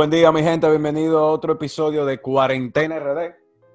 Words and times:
Buen 0.00 0.08
día, 0.08 0.32
mi 0.32 0.42
gente. 0.42 0.66
Bienvenido 0.66 1.18
a 1.18 1.26
otro 1.26 1.52
episodio 1.52 2.06
de 2.06 2.22
Cuarentena 2.22 2.98
RD. 2.98 3.34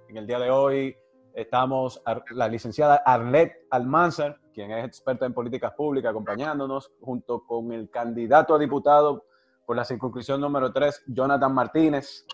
En 0.09 0.17
el 0.17 0.25
día 0.25 0.39
de 0.39 0.49
hoy 0.49 0.97
estamos 1.35 2.01
la 2.31 2.47
licenciada 2.47 2.95
Arlette 3.05 3.67
Almanzar, 3.69 4.39
quien 4.51 4.71
es 4.71 4.85
experta 4.85 5.27
en 5.27 5.35
políticas 5.35 5.73
públicas, 5.73 6.09
acompañándonos, 6.09 6.91
junto 6.99 7.45
con 7.45 7.71
el 7.73 7.91
candidato 7.91 8.55
a 8.55 8.57
diputado 8.57 9.25
por 9.67 9.75
la 9.75 9.85
circunscripción 9.85 10.41
número 10.41 10.73
3, 10.73 11.03
Jonathan 11.09 11.53
Martínez, 11.53 12.25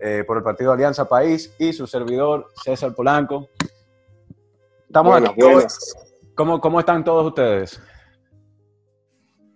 eh, 0.00 0.24
por 0.26 0.36
el 0.38 0.42
Partido 0.42 0.72
Alianza 0.72 1.08
País, 1.08 1.54
y 1.60 1.72
su 1.72 1.86
servidor, 1.86 2.48
César 2.64 2.96
Polanco. 2.96 3.46
Estamos 4.88 5.12
buenas, 5.12 5.36
buenas. 5.36 5.94
¿Cómo, 6.34 6.60
¿Cómo 6.60 6.80
están 6.80 7.04
todos 7.04 7.24
ustedes? 7.26 7.80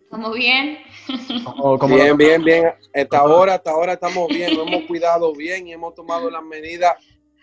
¿Estamos 0.04 0.32
bien? 0.36 0.78
Bien, 1.88 2.16
bien, 2.16 2.44
bien. 2.44 2.72
Hasta 2.94 3.18
ahora, 3.18 3.54
hasta 3.54 3.70
ahora 3.70 3.92
estamos 3.94 4.28
bien, 4.28 4.56
nos 4.56 4.66
hemos 4.66 4.84
cuidado 4.84 5.32
bien 5.34 5.68
y 5.68 5.72
hemos 5.72 5.94
tomado 5.94 6.30
las 6.30 6.42
medidas 6.42 6.94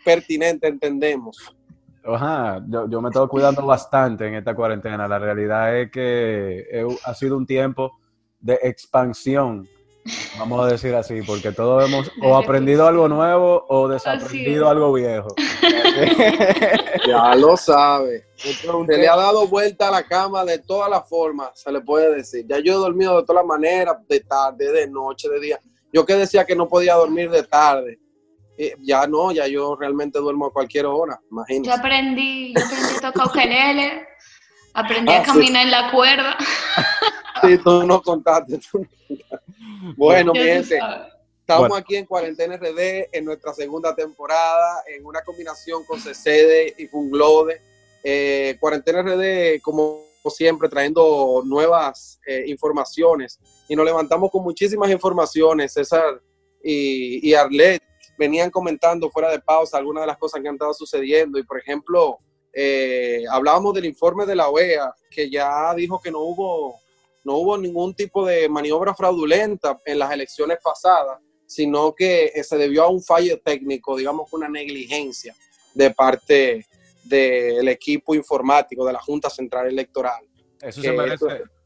pertinentes, 0.04 0.70
entendemos. 0.70 1.38
Ajá, 2.04 2.64
yo, 2.68 2.90
yo 2.90 3.02
me 3.02 3.10
estoy 3.10 3.28
cuidando 3.28 3.66
bastante 3.66 4.28
en 4.28 4.36
esta 4.36 4.56
cuarentena. 4.56 5.08
La 5.08 5.20
realidad 5.20 5.78
es 5.80 5.92
que 5.92 6.86
ha 7.04 7.14
sido 7.14 7.38
un 7.38 7.46
tiempo 7.46 8.00
de 8.40 8.60
expansión 8.64 9.68
Vamos 10.40 10.66
a 10.66 10.72
decir 10.72 10.96
así, 10.96 11.22
porque 11.22 11.52
todos 11.52 11.88
hemos 11.88 12.12
o 12.22 12.36
aprendido 12.36 12.88
algo 12.88 13.08
nuevo 13.08 13.66
o 13.70 13.88
desaprendido 13.88 14.68
algo 14.68 14.94
viejo. 14.94 15.36
ya 17.08 17.36
lo 17.36 17.58
sabe. 17.58 18.25
Se 18.36 18.97
le 18.97 19.08
ha 19.08 19.16
dado 19.16 19.47
vuelta 19.47 19.88
a 19.88 19.92
la 19.92 20.03
cama 20.03 20.44
de 20.45 20.59
todas 20.59 20.89
las 20.89 21.08
formas, 21.08 21.52
se 21.56 21.72
le 21.72 21.81
puede 21.81 22.16
decir. 22.16 22.45
Ya 22.47 22.59
yo 22.59 22.73
he 22.73 22.78
dormido 22.78 23.17
de 23.17 23.23
todas 23.23 23.44
las 23.44 23.45
maneras, 23.45 23.97
de 24.08 24.19
tarde, 24.22 24.72
de 24.72 24.88
noche, 24.88 25.30
de 25.30 25.39
día. 25.39 25.59
Yo 25.94 26.06
que 26.06 26.16
decía 26.16 26.45
que 26.45 26.56
no 26.56 26.67
podía 26.67 26.95
dormir 26.95 27.30
de 27.30 27.44
tarde. 27.44 28.00
Eh, 28.58 28.75
ya 28.80 29.08
no, 29.08 29.31
ya 29.31 29.47
yo 29.47 29.75
realmente 29.75 30.19
duermo 30.19 30.47
a 30.47 30.53
cualquier 30.53 30.86
hora, 30.86 31.19
imagínate. 31.31 31.67
Yo 31.67 31.73
aprendí, 31.73 32.53
yo 32.53 32.62
aprendí 32.64 32.95
a 32.95 33.12
tocar 33.12 33.28
ukelele, 33.28 34.08
aprendí 34.73 35.12
a 35.12 35.22
ah, 35.22 35.23
caminar 35.23 35.66
en 35.66 35.72
la 35.72 35.92
cuerda. 35.92 36.38
Sí, 37.42 37.58
tú 37.58 37.84
no 37.88 38.02
contaste. 38.02 38.59
Tú 38.59 38.80
no 38.80 38.88
contaste. 39.08 39.95
Bueno, 39.97 40.34
mi 40.34 40.39
gente, 40.39 40.80
estamos 41.55 41.77
aquí 41.77 41.95
en 41.95 42.05
Cuarentena 42.05 42.57
RD 42.57 43.09
en 43.11 43.25
nuestra 43.25 43.53
segunda 43.53 43.95
temporada, 43.95 44.83
en 44.88 45.05
una 45.05 45.21
combinación 45.21 45.83
con 45.85 45.99
CCD 45.99 46.75
y 46.77 46.88
Funglode. 46.88 47.61
Eh, 48.03 48.57
Cuarentena 48.59 49.02
RD, 49.02 49.61
como 49.61 50.05
siempre, 50.29 50.69
trayendo 50.69 51.41
nuevas 51.45 52.19
eh, 52.25 52.44
informaciones 52.47 53.39
y 53.67 53.75
nos 53.75 53.85
levantamos 53.85 54.31
con 54.31 54.44
muchísimas 54.44 54.89
informaciones. 54.91 55.73
César 55.73 56.22
y, 56.63 57.27
y 57.27 57.33
Arlet 57.33 57.81
venían 58.17 58.52
comentando 58.52 59.09
fuera 59.09 59.31
de 59.31 59.39
pausa 59.39 59.77
algunas 59.77 60.03
de 60.03 60.07
las 60.07 60.17
cosas 60.17 60.41
que 60.41 60.47
han 60.47 60.55
estado 60.55 60.73
sucediendo 60.73 61.39
y, 61.39 61.44
por 61.44 61.59
ejemplo, 61.59 62.19
eh, 62.53 63.23
hablábamos 63.31 63.73
del 63.73 63.85
informe 63.85 64.25
de 64.25 64.35
la 64.35 64.49
OEA 64.49 64.94
que 65.09 65.29
ya 65.29 65.73
dijo 65.73 66.02
que 66.02 66.11
no 66.11 66.19
hubo 66.19 66.81
no 67.23 67.35
hubo 67.38 67.57
ningún 67.57 67.94
tipo 67.94 68.25
de 68.25 68.49
maniobra 68.49 68.94
fraudulenta 68.95 69.79
en 69.85 69.99
las 69.99 70.11
elecciones 70.11 70.57
pasadas, 70.61 71.19
sino 71.52 71.94
que 71.94 72.31
eh, 72.33 72.44
se 72.45 72.57
debió 72.57 72.83
a 72.83 72.89
un 72.89 73.03
fallo 73.03 73.38
técnico, 73.41 73.97
digamos 73.97 74.31
una 74.31 74.47
negligencia 74.47 75.35
de 75.73 75.91
parte 75.91 76.66
del 77.03 77.67
equipo 77.67 78.16
informático 78.16 78.85
de 78.85 78.94
la 78.94 79.01
Junta 79.01 79.29
Central 79.29 79.67
Electoral. 79.67 80.23
Eso 80.61 80.81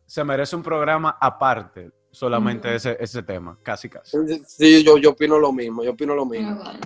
se 0.07 0.23
merece, 0.23 0.55
un 0.55 0.63
programa 0.63 1.17
aparte, 1.21 1.91
solamente 2.09 2.73
ese, 2.73 2.97
ese 2.99 3.21
tema, 3.21 3.59
casi 3.61 3.87
casi. 3.89 4.17
Sí, 4.47 4.83
yo, 4.83 4.97
yo 4.97 5.11
opino 5.11 5.37
lo 5.37 5.51
mismo, 5.51 5.83
yo 5.83 5.91
opino 5.91 6.15
lo 6.15 6.25
mismo. 6.25 6.59
Ah, 6.63 6.79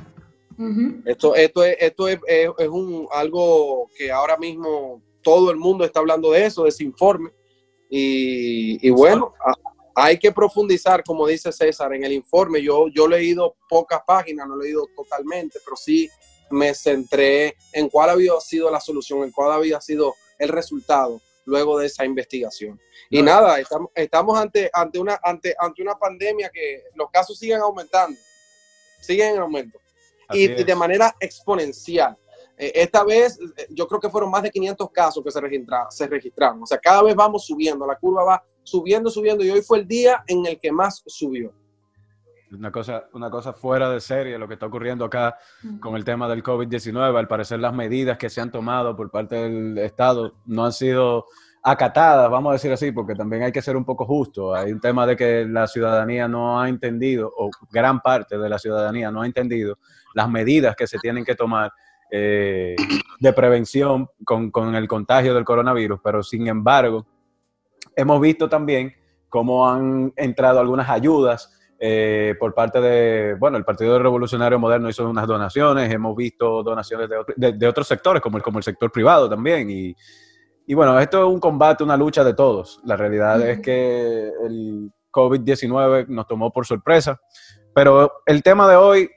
esto, 1.06 1.36
esto, 1.36 1.64
es, 1.64 1.78
esto 1.80 2.08
es, 2.10 2.20
es, 2.28 2.68
un, 2.68 3.08
algo 3.12 3.90
que 3.98 4.12
ahora 4.12 4.36
mismo 4.36 5.02
todo 5.22 5.52
el 5.52 5.58
mundo 5.58 5.86
está 5.86 6.02
hablando 6.02 6.32
de 6.32 6.46
eso, 6.46 6.64
de 6.64 6.70
ese 6.70 6.84
informe. 6.84 7.32
Y, 7.90 8.90
bueno, 8.90 9.34
hay 10.00 10.18
que 10.18 10.32
profundizar, 10.32 11.04
como 11.04 11.28
dice 11.28 11.52
César, 11.52 11.94
en 11.94 12.04
el 12.04 12.14
informe. 12.14 12.62
Yo, 12.62 12.88
yo 12.88 13.06
he 13.06 13.10
leído 13.10 13.56
pocas 13.68 14.02
páginas, 14.06 14.48
no 14.48 14.56
he 14.56 14.66
leído 14.66 14.88
totalmente, 14.96 15.60
pero 15.64 15.76
sí 15.76 16.10
me 16.50 16.74
centré 16.74 17.56
en 17.74 17.90
cuál 17.90 18.10
había 18.10 18.40
sido 18.40 18.72
la 18.72 18.80
solución, 18.80 19.24
en 19.24 19.32
cuál 19.32 19.52
había 19.52 19.80
sido 19.82 20.16
el 20.38 20.50
resultado 20.50 21.22
luego 21.46 21.80
de 21.80 21.88
esa 21.88 22.06
investigación. 22.06 22.80
Y 23.10 23.22
nada, 23.22 23.60
estamos, 23.60 23.90
estamos 23.94 24.38
ante, 24.38 24.70
ante, 24.72 25.00
una, 25.00 25.20
ante, 25.24 25.56
ante 25.58 25.82
una 25.82 25.96
pandemia 25.96 26.50
que 26.50 26.84
los 26.96 27.10
casos 27.12 27.38
siguen 27.38 27.60
aumentando, 27.60 28.18
siguen 29.02 29.36
en 29.36 29.42
aumento, 29.42 29.80
y, 30.32 30.48
de 30.48 30.76
manera 30.76 31.16
exponencial. 31.20 32.16
Eh, 32.58 32.72
esta 32.76 33.04
vez 33.04 33.40
eh, 33.58 33.68
yo 33.70 33.88
creo 33.88 34.00
que 34.00 34.10
fueron 34.10 34.30
más 34.30 34.44
de 34.44 34.52
500 34.52 34.92
casos 34.92 35.24
que 35.24 35.32
se, 35.32 35.40
se 35.90 36.08
registraron. 36.08 36.64
O 36.64 36.66
sea, 36.66 36.78
cada 36.78 37.02
vez 37.02 37.16
vamos 37.16 37.46
subiendo, 37.46 37.88
la 37.88 37.98
curva 37.98 38.24
va 38.24 38.44
subiendo, 38.70 39.10
subiendo 39.10 39.44
y 39.44 39.50
hoy 39.50 39.62
fue 39.62 39.80
el 39.80 39.88
día 39.88 40.24
en 40.28 40.46
el 40.46 40.60
que 40.60 40.72
más 40.72 41.04
subió. 41.06 41.54
Una 42.52 42.72
cosa, 42.72 43.04
una 43.14 43.30
cosa 43.30 43.54
fuera 43.54 43.92
de 43.92 44.00
serie 44.00 44.38
lo 44.40 44.48
que 44.48 44.56
está 44.56 44.66
ocurriendo 44.66 45.06
acá 45.06 45.38
con 45.80 45.96
el 45.96 46.04
tema 46.04 46.28
del 46.28 46.42
COVID-19. 46.44 47.16
Al 47.16 47.28
parecer 47.28 47.60
las 47.60 47.74
medidas 47.74 48.18
que 48.18 48.30
se 48.30 48.42
han 48.42 48.50
tomado 48.50 48.96
por 48.96 49.12
parte 49.12 49.36
del 49.36 49.78
Estado 49.78 50.34
no 50.46 50.66
han 50.66 50.74
sido 50.74 51.26
acatadas, 51.62 52.30
vamos 52.32 52.52
a 52.52 52.54
decir 52.54 52.72
así, 52.72 52.92
porque 52.92 53.16
también 53.16 53.44
hay 53.44 53.52
que 53.52 53.62
ser 53.62 53.76
un 53.76 53.86
poco 53.86 54.06
justo. 54.06 54.56
Hay 54.56 54.72
un 54.72 54.80
tema 54.80 55.06
de 55.06 55.16
que 55.16 55.46
la 55.46 55.68
ciudadanía 55.68 56.28
no 56.28 56.60
ha 56.60 56.70
entendido, 56.70 57.32
o 57.38 57.50
gran 57.72 58.00
parte 58.00 58.38
de 58.38 58.50
la 58.50 58.58
ciudadanía 58.58 59.12
no 59.12 59.22
ha 59.22 59.26
entendido 59.26 59.78
las 60.16 60.30
medidas 60.30 60.76
que 60.76 60.88
se 60.88 60.98
tienen 60.98 61.24
que 61.24 61.36
tomar 61.36 61.72
eh, 62.12 62.76
de 63.20 63.34
prevención 63.34 64.08
con, 64.24 64.50
con, 64.50 64.74
el 64.74 64.88
contagio 64.88 65.36
del 65.36 65.46
coronavirus, 65.46 66.00
pero 66.04 66.24
sin 66.24 66.48
embargo, 66.48 67.06
hemos 68.00 68.20
visto 68.22 68.50
también 68.50 68.94
cómo 69.28 69.70
han 69.70 70.14
entrado 70.16 70.60
algunas 70.60 70.90
ayudas 70.90 71.56
eh, 71.80 72.36
por 72.40 72.54
parte 72.54 72.82
de, 72.82 73.36
bueno, 73.36 73.58
el 73.58 73.64
Partido 73.64 73.98
Revolucionario 74.00 74.60
Moderno 74.60 74.90
hizo 74.90 75.10
unas 75.10 75.28
donaciones, 75.28 75.92
hemos 75.94 76.16
visto 76.16 76.62
donaciones 76.62 77.10
de, 77.38 77.54
de, 77.54 77.68
otros 77.68 77.88
sectores, 77.88 78.22
como 78.22 78.38
el, 78.38 78.44
como 78.44 78.58
el 78.58 78.64
sector 78.64 78.92
privado 78.92 79.30
también, 79.30 79.70
y, 79.70 79.96
y, 80.68 80.74
bueno, 80.74 81.00
esto 81.00 81.20
es 81.20 81.34
un 81.34 81.40
combate, 81.40 81.84
una 81.84 81.96
lucha 81.96 82.24
de 82.24 82.34
todos. 82.34 82.82
La 82.84 82.98
realidad 82.98 83.42
es 83.48 83.62
que 83.62 84.30
el 84.46 84.92
COVID-19 85.12 86.08
nos 86.08 86.28
tomó 86.28 86.52
por 86.52 86.66
sorpresa, 86.66 87.20
pero 87.74 88.12
el 88.26 88.44
tema 88.44 88.68
de 88.68 88.76
hoy 88.76 89.10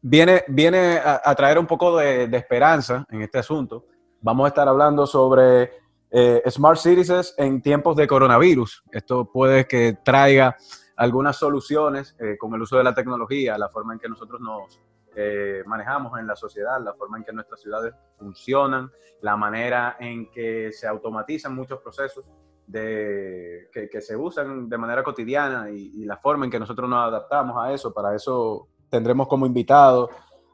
viene, 0.00 0.44
viene 0.48 0.98
a, 0.98 1.34
traer 1.34 1.58
un 1.58 1.66
poco 1.66 1.96
de, 1.96 2.24
esperanza 2.32 3.06
en 3.10 3.22
este 3.22 3.38
asunto. 3.38 3.86
Vamos 4.20 4.44
a 4.44 4.48
estar 4.48 4.68
hablando 4.68 5.06
sobre 5.06 5.70
eh, 6.10 6.42
Smart 6.50 6.78
Cities 6.78 7.34
en 7.36 7.62
tiempos 7.62 7.96
de 7.96 8.06
coronavirus. 8.06 8.82
Esto 8.90 9.30
puede 9.30 9.66
que 9.66 9.98
traiga 10.04 10.56
algunas 10.96 11.36
soluciones 11.36 12.16
eh, 12.18 12.36
con 12.38 12.52
el 12.54 12.62
uso 12.62 12.76
de 12.76 12.84
la 12.84 12.94
tecnología, 12.94 13.56
la 13.56 13.68
forma 13.68 13.94
en 13.94 14.00
que 14.00 14.08
nosotros 14.08 14.40
nos 14.40 14.80
eh, 15.16 15.62
manejamos 15.66 16.18
en 16.18 16.26
la 16.26 16.36
sociedad, 16.36 16.80
la 16.82 16.94
forma 16.94 17.18
en 17.18 17.24
que 17.24 17.32
nuestras 17.32 17.60
ciudades 17.60 17.94
funcionan, 18.18 18.90
la 19.22 19.36
manera 19.36 19.96
en 19.98 20.30
que 20.30 20.72
se 20.72 20.86
automatizan 20.86 21.54
muchos 21.54 21.80
procesos 21.80 22.24
que, 22.72 24.00
se 24.00 24.16
usan 24.16 24.68
de 24.68 24.78
manera 24.78 25.02
cotidiana 25.02 25.70
y, 25.70 25.90
y, 26.02 26.04
la 26.04 26.16
forma 26.16 26.44
en 26.44 26.52
que 26.52 26.60
nosotros 26.60 26.88
nos 26.88 27.08
adaptamos 27.08 27.56
a 27.60 27.72
eso. 27.72 27.92
Para 27.92 28.14
eso 28.14 28.68
tendremos 28.88 29.26
como 29.26 29.44
invitado 29.44 30.08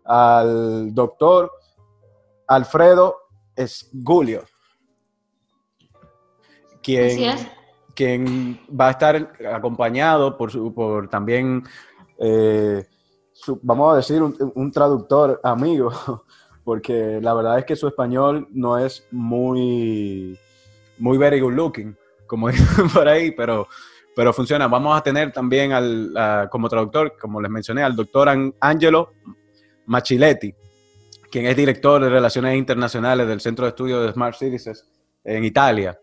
al 0.04 0.94
doctor 0.94 1.52
Alfredo 2.46 3.28
Esgulio, 3.54 4.44
quien, 6.86 7.36
quien 7.94 8.60
va 8.68 8.86
a 8.86 8.90
estar 8.92 9.32
acompañado 9.52 10.36
por, 10.36 10.52
su, 10.52 10.72
por 10.72 11.08
también, 11.08 11.64
eh, 12.16 12.84
vamos 13.62 13.92
a 13.92 13.96
decir, 13.96 14.22
un, 14.22 14.70
traductor 14.70 15.40
amigo, 15.42 15.90
porque 16.64 17.18
la 17.20 17.34
verdad 17.34 17.58
es 17.58 17.64
que 17.64 17.74
su 17.74 17.88
español 17.88 18.46
no 18.52 18.78
es 18.78 19.04
muy, 19.10 20.38
muy 20.98 21.18
very 21.18 21.40
good 21.40 21.54
looking, 21.54 21.96
como 22.28 22.48
dicen 22.50 22.88
por 22.88 23.08
ahí, 23.08 23.32
pero 23.32 23.66
pero 24.14 24.32
funciona. 24.32 24.66
Vamos 24.66 24.98
a 24.98 25.02
tener 25.02 25.30
también 25.30 25.72
al, 25.72 26.48
como 26.50 26.70
traductor, 26.70 27.18
como 27.20 27.38
les 27.38 27.50
mencioné, 27.50 27.82
al 27.82 27.94
doctor 27.94 28.30
Angelo 28.60 29.12
Machiletti, 29.84 30.54
quien 31.30 31.44
es 31.44 31.54
director 31.54 32.02
de 32.02 32.08
Relaciones 32.08 32.56
Internacionales 32.56 33.28
del 33.28 33.42
Centro 33.42 33.66
de 33.66 33.70
Estudios 33.70 34.06
de 34.06 34.12
Smart 34.14 34.34
Cities 34.34 34.86
en 35.22 35.44
Italia. 35.44 35.98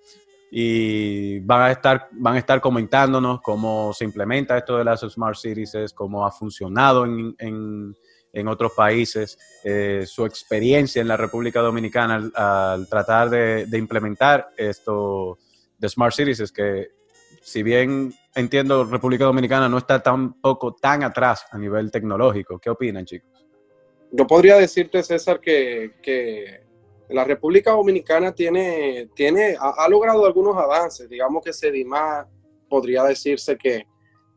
Y 0.56 1.40
van 1.40 1.64
a 1.64 1.72
estar, 1.72 2.10
van 2.12 2.36
a 2.36 2.38
estar 2.38 2.62
comentándonos 2.62 3.42
cómo 3.42 3.92
se 3.92 4.06
implementa 4.06 4.56
esto 4.56 4.78
de 4.78 4.84
las 4.84 5.00
Smart 5.00 5.36
Cities, 5.36 5.92
cómo 5.96 6.28
ha 6.28 6.32
funcionado 6.32 7.06
en, 7.06 7.36
en, 7.40 8.48
otros 8.48 8.74
países, 8.74 9.36
eh, 9.64 10.04
su 10.06 10.28
experiencia 10.28 11.02
en 11.02 11.08
la 11.08 11.18
República 11.18 11.60
Dominicana 11.60 12.30
al, 12.36 12.88
tratar 12.88 13.32
de, 13.32 13.68
implementar 13.74 14.50
esto 14.56 15.40
de 15.76 15.90
Smart 15.90 16.14
Cities, 16.14 16.52
que 16.52 16.90
si 17.42 17.64
bien 17.64 18.14
entiendo 18.36 18.86
República 18.86 19.26
Dominicana 19.26 19.68
no 19.68 19.80
está 19.80 20.04
tampoco 20.04 20.76
tan 20.76 21.04
atrás 21.04 21.48
a 21.50 21.58
nivel 21.58 21.90
tecnológico. 21.90 22.60
¿Qué 22.60 22.70
opinan, 22.70 23.06
chicos? 23.06 23.44
Yo 24.12 24.28
podría 24.28 24.58
decirte, 24.58 25.02
César, 25.02 25.40
que, 25.40 26.62
la 27.10 27.24
República 27.24 27.72
Dominicana 27.72 28.34
tiene, 28.34 29.10
tiene 29.16 29.56
ha, 29.60 29.88
logrado 29.88 30.26
algunos 30.26 30.58
avances. 30.58 31.10
Digamos 31.10 31.44
que 31.44 31.54
Sedimar 31.54 32.28
podría 32.70 33.04
decirse 33.04 33.58
que, 33.58 33.86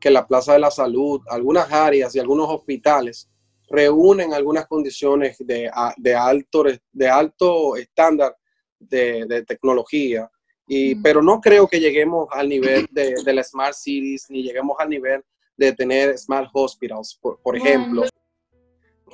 que 0.01 0.11
la 0.11 0.27
Plaza 0.27 0.55
de 0.55 0.59
la 0.59 0.71
Salud, 0.71 1.21
algunas 1.29 1.71
áreas 1.73 2.15
y 2.15 2.19
algunos 2.19 2.49
hospitales 2.49 3.29
reúnen 3.69 4.33
algunas 4.33 4.67
condiciones 4.67 5.37
de, 5.39 5.71
de, 5.97 6.15
alto, 6.15 6.65
de 6.93 7.09
alto 7.09 7.77
estándar 7.77 8.37
de, 8.79 9.45
tecnología, 9.47 10.31
y, 10.69 10.95
pero 10.97 11.23
no 11.23 11.41
creo 11.41 11.67
que 11.67 11.81
lleguemos 11.81 12.29
al 12.31 12.49
nivel 12.49 12.87
de, 12.91 13.15
de 13.25 13.33
las 13.33 13.51
Smart 13.51 13.75
Cities, 13.75 14.27
ni 14.29 14.43
lleguemos 14.43 14.77
al 14.79 14.91
nivel 14.91 15.23
de 15.57 15.73
tener 15.73 16.17
Smart 16.19 16.51
Hospitals, 16.53 17.19
por, 17.21 17.57
ejemplo. 17.57 18.05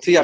Sí, 0.00 0.16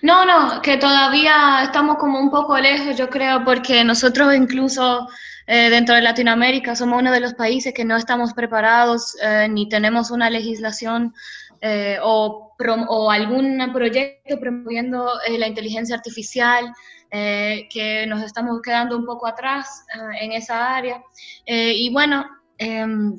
no, 0.00 0.24
no, 0.24 0.60
que 0.62 0.76
todavía 0.76 1.62
estamos 1.62 1.96
como 1.96 2.18
un 2.18 2.30
poco 2.30 2.58
lejos, 2.58 2.96
yo 2.96 3.08
creo, 3.08 3.44
porque 3.44 3.84
nosotros 3.84 4.34
incluso 4.34 5.08
eh, 5.46 5.70
dentro 5.70 5.94
de 5.94 6.02
Latinoamérica 6.02 6.74
somos 6.74 7.00
uno 7.00 7.12
de 7.12 7.20
los 7.20 7.34
países 7.34 7.74
que 7.74 7.84
no 7.84 7.96
estamos 7.96 8.32
preparados 8.32 9.16
eh, 9.22 9.48
ni 9.48 9.68
tenemos 9.68 10.10
una 10.10 10.30
legislación 10.30 11.14
eh, 11.60 11.98
o, 12.02 12.54
o, 12.88 13.10
algún 13.10 13.70
proyecto 13.72 14.40
promoviendo 14.40 15.08
la 15.38 15.46
inteligencia 15.46 15.94
artificial, 15.94 16.72
que 17.10 18.06
nos 18.08 18.22
estamos 18.22 18.62
quedando 18.62 18.96
un 18.96 19.04
poco 19.04 19.26
atrás 19.26 19.84
en 20.18 20.32
esa 20.32 20.74
área. 20.74 21.02
y 21.46 21.92
bueno, 21.92 22.24
em, 22.56 23.14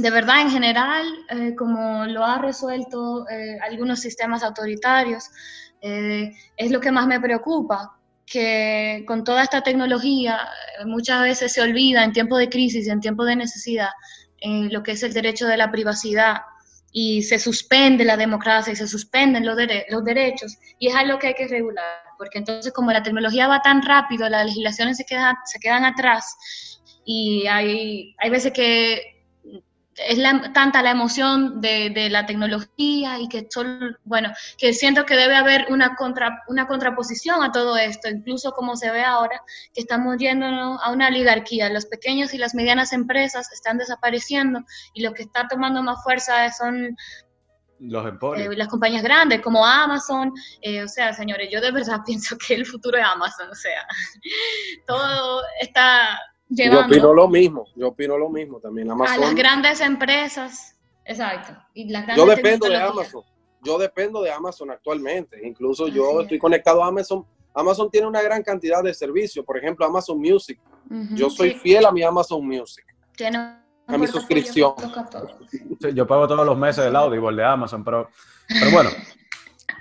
de 0.00 0.10
verdad, 0.10 0.40
en 0.40 0.50
general, 0.50 1.04
como 1.56 2.06
lo 2.06 2.24
ha 2.24 2.38
resuelto 2.38 3.26
algunos 3.62 4.00
sistemas 4.00 4.42
autoritarios, 4.42 5.24
es 5.80 6.70
lo 6.70 6.80
que 6.80 6.90
más 6.90 7.06
me 7.06 7.20
preocupa, 7.20 8.00
que 8.30 9.04
con 9.06 9.24
toda 9.24 9.42
esta 9.42 9.60
tecnología 9.60 10.38
eh, 10.78 10.84
muchas 10.86 11.22
veces 11.22 11.52
se 11.52 11.60
olvida 11.60 12.04
en 12.04 12.12
tiempos 12.12 12.38
de 12.38 12.48
crisis, 12.48 12.86
en 12.86 13.00
tiempos 13.00 13.26
de 13.26 13.36
necesidad, 13.36 13.90
eh, 14.40 14.68
lo 14.70 14.82
que 14.82 14.92
es 14.92 15.02
el 15.02 15.12
derecho 15.12 15.46
de 15.46 15.56
la 15.56 15.70
privacidad 15.70 16.36
y 16.92 17.22
se 17.22 17.38
suspende 17.38 18.04
la 18.04 18.16
democracia 18.16 18.72
y 18.72 18.76
se 18.76 18.86
suspenden 18.86 19.44
los, 19.44 19.56
los 19.90 20.04
derechos 20.04 20.56
y 20.78 20.88
es 20.88 20.94
algo 20.94 21.18
que 21.18 21.28
hay 21.28 21.34
que 21.34 21.48
regular, 21.48 21.84
porque 22.18 22.38
entonces 22.38 22.72
como 22.72 22.92
la 22.92 23.02
tecnología 23.02 23.48
va 23.48 23.62
tan 23.62 23.82
rápido, 23.82 24.28
las 24.28 24.46
legislaciones 24.46 24.96
se 24.96 25.04
quedan, 25.04 25.34
se 25.44 25.58
quedan 25.58 25.84
atrás 25.84 26.36
y 27.04 27.46
hay, 27.48 28.14
hay 28.18 28.30
veces 28.30 28.52
que 28.52 29.19
es 30.06 30.18
tanta 30.52 30.82
la 30.82 30.90
emoción 30.90 31.60
de, 31.60 32.08
la 32.10 32.26
tecnología 32.26 33.18
y 33.18 33.28
que 33.28 33.46
solo, 33.50 33.96
bueno, 34.04 34.30
que 34.58 34.72
siento 34.72 35.04
que 35.04 35.16
debe 35.16 35.36
haber 35.36 35.66
una, 35.70 35.94
contra, 35.96 36.42
una 36.48 36.66
contraposición 36.66 37.42
a 37.42 37.52
todo 37.52 37.76
esto, 37.76 38.08
incluso 38.08 38.52
como 38.52 38.76
se 38.76 38.90
ve 38.90 39.02
ahora, 39.02 39.42
que 39.74 39.80
estamos 39.80 40.16
yéndonos 40.18 40.80
a 40.82 40.90
una 40.90 41.08
oligarquía. 41.08 41.68
Los 41.70 41.86
pequeños 41.86 42.34
y 42.34 42.38
las 42.38 42.54
medianas 42.54 42.92
empresas 42.92 43.52
están 43.52 43.78
desapareciendo 43.78 44.64
y 44.94 45.02
lo 45.02 45.12
que 45.12 45.22
está 45.22 45.48
tomando 45.48 45.82
más 45.82 46.02
fuerza 46.02 46.50
son 46.52 46.96
los 47.80 48.06
eh, 48.36 48.48
las 48.56 48.68
compañías 48.68 49.02
grandes 49.02 49.40
como 49.40 49.64
Amazon, 49.64 50.32
eh, 50.60 50.82
o 50.82 50.88
sea, 50.88 51.14
señores, 51.14 51.48
yo 51.50 51.60
de 51.60 51.70
verdad 51.70 52.00
pienso 52.06 52.36
que 52.36 52.54
el 52.54 52.66
futuro 52.66 52.98
es 52.98 53.04
Amazon, 53.04 53.48
o 53.50 53.54
sea, 53.54 53.86
todo 54.86 55.42
está 55.60 56.18
yo 56.50 56.80
opino 56.80 57.14
lo 57.14 57.28
mismo, 57.28 57.66
yo 57.76 57.88
opino 57.88 58.18
lo 58.18 58.28
mismo 58.28 58.58
también. 58.58 58.90
Amazon, 58.90 59.14
a 59.14 59.18
las 59.18 59.34
grandes 59.34 59.80
empresas, 59.80 60.76
exacto. 61.04 61.52
yo 62.16 62.26
dependo 62.26 62.68
de 62.68 62.76
Amazon, 62.76 63.22
yo 63.62 63.78
dependo 63.78 64.22
de 64.22 64.32
Amazon 64.32 64.70
actualmente. 64.70 65.46
Incluso 65.46 65.88
yo 65.88 66.22
estoy 66.22 66.38
conectado 66.38 66.82
a 66.82 66.88
Amazon. 66.88 67.24
Amazon 67.54 67.90
tiene 67.90 68.06
una 68.06 68.22
gran 68.22 68.42
cantidad 68.42 68.82
de 68.82 68.94
servicios, 68.94 69.44
por 69.44 69.58
ejemplo, 69.58 69.84
Amazon 69.86 70.18
Music. 70.18 70.58
yo 71.10 71.30
soy 71.30 71.54
fiel 71.54 71.86
a 71.86 71.92
mi 71.92 72.02
Amazon 72.02 72.46
Music. 72.46 72.84
Tiene 73.16 73.38
a 73.86 73.98
mi 73.98 74.06
suscripción. 74.06 74.74
yo 75.94 76.06
pago 76.06 76.26
todos 76.26 76.46
los 76.46 76.56
meses 76.56 76.84
el 76.84 76.96
Audible 76.96 77.36
de 77.36 77.44
Amazon, 77.44 77.84
pero, 77.84 78.08
pero 78.48 78.70
bueno, 78.70 78.90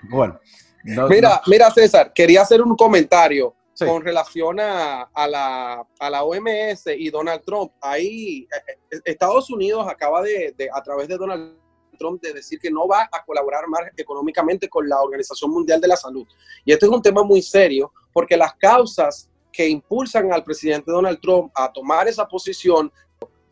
bueno. 0.09 0.39
mira, 0.83 1.41
mira 1.47 1.71
César, 1.71 2.11
quería 2.13 2.41
hacer 2.41 2.61
un 2.61 2.75
comentario 2.75 3.55
con 3.79 4.01
relación 4.01 4.59
a, 4.59 5.03
a, 5.13 5.27
la, 5.27 5.87
a, 5.99 6.09
la, 6.09 6.23
OMS 6.23 6.87
y 6.97 7.09
Donald 7.09 7.43
Trump. 7.45 7.71
Ahí 7.81 8.47
eh, 8.51 8.77
eh, 8.91 8.99
Estados 9.05 9.49
Unidos 9.49 9.85
acaba 9.87 10.21
de, 10.21 10.53
de, 10.57 10.69
a 10.73 10.81
través 10.81 11.07
de 11.07 11.17
Donald 11.17 11.57
Trump, 11.97 12.21
de 12.21 12.33
decir 12.33 12.59
que 12.59 12.71
no 12.71 12.87
va 12.87 13.09
a 13.11 13.23
colaborar 13.25 13.67
más 13.67 13.81
económicamente 13.97 14.69
con 14.69 14.87
la 14.87 15.01
Organización 15.01 15.51
Mundial 15.51 15.81
de 15.81 15.87
la 15.87 15.97
Salud. 15.97 16.25
Y 16.65 16.71
este 16.71 16.85
es 16.85 16.91
un 16.91 17.01
tema 17.01 17.23
muy 17.23 17.41
serio 17.41 17.91
porque 18.13 18.37
las 18.37 18.55
causas 18.55 19.29
que 19.51 19.67
impulsan 19.67 20.31
al 20.31 20.43
presidente 20.43 20.91
Donald 20.91 21.19
Trump 21.21 21.51
a 21.55 21.71
tomar 21.71 22.07
esa 22.07 22.27
posición 22.27 22.91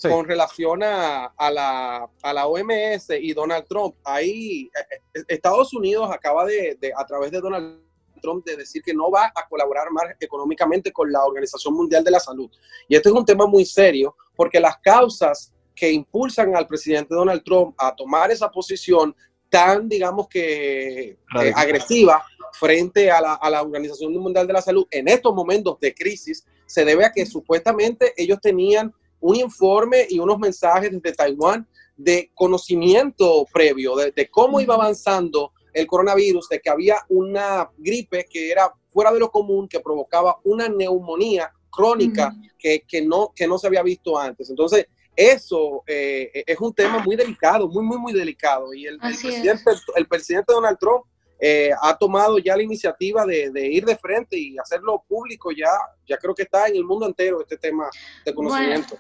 con 0.02 0.28
relación 0.28 0.84
a, 0.84 1.26
a, 1.26 1.52
la, 1.52 2.10
a, 2.22 2.34
la, 2.34 2.48
OMS 2.48 3.10
y 3.20 3.34
Donald 3.34 3.66
Trump, 3.68 3.96
ahí 4.04 4.70
eh, 5.16 5.24
Estados 5.28 5.74
Unidos 5.74 6.10
acaba 6.12 6.46
de, 6.46 6.78
de, 6.80 6.94
a 6.96 7.04
través 7.06 7.32
de 7.32 7.42
Donald 7.42 7.87
Trump 8.20 8.46
de 8.46 8.56
decir 8.56 8.82
que 8.82 8.94
no 8.94 9.10
va 9.10 9.32
a 9.34 9.48
colaborar 9.48 9.92
más 9.92 10.06
económicamente 10.20 10.92
con 10.92 11.12
la 11.12 11.24
Organización 11.24 11.74
Mundial 11.74 12.04
de 12.04 12.12
la 12.12 12.20
Salud. 12.20 12.50
Y 12.88 12.96
esto 12.96 13.10
es 13.10 13.16
un 13.16 13.26
tema 13.26 13.46
muy 13.48 13.66
serio 13.66 14.16
porque 14.36 14.60
las 14.60 14.78
causas 14.78 15.54
que 15.76 15.92
impulsan 15.92 16.56
al 16.56 16.68
presidente 16.68 17.14
Donald 17.14 17.44
Trump 17.44 17.76
a 17.78 17.96
tomar 17.96 18.32
esa 18.32 18.50
posición 18.50 19.16
tan, 19.50 19.88
digamos 19.88 20.28
que, 20.28 21.10
eh, 21.10 21.54
agresiva 21.56 22.24
frente 22.54 23.12
a 23.12 23.22
la, 23.22 23.34
a 23.36 23.50
la, 23.50 23.62
Organización 23.62 24.14
Mundial 24.14 24.48
de 24.48 24.54
la 24.54 24.62
Salud 24.62 24.88
en 24.90 25.08
estos 25.08 25.34
momentos 25.34 25.80
de 25.80 25.94
crisis 25.94 26.46
se 26.66 26.84
debe 26.84 27.06
a 27.06 27.12
que 27.12 27.26
supuestamente 27.26 28.14
ellos 28.18 28.40
tenían 28.42 28.94
un 29.20 29.36
informe 29.36 30.06
y 30.10 30.20
unos 30.20 30.40
mensajes 30.40 30.92
desde 30.92 31.16
Taiwán 31.16 31.68
de 31.96 32.32
conocimiento 32.36 33.46
previo 33.54 33.96
de, 33.96 34.12
de 34.12 34.30
cómo 34.30 34.60
iba 34.60 34.76
avanzando 34.76 35.52
el 35.78 35.88
coronavirus, 35.88 36.50
de 36.50 36.60
que 36.60 36.70
había 36.70 36.98
una 37.10 37.70
gripe 37.78 38.26
que 38.30 38.52
era 38.52 38.72
fuera 38.90 39.12
de 39.12 39.20
lo 39.20 39.30
común, 39.30 39.68
que 39.68 39.80
provocaba 39.80 40.38
una 40.44 40.68
neumonía 40.68 41.52
crónica 41.70 42.34
que, 42.58 42.84
no, 43.06 43.32
que 43.36 43.48
no 43.48 43.60
se 43.60 43.68
había 43.68 43.84
visto 43.84 44.18
antes. 44.18 44.50
Entonces, 44.50 44.88
eso 45.16 45.84
eh, 45.86 46.44
es 46.46 46.60
un 46.60 46.74
tema 46.74 47.00
muy 47.00 47.16
delicado, 47.16 47.68
muy, 47.68 47.84
muy, 47.84 47.98
muy 47.98 48.14
delicado. 48.14 48.74
Y 48.74 48.88
el, 48.88 48.98
presidente, 48.98 49.72
el 49.96 50.08
presidente 50.08 50.54
Donald 50.54 50.78
Trump 50.80 51.06
eh, 51.40 51.70
ha 51.80 51.96
tomado 51.96 52.40
ya 52.40 52.58
la 52.58 52.64
iniciativa 52.64 53.24
de, 53.26 53.52
ir 53.72 53.86
de 53.86 53.96
frente 53.98 54.38
y 54.38 54.58
hacerlo 54.58 55.04
público 55.08 55.52
ya, 55.52 55.70
ya 56.08 56.18
creo 56.18 56.34
que 56.34 56.44
está 56.44 56.68
en 56.68 56.78
el 56.78 56.84
mundo 56.84 57.06
entero 57.06 57.42
este 57.42 57.58
tema 57.58 57.88
de 58.26 58.34
conocimiento. 58.34 58.98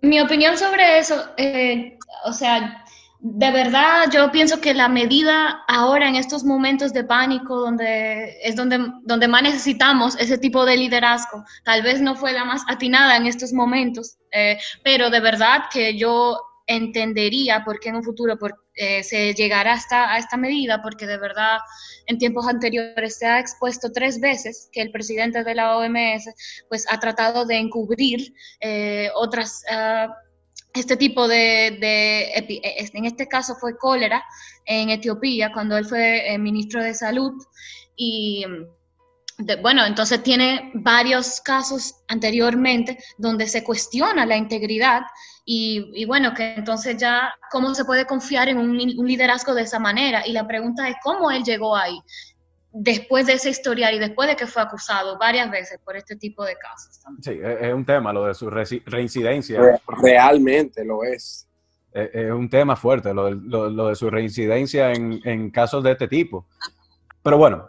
mi 0.00 0.20
opinión 0.20 0.56
sobre 0.56 0.98
eso, 0.98 1.20
eh, 1.36 1.98
o 2.24 2.32
sea, 2.32 2.84
de 3.24 3.52
verdad 3.52 4.10
yo 4.12 4.32
pienso 4.32 4.60
que 4.60 4.74
la 4.74 4.88
medida 4.88 5.62
ahora 5.68 6.08
en 6.08 6.16
estos 6.16 6.42
momentos 6.42 6.92
de 6.92 7.04
pánico, 7.04 7.54
donde 7.56 8.36
es 8.42 8.56
donde, 8.56 8.84
donde 9.04 9.28
más 9.28 9.44
necesitamos 9.44 10.18
ese 10.18 10.38
tipo 10.38 10.64
de 10.64 10.76
liderazgo, 10.76 11.44
tal 11.64 11.82
vez 11.82 12.00
no 12.00 12.16
fue 12.16 12.32
la 12.32 12.44
más 12.44 12.64
atinada 12.66 13.16
en 13.16 13.26
estos 13.26 13.52
momentos, 13.52 14.18
eh, 14.32 14.58
pero 14.82 15.08
de 15.08 15.20
verdad 15.20 15.66
que 15.72 15.96
yo 15.96 16.36
entendería 16.66 17.62
por 17.64 17.78
qué 17.78 17.90
en 17.90 17.96
un 17.96 18.02
futuro 18.02 18.36
eh, 18.74 19.04
se 19.04 19.34
llegará 19.34 19.74
hasta 19.74 20.12
a 20.12 20.18
esta 20.18 20.36
medida, 20.36 20.82
porque 20.82 21.06
de 21.06 21.18
verdad 21.18 21.58
en 22.06 22.18
tiempos 22.18 22.48
anteriores 22.48 23.18
se 23.18 23.26
ha 23.26 23.38
expuesto 23.38 23.92
tres 23.92 24.18
veces 24.18 24.68
que 24.72 24.82
el 24.82 24.90
presidente 24.90 25.44
de 25.44 25.54
la 25.54 25.76
OMS 25.76 26.28
pues 26.68 26.86
ha 26.90 26.98
tratado 26.98 27.44
de 27.44 27.58
encubrir 27.58 28.34
eh, 28.60 29.10
otras... 29.14 29.62
Ah, 29.70 30.12
este 30.74 30.96
tipo 30.96 31.28
de, 31.28 31.66
e, 31.68 32.90
en 32.92 33.04
este 33.04 33.28
caso 33.28 33.54
fue 33.56 33.76
cólera 33.76 34.24
en 34.64 34.90
Etiopía, 34.90 35.52
cuando 35.52 35.76
él 35.76 35.84
fue 35.84 36.32
eh, 36.32 36.38
ministro 36.38 36.82
de 36.82 36.94
salud. 36.94 37.32
Y 37.96 38.44
bueno, 39.60 39.84
entonces 39.84 40.22
tiene 40.22 40.70
varios 40.74 41.40
casos 41.40 41.96
anteriormente 42.08 42.98
donde 43.18 43.46
se 43.48 43.64
cuestiona 43.64 44.26
la 44.26 44.36
integridad 44.36 45.02
y, 45.44 46.04
bueno, 46.04 46.34
que 46.34 46.54
entonces 46.54 46.96
ya, 46.98 47.34
¿cómo 47.50 47.74
se 47.74 47.84
puede 47.84 48.06
confiar 48.06 48.48
en 48.48 48.58
un 48.58 49.06
liderazgo 49.06 49.54
de 49.54 49.62
esa 49.62 49.80
manera? 49.80 50.24
Y 50.26 50.32
la 50.32 50.46
pregunta 50.46 50.88
es, 50.88 50.94
¿cómo 51.02 51.30
él 51.32 51.42
llegó 51.42 51.76
ahí? 51.76 51.98
Después 52.72 53.26
de 53.26 53.34
ese 53.34 53.50
historial 53.50 53.94
y 53.94 53.98
después 53.98 54.28
de 54.28 54.36
que 54.36 54.46
fue 54.46 54.62
acusado 54.62 55.18
varias 55.18 55.50
veces 55.50 55.78
por 55.84 55.96
este 55.96 56.16
tipo 56.16 56.44
de 56.44 56.56
casos. 56.56 57.00
Sí, 57.20 57.38
es 57.42 57.72
un 57.72 57.84
tema 57.84 58.12
lo 58.12 58.26
de 58.26 58.34
su 58.34 58.48
reincidencia. 58.50 59.80
Realmente 60.02 60.84
lo 60.84 61.04
es. 61.04 61.48
Es 61.92 62.32
un 62.32 62.48
tema 62.48 62.74
fuerte 62.74 63.12
lo 63.12 63.26
de, 63.26 63.36
lo, 63.36 63.88
de 63.88 63.94
su 63.94 64.08
reincidencia 64.08 64.92
en, 64.92 65.20
en, 65.24 65.50
casos 65.50 65.84
de 65.84 65.92
este 65.92 66.08
tipo. 66.08 66.46
Pero 67.22 67.36
bueno, 67.36 67.68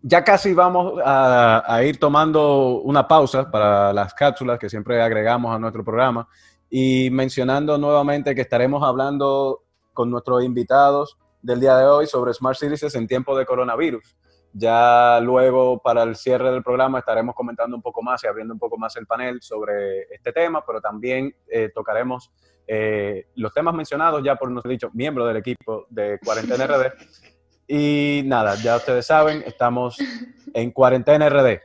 ya 0.00 0.22
casi 0.22 0.54
vamos 0.54 1.00
a, 1.04 1.64
a, 1.66 1.82
ir 1.82 1.98
tomando 1.98 2.80
una 2.82 3.08
pausa 3.08 3.50
para 3.50 3.92
las 3.92 4.14
cápsulas 4.14 4.60
que 4.60 4.70
siempre 4.70 5.02
agregamos 5.02 5.52
a 5.54 5.58
nuestro 5.58 5.84
programa. 5.84 6.28
y 6.70 7.10
mencionando 7.10 7.78
nuevamente 7.78 8.34
que 8.34 8.42
estaremos 8.42 8.84
hablando 8.84 9.64
con 9.92 10.08
nuestros 10.08 10.44
invitados 10.44 11.18
del 11.42 11.58
día 11.58 11.76
de 11.76 11.86
hoy 11.86 12.06
sobre 12.06 12.32
Smart 12.32 12.56
Cities 12.56 12.94
en 12.94 13.08
tiempo 13.08 13.36
de 13.36 13.44
coronavirus. 13.44 14.16
Ya 14.52 15.20
luego 15.20 15.78
para 15.78 16.02
el 16.02 16.16
cierre 16.16 16.50
del 16.50 16.62
programa 16.62 17.00
estaremos 17.00 17.34
comentando 17.34 17.76
un 17.76 17.82
poco 17.82 18.02
más 18.02 18.24
y 18.24 18.26
abriendo 18.26 18.54
un 18.54 18.60
poco 18.60 18.78
más 18.78 18.96
el 18.96 19.06
panel 19.06 19.40
sobre 19.42 20.02
este 20.10 20.32
tema, 20.32 20.64
pero 20.66 20.80
también 20.80 21.34
eh, 21.48 21.70
tocaremos 21.74 22.32
eh, 22.66 23.26
los 23.36 23.52
temas 23.52 23.74
mencionados 23.74 24.22
ya 24.22 24.36
por 24.36 24.50
nuestro 24.50 24.70
dicho 24.70 24.90
miembro 24.92 25.26
del 25.26 25.38
equipo 25.38 25.86
de 25.90 26.18
Cuarentena 26.24 26.66
RD. 26.66 26.92
Y 27.70 28.22
nada, 28.24 28.54
ya 28.54 28.76
ustedes 28.76 29.04
saben, 29.04 29.42
estamos 29.44 29.98
en 30.54 30.70
Cuarentena 30.70 31.28
RD. 31.28 31.60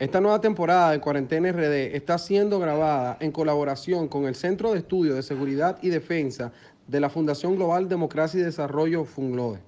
Esta 0.00 0.20
nueva 0.20 0.40
temporada 0.40 0.90
de 0.90 1.00
Cuarentena 1.00 1.52
RD 1.52 1.94
está 1.94 2.18
siendo 2.18 2.58
grabada 2.58 3.16
en 3.20 3.30
colaboración 3.30 4.08
con 4.08 4.24
el 4.24 4.34
Centro 4.34 4.72
de 4.72 4.78
Estudio 4.78 5.14
de 5.14 5.22
Seguridad 5.22 5.78
y 5.82 5.90
Defensa 5.90 6.52
de 6.88 6.98
la 6.98 7.08
Fundación 7.08 7.54
Global 7.54 7.88
Democracia 7.88 8.40
y 8.40 8.42
Desarrollo 8.42 9.04
FUNGLODE. 9.04 9.60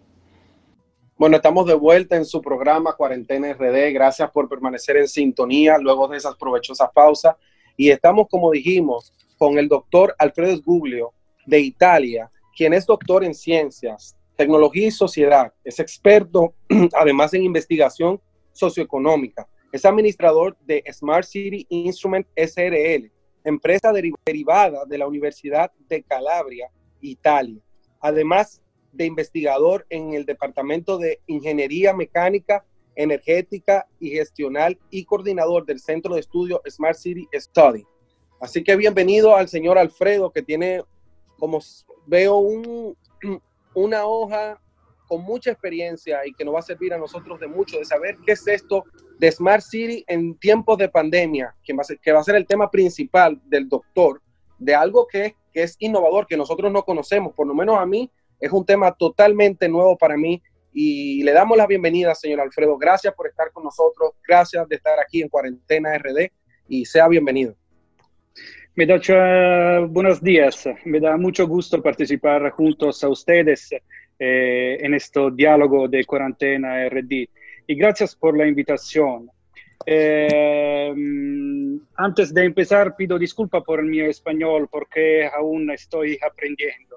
Bueno, 1.19 1.37
estamos 1.37 1.67
de 1.67 1.75
vuelta 1.75 2.17
en 2.17 2.25
su 2.25 2.41
programa 2.41 2.95
Cuarentena 2.95 3.53
RD. 3.53 3.93
Gracias 3.93 4.31
por 4.31 4.49
permanecer 4.49 4.97
en 4.99 5.09
sintonía 5.09 5.77
luego 5.77 6.07
de 6.07 6.17
esas 6.17 6.37
provechosas 6.37 6.89
pausas. 6.95 7.35
Y 7.77 7.91
estamos, 7.91 8.29
como 8.31 8.53
dijimos, 8.53 9.13
con 9.37 9.59
el 9.59 9.67
doctor 9.67 10.15
Alfredo 10.17 10.63
Guglio 10.65 11.13
de 11.45 11.59
Italia, 11.59 12.31
quien 12.57 12.73
es 12.73 12.87
doctor 12.87 13.25
en 13.25 13.35
ciencias, 13.35 14.17
tecnología 14.37 14.87
y 14.87 14.91
sociedad. 14.93 15.53
Es 15.65 15.81
experto, 15.81 16.55
además, 16.97 17.35
en 17.35 17.43
investigación 17.43 18.21
socioeconómica 18.53 19.49
es 19.71 19.85
administrador 19.85 20.57
de 20.65 20.83
Smart 20.93 21.27
City 21.27 21.67
Instrument 21.69 22.27
SRL, 22.37 23.11
empresa 23.45 23.93
derivada 23.93 24.85
de 24.87 24.99
la 24.99 25.07
Universidad 25.07 25.71
de 25.89 26.03
Calabria, 26.03 26.71
Italia. 27.01 27.61
Además 28.01 28.63
de 28.93 29.07
investigador 29.07 29.87
en 29.91 30.15
el 30.15 30.25
Departamento 30.25 30.99
de 30.99 31.21
Ingeniería 31.27 31.93
Mecánica, 31.93 32.65
Energética 32.95 33.87
y 34.01 34.11
Gestional 34.11 34.79
y 34.91 35.05
coordinador 35.05 35.65
del 35.65 35.79
Centro 35.79 36.15
de 36.15 36.21
Estudio 36.21 36.61
Smart 36.69 36.97
City 36.97 37.29
Study. 37.33 37.87
Así 38.41 38.63
que 38.65 38.77
bienvenido 38.77 39.35
al 39.37 39.49
señor 39.49 39.79
Alfredo, 39.79 40.31
que 40.31 40.43
tiene, 40.43 40.83
como 41.39 41.61
veo, 42.07 42.37
un, 42.37 42.97
una 43.75 44.07
hoja 44.07 44.61
con 45.07 45.23
mucha 45.23 45.53
experiencia 45.53 46.27
y 46.27 46.33
que 46.33 46.45
nos 46.45 46.55
va 46.55 46.59
a 46.59 46.63
servir 46.63 46.93
a 46.93 46.99
nosotros 46.99 47.41
de 47.41 47.47
mucho 47.47 47.79
de 47.79 47.85
saber 47.85 48.17
qué 48.27 48.33
es 48.33 48.47
esto 48.47 48.85
de 49.19 49.33
Smart 49.33 49.63
City 49.63 50.05
en 50.07 50.37
tiempos 50.39 50.77
de 50.79 50.89
pandemia, 50.89 51.55
que 51.65 51.73
va 51.73 51.83
a 51.83 51.85
ser, 51.85 51.99
que 51.99 52.13
va 52.13 52.21
a 52.21 52.25
ser 52.25 52.37
el 52.37 52.47
tema 52.47 52.71
principal 52.71 53.41
del 53.47 53.69
doctor, 53.69 54.21
de 54.59 54.75
algo 54.75 55.07
que 55.07 55.35
que 55.53 55.63
es 55.63 55.77
innovador, 55.79 56.27
que 56.27 56.37
nosotros 56.37 56.71
no 56.73 56.85
conocemos, 56.85 57.35
por 57.35 57.47
lo 57.47 57.55
menos 57.55 57.79
a 57.79 57.87
mí 57.87 58.11
es 58.41 58.53
un 58.53 58.65
tema 58.65 58.93
totalmente 58.93 59.69
nuevo 59.69 59.97
para 59.97 60.17
mí 60.17 60.43
y 60.73 61.23
le 61.23 61.33
damos 61.33 61.57
la 61.57 61.67
bienvenida, 61.67 62.15
señor 62.15 62.41
Alfredo. 62.41 62.77
Gracias 62.79 63.15
por 63.15 63.27
estar 63.27 63.51
con 63.53 63.65
nosotros, 63.65 64.13
gracias 64.27 64.69
de 64.69 64.77
estar 64.77 64.99
aquí 65.01 65.23
en 65.23 65.29
Cuarentena 65.29 65.97
RD 65.99 66.31
y 66.69 66.85
sea 66.85 67.09
bienvenido. 67.09 67.57
Me 68.79 68.87
da 68.87 69.81
buenos 69.89 70.23
días, 70.23 70.69
me 70.85 71.01
da 71.01 71.17
mucho 71.17 71.49
gusto 71.49 71.83
participar 71.83 72.49
juntos 72.51 73.03
a 73.03 73.09
ustedes 73.09 73.71
eh, 74.21 74.79
en 74.81 74.95
este 74.95 75.21
diálogo 75.33 75.89
de 75.89 76.05
cuarentena 76.05 76.89
RD. 76.89 77.29
Y 77.67 77.75
gracias 77.75 78.15
por 78.15 78.39
la 78.39 78.47
invitación. 78.47 79.29
Eh, 79.85 80.95
antes 81.97 82.33
de 82.33 82.45
empezar, 82.45 82.95
pido 82.95 83.19
disculpa 83.19 83.63
por 83.63 83.83
mi 83.83 84.01
español 84.01 84.69
porque 84.71 85.27
aún 85.27 85.71
estoy 85.71 86.17
aprendiendo. 86.25 86.88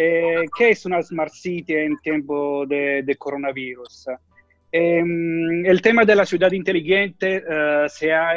Eh, 0.00 0.46
¿Qué 0.56 0.70
es 0.70 0.86
una 0.86 1.02
Smart 1.02 1.32
City 1.32 1.74
en 1.74 1.96
tiempo 1.96 2.64
de, 2.66 3.02
de 3.02 3.16
coronavirus? 3.16 4.06
el 4.70 5.80
tema 5.82 6.04
de 6.04 6.14
la 6.14 6.26
ciudad 6.26 6.52
inteligente 6.52 7.42
se, 7.88 8.12
ha, 8.12 8.34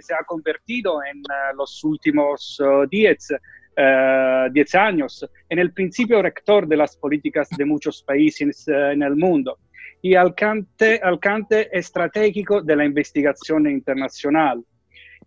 se, 0.00 0.14
ha, 0.14 0.24
convertido 0.26 1.00
en 1.04 1.22
los 1.56 1.84
últimos 1.84 2.58
días 2.90 3.28
10 3.28 3.36
eh, 3.76 4.78
años, 4.78 5.28
en 5.48 5.58
el 5.60 5.72
principio 5.72 6.22
rector 6.22 6.66
de 6.66 6.78
las 6.78 6.96
políticas 6.96 7.48
de 7.56 7.64
muchos 7.64 8.02
países 8.02 8.66
eh, 8.66 8.92
en 8.92 9.02
el 9.02 9.14
mundo 9.14 9.58
y 10.02 10.14
alcance, 10.16 11.00
alcance 11.00 11.68
estratégico 11.70 12.60
de 12.62 12.76
la 12.76 12.84
investigación 12.84 13.68
internacional. 13.68 14.64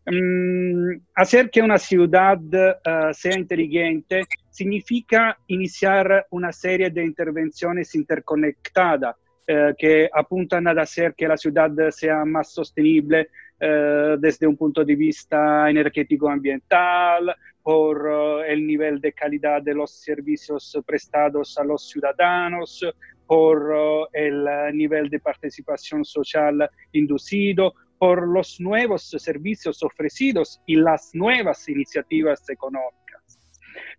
Mm, 0.06 1.02
hacer 1.16 1.50
que 1.50 1.62
una 1.62 1.78
ciudad 1.78 2.40
uh, 2.40 3.14
sea 3.14 3.38
inteligente 3.38 4.24
significa 4.58 5.38
iniciar 5.48 6.26
una 6.32 6.52
serie 6.52 6.90
de 6.90 7.06
intervenciones 7.06 7.94
interconectadas 7.94 9.16
uh, 9.16 9.76
que 9.78 10.10
apuntan 10.12 10.68
a 10.68 10.82
hacer 10.82 11.14
que 11.16 11.28
la 11.28 11.38
ciudad 11.38 11.72
sea 11.92 12.26
más 12.26 12.52
sostenible 12.52 13.30
uh, 13.62 14.18
desde 14.18 14.48
un 14.48 14.58
punto 14.58 14.84
de 14.84 14.96
vista 14.96 15.70
energético 15.70 16.28
ambiental, 16.30 17.36
por 17.68 18.08
eh, 18.10 18.54
el 18.54 18.66
nivel 18.66 19.02
de 19.02 19.12
calidad 19.12 19.62
de 19.62 19.74
los 19.74 19.92
servicios 19.92 20.80
prestados 20.86 21.58
a 21.58 21.66
los 21.66 21.90
ciudadanos, 21.90 22.82
por 23.26 24.08
eh, 24.14 24.28
el 24.28 24.48
nivel 24.74 25.10
de 25.10 25.20
participación 25.20 26.06
social 26.06 26.70
inducido, 26.94 27.74
por 28.00 28.26
los 28.26 28.62
nuevos 28.62 29.10
servicios 29.18 29.84
ofrecidos 29.84 30.62
y 30.66 30.78
las 30.78 31.14
nuevas 31.14 31.68
iniciativas 31.68 32.50
económicas. 32.50 33.07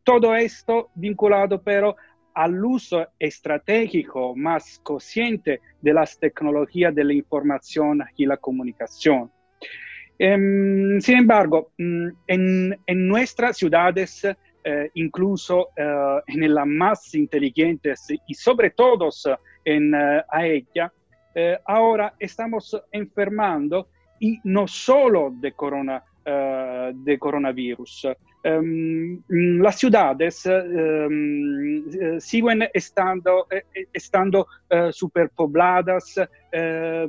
Todo 0.08 0.34
esto 0.34 0.88
vinculado 0.94 1.60
pero 1.60 1.94
al 2.32 2.64
uso 2.64 3.08
estratégico 3.18 4.34
más 4.34 4.80
consciente 4.82 5.60
de 5.82 5.92
las 5.92 6.18
tecnologías 6.18 6.94
de 6.94 7.04
la 7.04 7.12
información 7.12 8.02
y 8.16 8.24
la 8.24 8.38
comunicación. 8.38 9.30
Em, 10.18 10.98
sin 10.98 11.18
embargo, 11.18 11.72
mm, 11.76 12.08
en, 12.26 12.78
nuestras 12.86 13.58
ciudades, 13.58 14.24
eh, 14.24 14.90
incluso 14.94 15.68
eh, 15.76 16.20
en 16.26 16.54
las 16.54 16.66
más 16.66 17.14
inteligentes 17.14 18.06
y 18.26 18.32
sobre 18.32 18.70
todo 18.70 19.10
en 19.62 19.94
uh, 19.94 20.22
ella, 20.40 20.90
ahora 21.66 22.14
estamos 22.18 22.82
enfermando 22.92 23.88
y 24.18 24.40
no 24.44 24.66
solo 24.66 25.34
de, 25.38 25.52
corona, 25.52 26.02
de 26.24 27.18
coronavirus. 27.18 28.08
Um, 28.48 29.22
las 29.28 29.78
ciudades 29.78 30.46
um, 30.46 32.18
siguen 32.18 32.66
estando, 32.72 33.46
estando 33.92 34.46
superpobladas, 34.90 36.18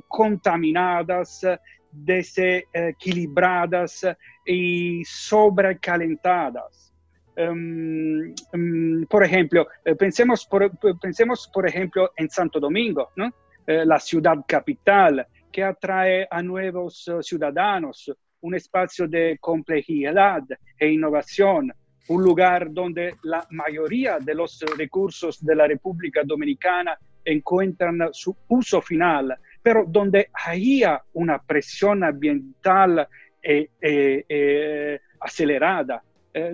contaminadas, 0.08 1.46
desequilibradas 1.92 4.06
y 4.46 5.04
sobrecalentadas. 5.06 6.94
Um, 7.38 8.34
um, 8.54 9.06
por 9.08 9.24
ejemplo, 9.24 9.68
eh, 9.86 9.96
pensemos 9.96 10.46
por, 10.46 10.70
pensemos 11.00 11.50
por 11.54 11.66
ejemplo 11.66 12.12
en 12.18 12.30
Santo 12.30 12.60
Domingo, 12.60 13.12
¿no? 13.16 13.32
eh, 13.66 13.86
la 13.86 13.98
ciudad 14.00 14.36
capital 14.46 15.26
que 15.50 15.64
atrae 15.64 16.28
a 16.30 16.44
nuevos 16.44 17.10
ciudadanos, 17.22 18.12
un 18.42 18.56
espacio 18.56 19.08
de 19.08 19.38
complejidad 19.40 20.44
e 20.78 20.90
innovación, 20.90 21.72
un 22.08 22.24
lugar 22.24 22.72
donde 22.72 23.16
la 23.24 23.46
mayoría 23.52 24.20
de 24.20 24.34
los 24.34 24.60
recursos 24.78 25.44
de 25.46 25.56
la 25.56 25.68
República 25.68 26.22
Dominicana 26.26 26.98
encuentran 27.24 28.10
su 28.12 28.36
uso 28.48 28.82
final 28.82 29.38
pero 29.62 29.86
donde 29.88 30.30
había 30.34 31.02
una 31.14 31.40
presión 31.40 32.04
ambiental 32.04 33.08
eh, 33.42 33.70
eh, 33.82 34.26
eh, 34.28 35.00
acelerada. 35.20 36.02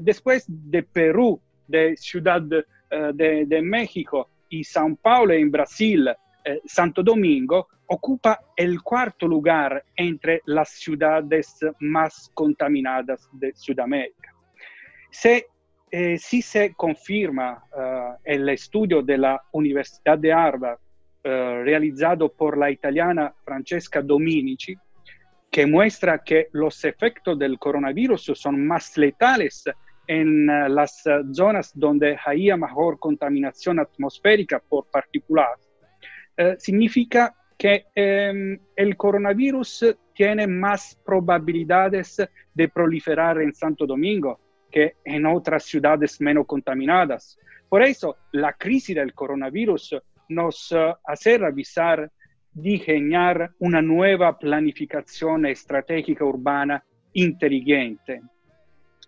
después 0.02 0.46
de 0.48 0.84
Perú, 0.84 1.40
de 1.68 1.96
Ciudad 1.98 2.42
de, 2.42 2.66
de, 3.46 3.62
México 3.62 4.30
y 4.50 4.64
São 4.64 4.98
Paulo 4.98 5.34
en 5.34 5.52
Brasil, 5.52 6.10
Santo 6.66 7.02
Domingo 7.02 7.68
ocupa 7.88 8.40
el 8.56 8.82
cuarto 8.82 9.28
lugar 9.28 9.84
entre 9.96 10.42
las 10.46 10.70
ciudades 10.70 11.60
más 11.80 12.32
contaminadas 12.34 13.28
de 13.34 13.54
Sudamérica. 13.56 14.34
Se 15.10 15.48
si 16.18 16.42
se 16.42 16.74
confirma 16.74 17.64
el 18.24 18.50
estudio 18.50 19.02
de 19.02 19.18
la 19.18 19.42
Universidad 19.54 20.18
de 20.18 20.34
Harvard 20.34 20.78
eh, 21.28 21.64
realizado 21.64 22.30
por 22.30 22.56
la 22.56 22.70
italiana 22.70 23.34
Francesca 23.44 24.00
Dominici, 24.00 24.76
que 25.50 25.66
muestra 25.66 26.20
que 26.24 26.50
los 26.52 26.86
efectos 26.86 27.40
del 27.40 27.58
coronavirus 27.58 28.32
son 28.36 28.64
más 28.68 28.96
letales 28.96 29.64
en 30.06 30.48
uh, 30.48 30.70
las 30.70 31.04
uh, 31.08 31.34
zonas 31.34 31.72
donde 31.74 32.16
hay 32.24 32.56
mejor 32.56 33.00
contaminación 33.00 33.80
atmosférica 33.80 34.62
por 34.70 34.86
partículas, 34.92 35.65
uh, 36.38 36.56
significa 36.58 37.36
que 37.58 37.86
em, 37.96 38.60
el 38.76 38.98
coronavirus 38.98 39.96
tiene 40.14 40.48
más 40.48 41.00
probabilidades 41.06 42.22
de 42.54 42.70
proliferar 42.70 43.42
en 43.42 43.54
Santo 43.54 43.86
Domingo 43.86 44.40
que 44.70 44.96
en 45.06 45.26
otras 45.26 45.64
ciudades 45.64 46.20
menos 46.20 46.46
contaminadas. 46.46 47.38
Por 47.70 47.82
eso, 47.82 48.18
la 48.34 48.54
crisis 48.54 48.96
del 48.96 49.14
coronavirus 49.14 49.96
nos 50.30 50.72
uh, 50.72 50.96
hace 51.06 51.38
revisar, 51.38 52.12
diseñar 52.54 53.52
una 53.60 53.82
nueva 53.82 54.38
planificación 54.38 55.46
estratégica 55.46 56.26
urbana 56.26 56.84
inteligente. 57.14 58.22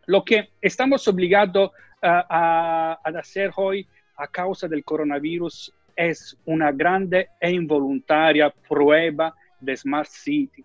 Lo 0.05 0.23
que 0.23 0.49
estamos 0.61 1.07
obligados 1.07 1.71
a, 2.01 2.97
a 3.03 3.19
hacer 3.19 3.51
hoy 3.55 3.85
a 4.15 4.27
causa 4.27 4.67
del 4.67 4.83
coronavirus 4.83 5.73
es 5.97 6.37
una 6.45 6.71
grande 6.71 7.29
e 7.41 7.51
involuntaria 7.51 8.53
prueba 8.69 9.33
de 9.59 9.75
Smart 9.75 10.09
City. 10.09 10.63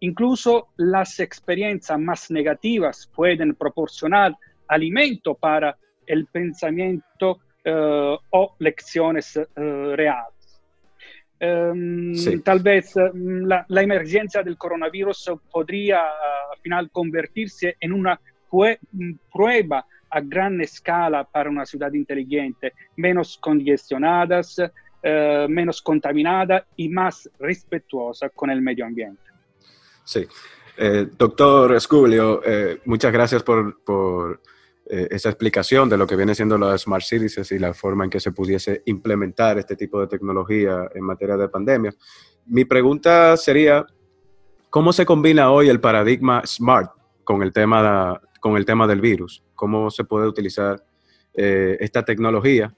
Incluso 0.00 0.68
las 0.76 1.18
experiencias 1.18 1.98
más 1.98 2.30
negativas 2.30 3.10
pueden 3.12 3.54
proporcionar 3.54 4.36
alimento 4.68 5.34
para 5.34 5.76
el 6.06 6.26
pensamiento 6.26 7.40
uh, 7.64 8.16
o 8.30 8.54
lecciones 8.58 9.36
uh, 9.36 9.96
reales. 9.96 10.60
Um, 11.40 12.14
sí. 12.14 12.40
Tal 12.40 12.60
vez 12.60 12.94
um, 12.96 13.46
la, 13.46 13.64
la, 13.68 13.82
emergencia 13.82 14.42
del 14.42 14.56
coronavirus 14.56 15.32
podría 15.50 15.98
uh, 15.98 16.52
al 16.52 16.58
final 16.60 16.90
convertirse 16.90 17.76
en 17.80 17.92
una 17.92 18.18
prueba 19.30 19.84
a 20.10 20.20
gran 20.20 20.60
escala 20.60 21.24
para 21.24 21.50
una 21.50 21.66
ciudad 21.66 21.92
inteligente, 21.92 22.72
menos 22.96 23.38
congestionadas, 23.38 24.58
uh, 24.58 25.48
menos 25.48 25.82
contaminada 25.82 26.66
y 26.76 26.88
más 26.88 27.28
respetuosa 27.38 28.28
con 28.30 28.50
el 28.50 28.60
medio 28.60 28.86
ambiente. 28.86 29.22
Sí. 30.04 30.26
Eh, 30.78 31.08
doctor 31.16 31.80
Scublio, 31.80 32.42
eh, 32.44 32.80
muchas 32.84 33.12
gracias 33.12 33.42
por, 33.42 33.82
por 33.82 34.42
eh, 34.88 35.08
esa 35.10 35.30
explicación 35.30 35.88
de 35.88 35.96
lo 35.96 36.06
que 36.06 36.16
viene 36.16 36.34
siendo 36.34 36.58
las 36.58 36.82
Smart 36.82 37.02
Cities 37.02 37.50
y 37.50 37.58
la 37.58 37.72
forma 37.72 38.04
en 38.04 38.10
que 38.10 38.20
se 38.20 38.30
pudiese 38.30 38.82
implementar 38.84 39.58
este 39.58 39.74
tipo 39.74 40.00
de 40.00 40.06
tecnología 40.06 40.88
en 40.94 41.02
materia 41.02 41.36
de 41.36 41.48
pandemia. 41.48 41.94
Mi 42.44 42.66
pregunta 42.66 43.36
sería, 43.36 43.86
¿cómo 44.68 44.92
se 44.92 45.06
combina 45.06 45.50
hoy 45.50 45.70
el 45.70 45.80
paradigma 45.80 46.42
Smart 46.46 46.92
con 47.24 47.42
el 47.42 47.52
tema, 47.52 48.20
con 48.46 48.56
el 48.56 48.64
tema 48.64 48.86
del 48.86 49.00
virus? 49.00 49.42
¿Cómo 49.56 49.90
se 49.90 50.04
puede 50.04 50.28
utilizar 50.28 50.80
eh, 51.34 51.76
esta 51.80 52.04
tecnología 52.04 52.72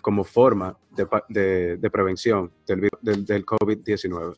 como 0.00 0.24
forma 0.24 0.76
de, 0.90 1.90
prevención 1.92 2.50
del, 2.66 2.88
del, 3.00 3.24
del 3.24 3.46
COVID-19? 3.46 4.34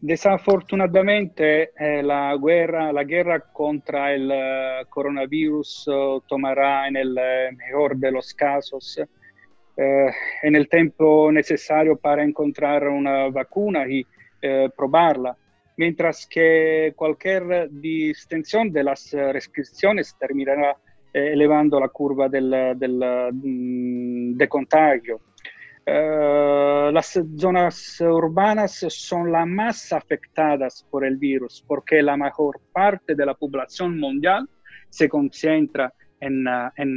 Desafortunadamente 0.00 1.70
eh, 1.78 2.02
la, 2.02 2.36
guerra, 2.36 2.92
la 2.92 3.04
guerra 3.04 3.38
contra 3.52 4.12
el 4.12 4.28
uh, 4.32 4.88
coronavirus 4.90 5.88
tomará 6.26 6.88
en 6.88 6.96
el 6.96 7.16
mejor 7.56 7.96
de 7.96 8.10
los 8.10 8.34
casos 8.34 9.00
en 9.76 10.56
el 10.56 10.68
tiempo 10.68 11.30
necesario 11.30 11.96
para 11.96 12.24
encontrar 12.24 12.88
una 12.88 13.28
vacuna 13.28 13.88
y 13.88 14.04
probarla, 14.76 15.36
mientras 15.76 16.26
que 16.26 16.92
cualquier 16.96 17.68
distensión 17.70 18.72
de 18.72 18.84
las 18.84 19.12
restricciones 19.12 20.16
terminará 20.18 20.76
elevando 21.12 21.78
la 21.78 21.88
curva 21.88 22.28
del, 22.28 22.50
del, 22.76 23.30
mm, 23.32 24.36
de 24.36 24.48
contagio. 24.48 25.20
Uh, 25.86 26.90
las 26.90 27.20
zonas 27.36 28.00
urbanas 28.00 28.86
son 28.88 29.30
las 29.30 29.46
más 29.46 29.92
afectadas 29.92 30.82
por 30.90 31.04
el 31.04 31.18
virus 31.18 31.62
porque 31.68 32.02
la 32.02 32.16
mayor 32.16 32.58
parte 32.72 33.14
de 33.14 33.26
la 33.26 33.34
población 33.34 34.00
mundial 34.00 34.48
se 34.88 35.10
concentra 35.10 35.92
en, 36.20 36.46
en, 36.76 36.96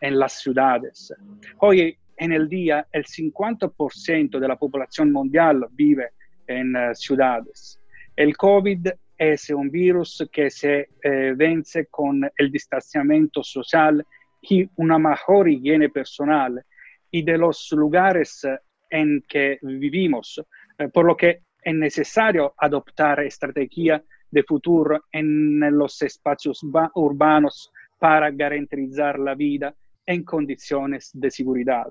en 0.00 0.18
las 0.18 0.32
ciudades. 0.40 1.14
Hoy 1.58 1.96
en 2.16 2.32
el 2.32 2.48
día 2.48 2.86
el 2.90 3.04
50% 3.04 4.40
de 4.40 4.48
la 4.48 4.56
población 4.56 5.12
mundial 5.12 5.66
vive 5.70 6.10
en 6.48 6.74
ciudades. 6.94 7.78
El 8.16 8.36
COVID 8.36 8.88
es 9.18 9.50
un 9.50 9.70
virus 9.70 10.28
que 10.32 10.50
se 10.50 10.88
eh, 11.02 11.34
vence 11.36 11.86
con 11.86 12.28
el 12.36 12.50
distanciamiento 12.50 13.42
social 13.42 14.04
y 14.40 14.68
una 14.76 14.98
mejor 14.98 15.48
higiene 15.48 15.88
personal 15.88 16.62
y 17.10 17.22
de 17.22 17.38
los 17.38 17.72
lugares 17.72 18.44
eh, 18.44 18.58
en 18.90 19.24
que 19.28 19.58
vivimos, 19.62 20.40
eh, 20.78 20.88
por 20.88 21.06
lo 21.06 21.16
que 21.16 21.40
es 21.62 21.74
necesario 21.74 22.54
adoptar 22.56 23.20
estrategias 23.20 24.02
de 24.30 24.42
futuro 24.42 25.04
en 25.10 25.60
los 25.76 26.00
espacios 26.02 26.60
urbanos 26.94 27.72
para 27.98 28.30
garantizar 28.30 29.18
la 29.18 29.34
vida 29.34 29.74
en 30.06 30.24
condiciones 30.24 31.10
de 31.14 31.30
seguridad. 31.30 31.86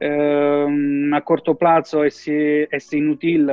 Uh, 0.00 1.12
a 1.12 1.20
corto 1.22 1.56
plazo 1.56 2.04
es, 2.04 2.28
es 2.28 2.92
inútil, 2.92 3.50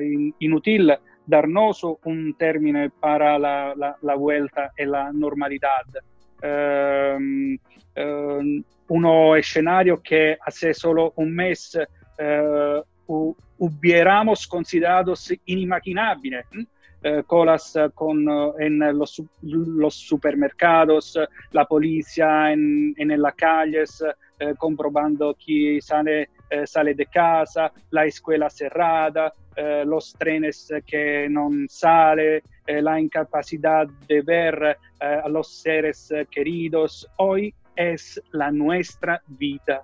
in, 0.00 0.34
inútil, 0.38 0.92
darnos 1.28 1.84
un 1.84 2.34
término 2.36 2.90
para 2.98 3.38
la, 3.38 3.74
la, 3.76 3.96
la 4.02 4.14
vuelta 4.16 4.72
a 4.76 4.84
la 4.84 5.12
normalidad. 5.12 5.84
Uh, 6.40 7.18
uno 8.88 9.36
escenario 9.36 10.00
que 10.02 10.38
hace 10.40 10.72
solo 10.72 11.12
un 11.16 11.34
mes 11.34 11.78
eh, 12.18 12.82
hubiéramos 13.06 14.46
considerado 14.46 15.14
inimaginable. 15.44 16.44
Eh, 17.00 17.22
colas 17.24 17.78
con, 17.94 18.26
en 18.58 18.80
los, 18.98 19.22
los, 19.42 19.94
supermercados, 19.94 21.16
la 21.52 21.64
policía 21.64 22.52
en, 22.52 22.92
en 22.96 23.22
calles, 23.36 24.02
eh, 24.40 24.54
comprobando 24.58 25.36
quién 25.36 25.80
sale, 25.80 26.30
eh, 26.50 26.66
sale, 26.66 26.94
de 26.94 27.06
casa, 27.06 27.70
la 27.90 28.04
escuela 28.04 28.50
cerrada, 28.50 29.32
eh, 29.60 29.82
los 29.84 30.14
trenes 30.14 30.72
que 30.86 31.26
no 31.28 31.50
salen, 31.68 32.40
eh, 32.64 32.80
la 32.80 33.00
incapacidad 33.00 33.88
de 34.06 34.22
ver 34.22 34.78
a 35.00 35.28
los 35.28 35.48
seres 35.48 36.12
queridos. 36.30 37.08
Hoy 37.16 37.52
es 37.74 38.22
la 38.32 38.52
nuestra 38.52 39.20
vida 39.26 39.82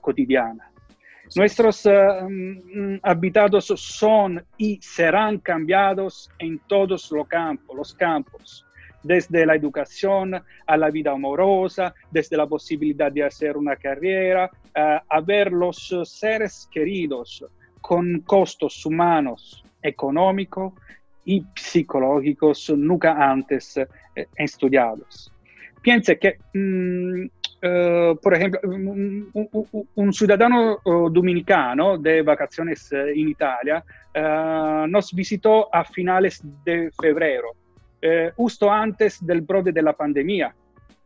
cotidiana. 0.00 0.70
Nuestros 1.34 1.84
uh, 1.86 1.90
habitados 3.02 3.66
son 3.66 4.44
y 4.56 4.78
serán 4.80 5.38
cambiados 5.38 6.30
en 6.38 6.60
todos 6.68 7.10
los 7.10 7.26
campos, 7.26 7.76
los 7.76 7.94
campos, 7.94 8.64
desde 9.02 9.44
la 9.44 9.56
educación 9.56 10.40
a 10.66 10.76
la 10.76 10.90
vida 10.90 11.10
amorosa, 11.12 11.92
desde 12.10 12.36
la 12.36 12.46
posibilidad 12.46 13.10
de 13.10 13.24
hacer 13.24 13.56
una 13.56 13.74
carrera, 13.74 14.48
uh, 14.76 15.00
a 15.08 15.20
ver 15.20 15.50
los 15.50 15.92
seres 16.04 16.68
queridos 16.70 17.44
con 17.86 18.22
costos 18.22 18.84
humanos, 18.84 19.62
económicos 19.80 20.72
y 21.24 21.44
psicológicos 21.54 22.70
nunca 22.70 23.12
antes 23.12 23.76
eh, 23.76 23.86
estudiados. 24.34 25.30
Piense 25.82 26.18
que, 26.18 26.36
mh, 26.52 27.26
uh, 27.62 28.16
por 28.20 28.34
ejemplo, 28.34 28.58
un, 28.64 29.30
un, 29.32 29.88
un 29.94 30.12
ciudadano 30.12 30.80
uh, 30.84 31.08
dominicano 31.10 31.96
de 31.96 32.22
vacaciones 32.22 32.90
uh, 32.90 33.06
Italia 33.14 33.84
nos 34.88 35.12
visitó 35.12 35.68
a 35.72 35.84
finales 35.84 36.40
de 36.64 36.90
febrero, 37.00 37.50
justo 38.34 38.70
antes 38.70 39.24
del 39.24 39.42
brote 39.42 39.72
de 39.72 39.82
la 39.82 39.92
pandemia. 39.92 40.54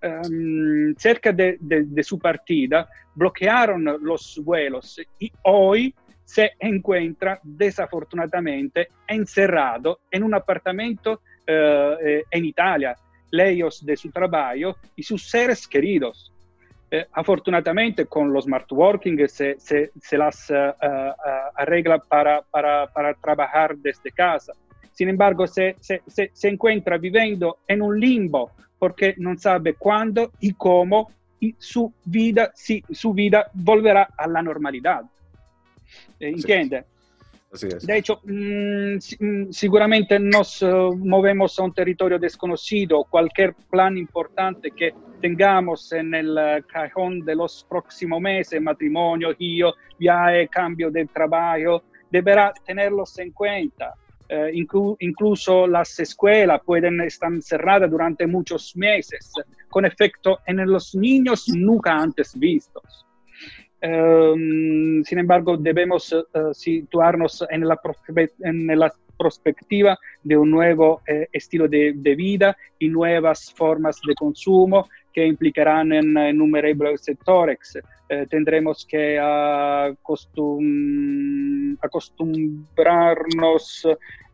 Um, 0.03 0.95
cerca 0.97 1.31
de, 1.31 1.59
su 2.03 2.19
partida 2.19 2.89
bloquearon 3.15 3.85
los 4.01 4.41
vuelos 4.43 4.99
y 5.19 5.31
hoy 5.43 5.95
se 6.31 6.53
encuentra 6.61 7.41
desafortunadamente 7.43 8.91
encerrado 9.09 9.99
en 10.09 10.23
un 10.23 10.33
apartamento 10.33 11.23
eh, 11.45 12.23
en 12.31 12.45
Italia 12.45 12.95
lejos 13.33 13.85
de 13.85 13.97
su 13.97 14.13
trabajo 14.13 14.77
y 14.95 15.03
sus 15.03 15.29
seres 15.29 15.67
queridos. 15.67 16.33
Eh, 16.89 17.05
afortunadamente 17.15 18.07
con 18.07 18.33
los 18.33 18.45
smart 18.45 18.71
working 18.71 19.29
se, 19.29 19.59
se, 19.59 19.91
se 20.01 20.19
las 20.19 20.51
uh, 20.51 20.55
uh, 20.55 21.13
arregla 21.57 21.99
para, 21.99 22.43
para, 22.43 22.87
para, 22.87 23.13
trabajar 23.15 23.77
desde 23.77 24.13
casa. 24.13 24.53
Sin 24.93 25.09
embargo, 25.09 25.49
se, 25.49 25.75
se, 25.81 26.31
encuentra 26.49 26.97
viviendo 26.97 27.59
en 27.67 27.83
un 27.83 27.99
limbo 27.99 28.53
porque 28.79 29.15
no 29.19 29.37
sabe 29.37 29.75
cuándo 29.75 30.31
y 30.39 30.53
cómo 30.53 31.11
y 31.41 31.57
su 31.59 31.93
vida, 32.05 32.53
si, 32.55 32.85
su 32.91 33.15
vida 33.15 33.51
volverá 33.53 34.11
a 34.17 34.29
la 34.29 34.43
normalidad. 34.43 35.03
Eh, 36.19 36.29
¿Entiende? 36.29 36.85
De 37.83 37.99
hecho, 37.99 38.21
mm, 38.23 38.99
mm, 39.19 39.51
seguramente 39.51 40.21
nos 40.21 40.63
uh, 40.63 40.95
movemos 40.97 41.59
a 41.59 41.65
un 41.65 41.75
territorio 41.75 42.17
desconocido. 42.17 43.03
Cualquier 43.11 43.55
plan 43.69 43.99
importante 43.99 44.71
que 44.71 44.95
tengamos 45.21 45.91
en 45.93 46.15
el 46.15 46.31
uh, 46.31 46.65
cajón 46.69 47.21
de 47.21 47.35
los 47.35 47.67
próximos 47.69 48.21
meses, 48.21 48.63
matrimonio, 48.63 49.35
hijo, 49.37 49.75
viaje, 49.99 50.47
cambio 50.47 50.93
de 50.93 51.07
trabajo, 51.07 51.83
deberá 52.09 52.53
tenerlos 52.65 53.19
en 53.19 53.33
cuenta. 53.33 53.95
Uh, 54.31 54.47
inclu 54.53 54.97
incluso 55.01 55.67
las 55.67 55.99
escuelas 55.99 56.61
pueden 56.65 57.01
estar 57.01 57.33
cerradas 57.43 57.91
durante 57.91 58.29
muchos 58.29 58.77
meses, 58.77 59.33
con 59.69 59.85
efecto 59.85 60.39
en 60.47 60.65
los 60.71 60.95
niños 60.95 61.49
nunca 61.49 61.97
antes 61.97 62.39
vistos. 62.39 63.05
Em, 63.81 65.03
sin 65.05 65.19
embargo, 65.19 65.57
debemos 65.57 66.13
eh, 66.13 66.23
situarnos 66.53 67.45
en 67.49 67.67
la, 67.67 67.81
en 68.41 68.79
la, 68.79 68.93
perspectiva 69.19 69.99
de 70.23 70.35
un 70.35 70.51
nuevo 70.51 71.03
eh, 71.07 71.29
estilo 71.31 71.69
de, 71.69 71.93
vida 71.93 72.57
y 72.79 72.89
nuevas 72.89 73.53
formas 73.55 74.01
de 74.07 74.15
consumo 74.15 74.89
que 75.13 75.27
implicarán 75.27 75.93
en 75.93 76.17
innumerables 76.17 77.03
sectores. 77.03 77.79
Eh, 78.09 78.27
tendremos 78.31 78.87
que 78.87 79.19
acostum 79.19 80.57
acostumbrarnos 81.83 83.87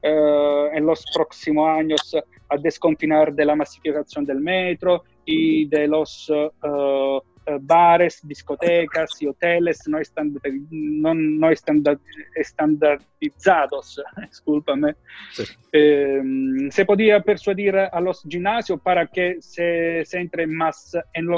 en 0.03 0.87
los 0.87 1.05
próximos 1.13 1.69
años 1.69 2.17
a 2.49 2.57
desconfinar 2.57 3.35
de 3.35 3.45
la 3.45 3.57
masificación 3.57 4.25
del 4.25 4.39
metro 4.39 5.03
y 5.25 5.67
de 5.67 5.89
los 5.89 6.31
eh, 7.47 7.59
bares, 7.61 8.21
discotecas 8.27 9.23
y 9.23 9.29
hoteles 9.29 9.87
no 9.87 9.99
están, 9.99 10.35
no, 10.71 11.15
no 11.15 11.51
están 11.51 11.83
estandarizados, 12.35 14.03
discúlpame. 14.29 14.97
Eh, 15.73 16.23
se 16.71 16.85
podía 16.85 17.21
persuadir 17.21 17.77
a 17.77 18.01
los 18.01 18.23
gimnasios 18.23 18.81
para 18.81 19.07
que 19.07 19.37
se, 19.41 20.05
se 20.05 20.19
entre 20.19 20.47
más 20.47 20.97
en, 21.15 21.29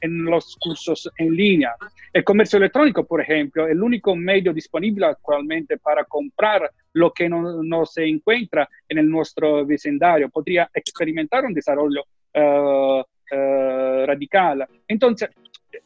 en, 0.00 0.24
los 0.24 0.56
cursos 0.56 1.10
en 1.18 1.34
línea. 1.34 1.74
El 2.12 2.22
comercio 2.22 2.58
electrónico, 2.58 3.04
por 3.04 3.20
ejemplo, 3.20 3.66
es 3.66 3.72
el 3.72 3.82
único 3.82 4.14
medio 4.14 4.52
disponible 4.52 5.06
actualmente 5.06 5.78
para 5.78 6.04
comprar 6.04 6.70
lo 6.92 7.12
que 7.12 7.28
no, 7.28 7.62
no 7.62 7.84
se 7.84 8.06
encuentra 8.06 8.68
en 8.88 8.98
el 8.98 9.08
nuestro 9.10 9.66
vecindario. 9.66 10.28
Podría 10.30 10.70
experimentar 10.72 11.44
un 11.44 11.52
desarrollo 11.52 12.04
uh, 12.34 13.00
uh, 13.00 14.06
radical. 14.06 14.66
Entonces, 14.88 15.28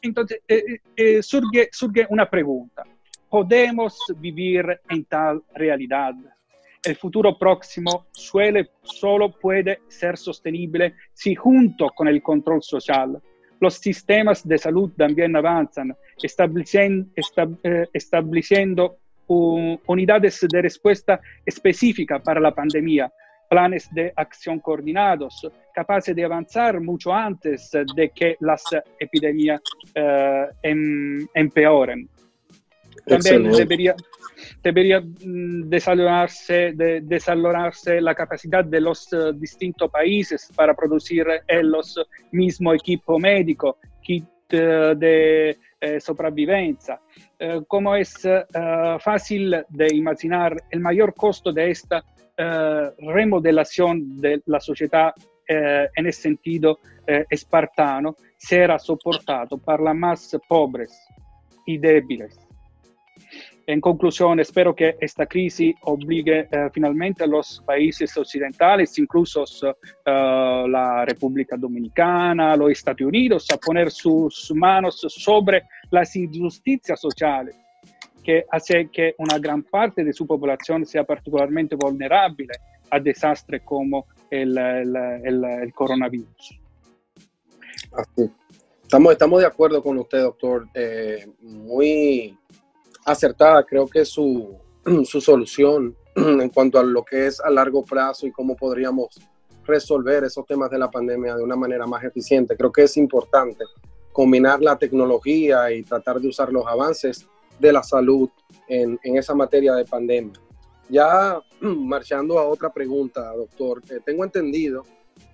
entonces 0.01 0.41
eh, 0.47 0.63
eh, 0.67 0.79
eh, 0.95 1.23
surge, 1.23 1.69
surge 1.71 2.05
una 2.09 2.29
pregunta. 2.29 2.83
¿Podemos 3.29 3.97
vivir 4.17 4.81
en 4.89 5.05
tal 5.05 5.41
realidad? 5.53 6.13
El 6.83 6.95
futuro 6.95 7.37
próximo 7.37 8.07
suele, 8.11 8.71
solo 8.81 9.31
puede 9.31 9.81
ser 9.87 10.17
sostenible 10.17 10.95
si 11.13 11.35
junto 11.35 11.89
con 11.89 12.07
el 12.07 12.21
control 12.21 12.61
social 12.61 13.21
los 13.59 13.75
sistemas 13.75 14.47
de 14.47 14.57
salud 14.57 14.91
también 14.97 15.35
avanzan, 15.35 15.95
estableciendo, 16.17 18.97
unidades 19.27 20.45
de 20.51 20.61
respuesta 20.61 21.21
específica 21.45 22.19
para 22.19 22.41
la 22.41 22.53
pandemia, 22.53 23.11
planes 23.49 23.87
de 23.93 24.11
acción 24.15 24.59
coordinados, 24.59 25.47
capaces 25.71 26.15
de 26.15 26.23
avanzar 26.23 26.79
mucho 26.81 27.13
antes 27.13 27.71
de 27.95 28.09
que 28.09 28.35
las 28.39 28.63
epidemias 28.99 29.61
eh, 29.95 30.45
em, 30.63 31.27
empeoren. 31.33 32.07
También 33.05 33.51
debería, 33.51 33.95
debería 34.61 35.01
mm, 35.01 35.69
desarrollarse, 35.69 36.73
de, 36.73 38.01
la 38.01 38.15
capacidad 38.15 38.63
de 38.63 38.81
los 38.81 39.11
uh, 39.13 39.33
distintos 39.33 39.89
países 39.89 40.51
para 40.55 40.73
producir 40.73 41.25
eh, 41.47 41.63
los 41.63 41.99
mismos 42.31 42.75
equipos 42.75 43.19
médicos, 43.19 43.75
kit 44.01 44.25
uh, 44.53 44.95
de 44.95 45.57
eh, 45.79 45.99
sobrevivencia. 45.99 46.99
como 47.67 47.95
es 47.95 48.21
fácil 48.99 49.65
de 49.67 49.87
imaginar, 49.95 50.55
el 50.69 50.79
mayor 50.79 51.15
costo 51.15 51.51
de 51.51 51.71
esta 51.71 52.03
eh, 52.43 52.91
remodelación 52.97 54.17
de 54.17 54.41
la 54.45 54.59
sociedad 54.59 55.13
eh, 55.53 55.89
en 55.95 56.13
sentido 56.13 56.79
eh, 57.05 57.25
espartano 57.29 58.15
será 58.37 58.79
soportado 58.79 59.57
por 59.57 59.81
las 59.81 59.95
más 59.95 60.37
pobres 60.47 60.97
y 61.65 61.77
débiles. 61.77 62.39
En 63.67 63.81
conclusión, 63.81 64.39
espero 64.39 64.73
que 64.73 64.95
esta 64.99 65.25
crisis 65.25 65.75
obligue 65.81 66.47
finalmente 66.73 67.23
a 67.23 67.27
los 67.27 67.61
países 67.65 68.17
occidentales, 68.17 68.97
incluso 68.97 69.45
la 70.03 71.05
República 71.05 71.55
Dominicana, 71.55 72.55
los 72.55 72.71
Estados 72.71 73.01
Unidos, 73.01 73.47
a 73.53 73.57
poner 73.57 73.91
sus 73.91 74.51
manos 74.55 75.05
sobre 75.07 75.63
las 75.91 76.15
injusticias 76.15 76.99
sociales 76.99 77.55
que 78.23 78.45
hace 78.51 78.89
que 78.91 79.15
una 79.17 79.37
gran 79.37 79.63
parte 79.63 80.03
de 80.03 80.13
su 80.13 80.25
población 80.25 80.85
sea 80.85 81.03
particularmente 81.03 81.75
vulnerable 81.75 82.47
a 82.89 82.99
desastres 82.99 83.61
como 83.63 84.05
el, 84.31 84.57
el, 84.57 85.73
coronavirus. 85.73 86.59
Estamos, 88.81 89.11
estamos 89.11 89.41
de 89.41 89.45
acuerdo 89.45 89.83
con 89.83 89.97
usted, 89.99 90.21
doctor. 90.21 90.67
Eh, 90.73 91.27
muy 91.41 92.37
acertada, 93.05 93.63
creo 93.63 93.87
que 93.87 94.05
su, 94.05 94.57
su 95.05 95.21
solución 95.21 95.95
en 96.15 96.49
cuanto 96.49 96.79
a 96.79 96.83
lo 96.83 97.03
que 97.03 97.27
es 97.27 97.39
a 97.39 97.49
largo 97.49 97.83
plazo 97.83 98.25
y 98.25 98.31
cómo 98.31 98.55
podríamos 98.55 99.19
resolver 99.65 100.23
esos 100.23 100.45
temas 100.45 100.69
de 100.71 100.79
la 100.79 100.89
pandemia 100.89 101.35
de 101.35 101.43
una 101.43 101.55
manera 101.55 101.85
más 101.85 102.03
eficiente. 102.03 102.57
Creo 102.57 102.71
que 102.71 102.83
es 102.83 102.97
importante 102.97 103.63
combinar 104.11 104.61
la 104.61 104.77
tecnología 104.77 105.71
y 105.71 105.83
tratar 105.83 106.19
de 106.19 106.27
usar 106.27 106.51
los 106.51 106.65
avances 106.65 107.25
de 107.59 107.71
la 107.71 107.83
salud 107.83 108.29
en, 108.67 108.99
esa 109.03 109.35
materia 109.35 109.73
de 109.75 109.85
pandemia. 109.85 110.33
Ya 110.91 111.41
marchando 111.61 112.37
a 112.37 112.45
otra 112.45 112.71
pregunta, 112.71 113.33
doctor, 113.33 113.81
eh, 113.89 113.99
tengo 114.05 114.25
entendido 114.25 114.83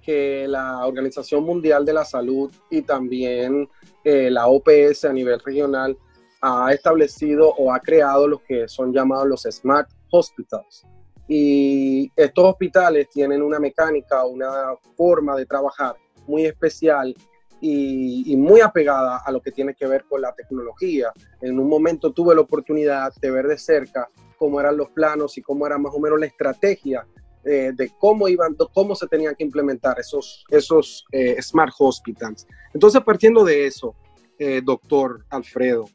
que 0.03 0.47
la 0.47 0.85
Organización 0.85 1.43
Mundial 1.43 1.83
de 1.83 1.93
la 1.93 2.05
Salud 2.05 2.51
y 2.69 2.83
también 2.83 3.67
eh, 4.03 4.29
la 4.29 4.47
OPS 4.47 5.05
a 5.05 5.13
nivel 5.13 5.39
regional 5.39 5.97
ha 6.41 6.71
establecido 6.71 7.49
o 7.57 7.73
ha 7.73 7.79
creado 7.79 8.27
los 8.27 8.41
que 8.41 8.67
son 8.67 8.93
llamados 8.93 9.27
los 9.27 9.41
Smart 9.49 9.89
Hospitals. 10.11 10.85
Y 11.27 12.11
estos 12.15 12.45
hospitales 12.45 13.09
tienen 13.09 13.41
una 13.41 13.59
mecánica, 13.59 14.23
una 14.25 14.75
forma 14.95 15.35
de 15.35 15.47
trabajar 15.47 15.95
muy 16.27 16.45
especial 16.45 17.15
y, 17.59 18.35
muy 18.37 18.61
apegada 18.61 19.23
a 19.25 19.31
lo 19.31 19.41
que 19.41 19.51
tiene 19.51 19.73
que 19.73 19.87
ver 19.87 20.05
con 20.05 20.21
la 20.21 20.33
tecnología. 20.35 21.11
En 21.41 21.59
un 21.59 21.67
momento 21.67 22.13
tuve 22.13 22.35
la 22.35 22.41
oportunidad 22.41 23.11
de 23.19 23.31
ver 23.31 23.47
de 23.47 23.57
cerca 23.57 24.07
cómo 24.37 24.59
eran 24.59 24.77
los 24.77 24.89
planos 24.89 25.37
y 25.37 25.41
cómo 25.41 25.65
era 25.65 25.77
más 25.77 25.93
o 25.93 25.99
menos 25.99 26.19
la 26.19 26.25
estrategia 26.25 27.05
eh, 27.43 27.71
de 27.73 27.91
cómo 27.97 28.27
iban, 28.27 28.55
cómo 28.73 28.93
se 28.93 29.07
tenían 29.07 29.33
que 29.35 29.43
implementar 29.43 29.97
esos, 29.99 30.45
esos 30.49 31.05
eh, 31.11 31.41
smart 31.41 31.73
hospitals. 31.79 32.45
Entonces, 32.73 33.01
partiendo 33.01 33.45
de 33.45 33.65
eso, 33.65 33.95
eh, 34.37 34.61
doctor 34.61 35.25
Alfredo, 35.29 35.85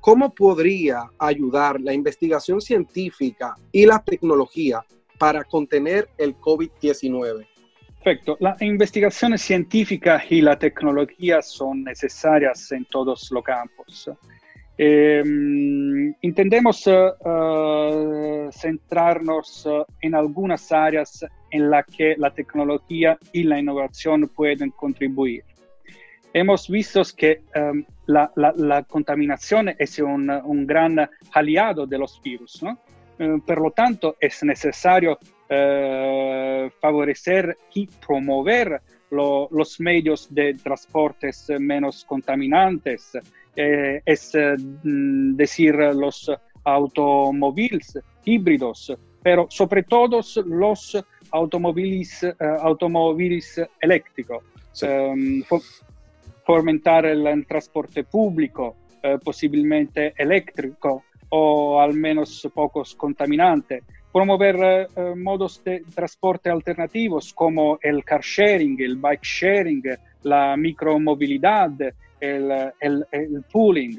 ¿cómo 0.00 0.32
podría 0.32 1.10
ayudar 1.18 1.80
la 1.80 1.92
investigación 1.92 2.60
científica 2.60 3.56
y 3.72 3.84
la 3.84 4.02
tecnología 4.02 4.84
para 5.18 5.42
contener 5.42 6.08
el 6.18 6.36
COVID-19? 6.36 7.46
Perfecto. 8.04 8.36
La 8.38 8.56
investigación 8.60 9.36
científica 9.36 10.22
y 10.30 10.40
la 10.40 10.56
tecnología 10.56 11.42
son 11.42 11.82
necesarias 11.82 12.70
en 12.70 12.84
todos 12.84 13.28
los 13.32 13.42
campos. 13.42 14.08
Eh, 14.78 15.22
intendemos 16.20 16.86
uh, 16.86 18.50
centrarnos 18.50 19.66
uh, 19.66 19.84
en 20.02 20.14
algunas 20.14 20.70
áreas 20.70 21.24
en 21.50 21.70
las 21.70 21.86
que 21.86 22.14
la 22.18 22.30
tecnología 22.30 23.18
y 23.32 23.44
la 23.44 23.58
innovación 23.58 24.28
pueden 24.28 24.70
contribuir. 24.70 25.44
Hemos 26.34 26.68
visto 26.68 27.00
que 27.16 27.42
um, 27.54 27.82
la, 28.06 28.30
la, 28.34 28.82
contaminación 28.82 29.70
es 29.78 29.98
un, 29.98 30.28
un, 30.28 30.66
gran 30.66 31.08
aliado 31.32 31.86
de 31.86 31.98
los 31.98 32.20
virus. 32.22 32.62
Uh, 32.62 33.40
por 33.46 33.62
lo 33.62 33.70
tanto, 33.70 34.16
es 34.20 34.44
necesario 34.44 35.18
eh, 35.48 36.68
favorecer 36.80 37.56
y 37.72 37.86
promover 37.86 38.80
los 39.10 39.80
medios 39.80 40.32
de 40.34 40.54
transportes 40.54 41.50
menos 41.58 42.04
contaminantes, 42.04 43.12
eh, 43.54 44.00
es 44.04 44.34
eh, 44.34 44.56
mm, 44.58 45.36
decir, 45.36 45.74
los 45.74 46.30
automóviles 46.64 47.98
híbridos, 48.24 48.96
pero 49.22 49.46
sobre 49.48 49.82
todo 49.84 50.20
los 50.46 51.04
automóviles, 51.30 52.26
automóviles 52.60 53.60
eléctricos, 53.80 54.42
em, 54.82 55.42
fomentar 56.44 57.06
el 57.06 57.46
transporte 57.46 58.04
público, 58.04 58.76
posiblemente 59.22 60.14
eléctrico, 60.16 61.04
o 61.28 61.80
al 61.80 61.94
menos 61.94 62.48
pocos 62.54 62.94
contaminantes. 62.94 63.82
Promover 64.16 64.88
eh, 64.96 65.14
modos 65.14 65.62
de 65.62 65.84
transporte 65.94 66.48
alternativos 66.48 67.34
como 67.34 67.78
el 67.82 68.02
car 68.02 68.22
sharing, 68.22 68.80
el 68.80 68.96
bike 68.96 69.22
sharing, 69.22 69.82
la 70.22 70.56
micromovilidad, 70.56 71.72
el, 72.18 72.72
el, 72.80 73.44
pooling. 73.52 73.98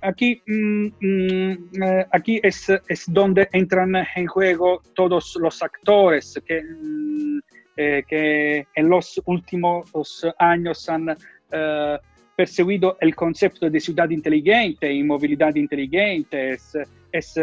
Aquí, 0.00 0.40
mm, 0.46 0.86
mm, 0.98 1.82
eh, 1.82 2.06
aquí 2.10 2.40
es, 2.42 2.70
es, 2.88 3.04
donde 3.06 3.46
entran 3.52 3.94
en 4.16 4.26
juego 4.26 4.80
todos 4.94 5.36
los 5.38 5.62
actores 5.62 6.40
que, 6.46 6.62
mm, 6.62 7.38
eh, 7.76 8.02
que 8.08 8.66
en 8.74 8.88
los 8.88 9.20
últimos 9.26 10.24
años 10.38 10.88
han 10.88 11.10
eh, 11.10 11.98
perseguido 12.36 12.96
el 13.00 13.14
concepto 13.14 13.68
de 13.70 13.80
ciudad 13.80 14.10
inteligente 14.10 14.92
y 14.92 15.02
movilidad 15.02 15.54
inteligente. 15.54 16.50
Es, 16.50 16.76
es 17.12 17.34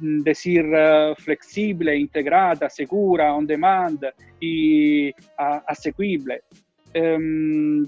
decir, 0.00 0.66
flexible, 1.16 1.96
integrada, 1.96 2.68
segura, 2.68 3.34
on 3.34 3.46
demand 3.46 4.04
y 4.38 5.10
asequible. 5.38 6.42
Um, 6.94 7.86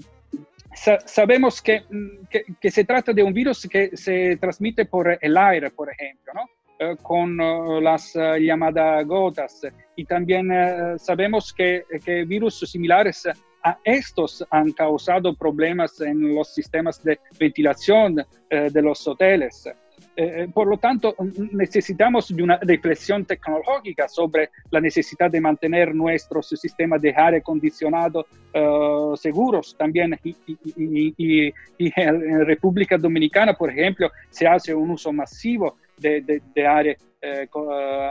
sabemos 1.05 1.61
mm, 1.61 2.25
que, 2.29 2.43
que, 2.59 2.71
se 2.71 2.83
trata 2.83 3.13
de 3.13 3.23
un 3.23 3.33
virus 3.33 3.67
que 3.67 3.95
se 3.95 4.37
transmite 4.37 4.85
por 4.85 5.17
el 5.19 5.37
aire, 5.37 5.71
por 5.71 5.89
ejemplo, 5.91 6.33
¿no? 6.33 6.41
Eh, 6.79 6.95
con 7.01 7.39
uh, 7.39 7.81
las 7.81 8.15
uh, 8.15 8.37
llamadas 8.37 9.05
gotas. 9.05 9.61
Uh, 9.97 10.97
sabemos 10.97 11.53
que, 11.53 11.83
que, 12.05 12.23
virus 12.23 12.59
similares 12.59 13.27
a 13.63 13.77
estos 13.83 14.45
han 14.49 14.71
causado 14.71 15.33
problemas 15.35 15.99
en 16.01 16.35
los 16.35 16.53
sistemas 16.53 17.03
de 17.03 17.19
ventilación 17.39 18.23
de 18.49 18.81
los 18.81 19.07
hoteles. 19.07 19.67
Eh, 20.15 20.43
eh, 20.43 20.47
por 20.53 20.67
lo 20.67 20.77
tanto, 20.77 21.15
necesitamos 21.51 22.35
de 22.35 22.43
una 22.43 22.57
reflexión 22.57 23.25
tecnológica 23.25 24.07
sobre 24.07 24.49
la 24.69 24.81
necesidad 24.81 25.31
de 25.31 25.39
mantener 25.39 25.95
nuestros 25.95 26.49
sistemas 26.49 27.01
de 27.01 27.13
aire 27.15 27.37
acondicionado 27.37 28.25
uh, 28.53 29.15
seguros 29.15 29.75
también. 29.77 30.19
Y, 30.23 31.53
en 31.77 32.45
República 32.45 32.97
Dominicana, 32.97 33.53
por 33.53 33.69
ejemplo, 33.69 34.11
se 34.29 34.45
hace 34.45 34.73
un 34.73 34.91
uso 34.91 35.13
masivo 35.13 35.77
de, 35.97 36.41
de, 36.53 36.67
aire 36.67 36.97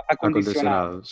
acondicionado. 0.09 1.03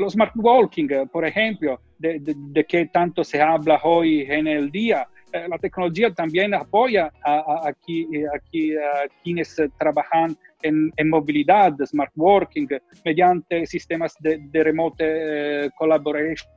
Los 0.00 0.14
smart 0.14 0.32
walking, 0.34 0.88
por 1.12 1.26
ejemplo, 1.26 1.78
de, 1.98 2.18
de, 2.24 2.64
que 2.64 2.86
tanto 2.86 3.22
se 3.22 3.40
habla 3.42 3.78
hoy 3.84 4.22
en 4.22 4.46
el 4.46 4.70
día, 4.70 5.06
eh, 5.30 5.46
la 5.46 5.58
tecnología 5.58 6.10
también 6.14 6.54
apoya 6.54 7.12
a, 7.22 7.68
aquí, 7.68 8.08
aquí, 8.34 8.74
a 8.74 9.06
quienes 9.22 9.54
trabajan 9.78 10.34
en, 10.62 11.10
movilidad, 11.10 11.74
smart 11.84 12.12
working, 12.16 12.66
mediante 13.04 13.66
sistemas 13.66 14.14
de, 14.20 14.38
de 14.38 14.64
remote 14.64 15.04
eh, 15.06 15.70
collaboration, 15.76 16.48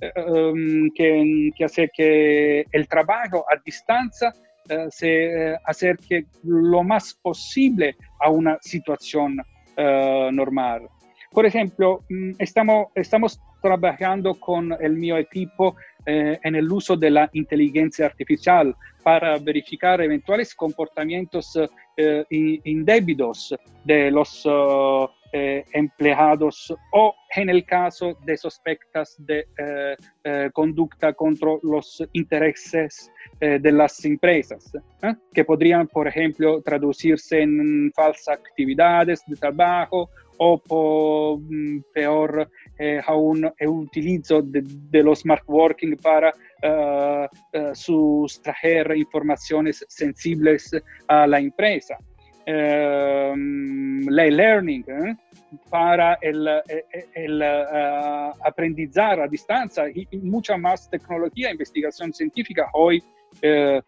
eh, 0.00 0.10
um, 0.26 0.90
que, 0.94 1.50
que, 1.54 1.64
hace 1.64 1.90
que 1.94 2.64
el 2.72 2.88
trabajo 2.88 3.44
a 3.50 3.60
distancia 3.62 4.32
eh, 4.66 4.86
se 4.88 5.56
acerque 5.64 6.24
lo 6.44 6.82
más 6.82 7.14
posible 7.14 7.96
a 8.18 8.30
una 8.30 8.58
situación 8.62 9.36
normal. 10.32 10.86
Por 11.30 11.46
ejemplo, 11.46 12.04
mm, 12.08 12.32
estamos, 12.38 13.40
trabajando 13.62 14.34
con 14.34 14.72
el 14.80 14.96
mío 14.96 15.18
equipo 15.18 15.76
eh, 16.06 16.38
en 16.42 16.54
el 16.54 16.72
uso 16.72 16.96
de 16.96 17.10
la 17.10 17.28
inteligencia 17.34 18.06
artificial 18.06 18.74
para 19.04 19.38
verificar 19.38 20.00
eventuales 20.00 20.54
comportamientos 20.54 21.58
eh, 21.96 22.24
indebidos 22.64 23.54
de 23.84 24.10
los 24.10 24.46
eh, 25.32 25.64
empleados 25.72 26.74
o 26.92 27.14
en 27.36 27.48
el 27.48 27.64
caso 27.64 28.16
de 28.24 28.36
sospechas 28.36 29.14
de 29.18 29.46
conducta 30.52 31.12
contra 31.12 31.50
los 31.62 32.02
intereses 32.12 33.10
de 33.38 33.72
las 33.72 34.04
empresas, 34.04 34.72
que 35.32 35.44
podrían, 35.44 35.86
por 35.86 36.08
ejemplo, 36.08 36.60
traducirse 36.60 37.40
en 37.40 37.92
falsas 37.94 38.36
actividades 38.36 39.22
de 39.28 39.36
trabajo 39.36 40.10
o 40.42 40.58
por, 40.58 41.38
mm, 41.38 41.84
peor 41.92 42.50
eh, 42.78 43.00
aún 43.06 43.50
el 43.58 43.68
utilizo 43.68 44.40
de, 44.40 44.62
de, 44.64 45.02
los 45.02 45.20
smart 45.20 45.44
working 45.46 45.96
para 45.96 46.32
sustraer 47.74 48.96
informaciones 48.96 49.84
sensibles 49.88 50.70
a 51.06 51.26
la 51.26 51.38
empresa. 51.38 51.98
Learning 54.30 54.84
¿eh? 54.88 55.16
para 55.68 56.14
el, 56.20 56.48
el 57.14 57.42
uh, 57.42 58.32
aprendizar 58.44 59.20
a 59.20 59.28
distancia 59.28 59.84
y, 59.88 60.06
mucha 60.18 60.56
más 60.56 60.88
tecnología, 60.88 61.50
investigación 61.50 62.12
científica 62.12 62.68
hoy 62.74 63.02
uh, 63.42 63.80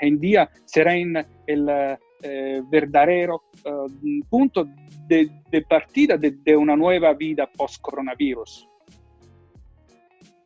en 0.00 0.18
día 0.18 0.48
será 0.64 0.94
el 0.94 1.98
eh, 2.20 2.62
verdadero 2.68 3.44
eh, 3.64 3.70
punto 4.28 4.66
de, 5.06 5.30
partida 5.68 6.16
de, 6.16 6.56
una 6.56 6.74
nueva 6.74 7.12
vida 7.12 7.48
post-coronavirus. 7.56 8.66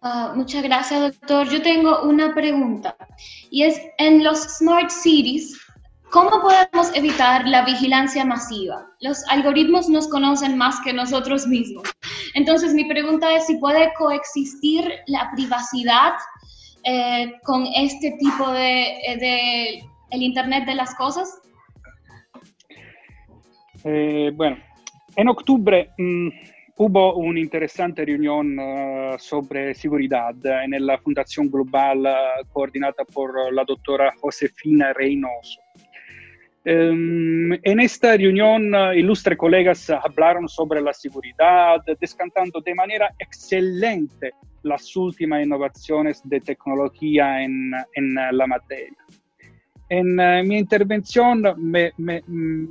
Uh, 0.03 0.37
muchas 0.37 0.63
gracias, 0.63 1.01
doctor. 1.01 1.49
Yo 1.49 1.63
tengo 1.63 2.03
una 2.03 2.35
pregunta 2.35 2.95
y 3.51 3.63
es, 3.63 3.81
en 3.97 4.23
los 4.23 4.43
smart 4.59 4.91
cities, 4.91 5.59
¿cómo 6.13 6.43
podemos 6.43 6.95
evitar 6.95 7.49
la 7.49 7.65
vigilancia 7.65 8.25
masiva? 8.25 8.87
Los 9.01 9.27
algoritmos 9.29 9.89
nos 9.89 10.07
conocen 10.09 10.59
más 10.59 10.79
que 10.85 10.93
nosotros 10.93 11.47
mismos. 11.47 11.85
Entonces, 12.35 12.75
mi 12.75 12.85
pregunta 12.85 13.35
es 13.35 13.47
si 13.47 13.57
puede 13.57 13.93
coexistir 13.95 14.85
la 15.07 15.31
privacidad 15.35 16.13
eh, 16.85 17.33
con 17.45 17.67
este 17.75 18.17
tipo 18.21 18.53
de, 18.53 19.17
de 19.21 19.85
el 20.11 20.23
Internet 20.23 20.67
de 20.67 20.75
las 20.75 20.95
cosas. 20.95 21.41
Eh, 23.85 24.31
bueno, 24.35 24.59
en 25.17 25.29
octubre 25.29 25.91
mmm, 25.97 26.29
hubo 26.77 27.15
una 27.17 27.41
interesante 27.41 28.05
reunión 28.05 28.59
uh, 28.59 29.19
sobre 29.19 29.75
seguridad 29.75 30.35
en 30.45 30.87
la 30.87 30.99
Fundación 30.99 31.51
Global 31.51 32.01
uh, 32.01 32.47
coordinada 32.53 33.05
por 33.13 33.53
la 33.53 33.65
doctora 33.65 34.13
Josefina 34.21 34.93
Reynoso. 34.93 35.61
Um, 36.65 37.53
en 37.55 37.81
esta 37.81 38.17
reunión, 38.17 38.73
uh, 38.73 38.93
ilustres 38.93 39.37
colegas 39.37 39.91
hablaron 39.91 40.49
sobre 40.49 40.81
la 40.81 40.93
seguridad, 40.93 41.83
descantando 42.01 42.61
de 42.61 42.73
manera 42.75 43.13
excelente 43.19 44.33
las 44.63 44.95
últimas 44.95 45.45
innovaciones 45.45 46.21
de 46.25 46.41
tecnología 46.41 47.43
en, 47.43 47.73
en 47.95 48.15
la 48.15 48.47
materia. 48.47 48.97
En 49.89 50.19
uh, 50.21 50.45
mi 50.45 50.57
intervención 50.57 51.43
me, 51.59 51.93
mm, 51.99 52.69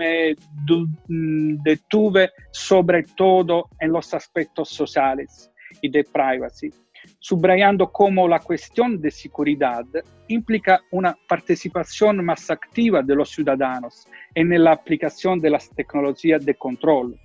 detuve 1.62 2.32
sobre 2.50 3.04
todo 3.04 3.70
en 3.80 3.92
los 3.92 4.14
aspectos 4.14 4.70
sociales 4.70 5.52
y 5.82 5.90
de 5.90 6.04
privacy, 6.06 6.74
subrayando 7.22 7.92
cómo 7.92 8.28
la 8.28 8.40
cuestión 8.40 9.00
de 9.00 9.12
seguridad 9.12 9.86
implica 10.28 10.82
una 10.92 11.16
participación 11.28 12.26
más 12.26 12.50
activa 12.50 13.02
de 13.02 13.16
los 13.16 13.30
ciudadanos 13.30 14.08
en 14.36 14.62
la 14.62 14.74
aplicación 14.74 15.40
de 15.40 15.52
las 15.52 15.70
tecnologías 15.70 16.44
de 16.44 16.56
control 16.56 17.18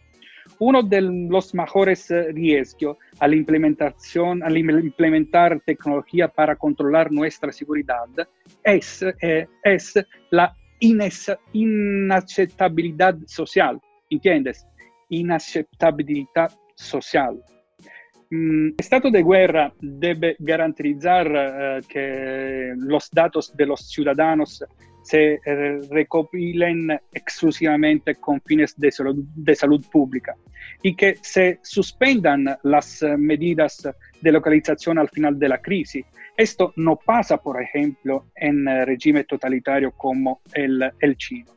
uno 0.58 0.82
de 0.82 1.00
los 1.00 1.54
mejores 1.54 2.10
riesgos 2.32 2.98
al, 3.18 3.32
al 3.32 4.56
implementar 4.56 5.60
tecnología 5.64 6.26
para 6.28 6.56
controlar 6.56 7.10
nuestra 7.12 7.52
seguridad 7.52 8.06
es, 8.62 9.02
eh, 9.20 9.46
es 9.62 9.94
la 10.30 10.54
inaceptabilidad 10.80 13.16
social, 13.26 13.80
¿entiendes? 14.10 14.66
Inaceptabilidad 15.08 16.52
social. 16.74 17.42
Mm, 18.30 18.68
el 18.68 18.74
estado 18.78 19.10
de 19.10 19.22
guerra 19.22 19.72
debe 19.80 20.36
garantizar 20.38 21.28
uh, 21.28 21.86
que 21.86 22.72
los 22.76 23.08
datos 23.10 23.56
de 23.56 23.66
los 23.66 23.88
ciudadanos 23.88 24.64
se 25.02 25.38
recopilen 25.88 26.90
exclusivamente 27.12 28.16
con 28.16 28.40
fines 28.40 28.74
de 28.76 28.90
salud, 28.90 29.14
de 29.36 29.54
salud 29.54 29.86
pública 29.88 30.34
y 30.82 30.96
que 30.96 31.14
se 31.22 31.60
suspendan 31.62 32.58
las 32.64 33.04
medidas 33.16 33.88
de 34.20 34.32
localización 34.32 34.98
al 34.98 35.08
final 35.08 35.38
de 35.38 35.48
la 35.48 35.58
crisis. 35.58 36.04
Esto 36.36 36.72
no 36.74 36.96
pasa, 36.96 37.36
por 37.36 37.62
ejemplo, 37.62 38.26
en 38.34 38.66
regímenes 38.84 39.28
totalitarios 39.28 39.94
como 39.96 40.40
el, 40.52 40.90
el 40.98 41.16
chino. 41.16 41.52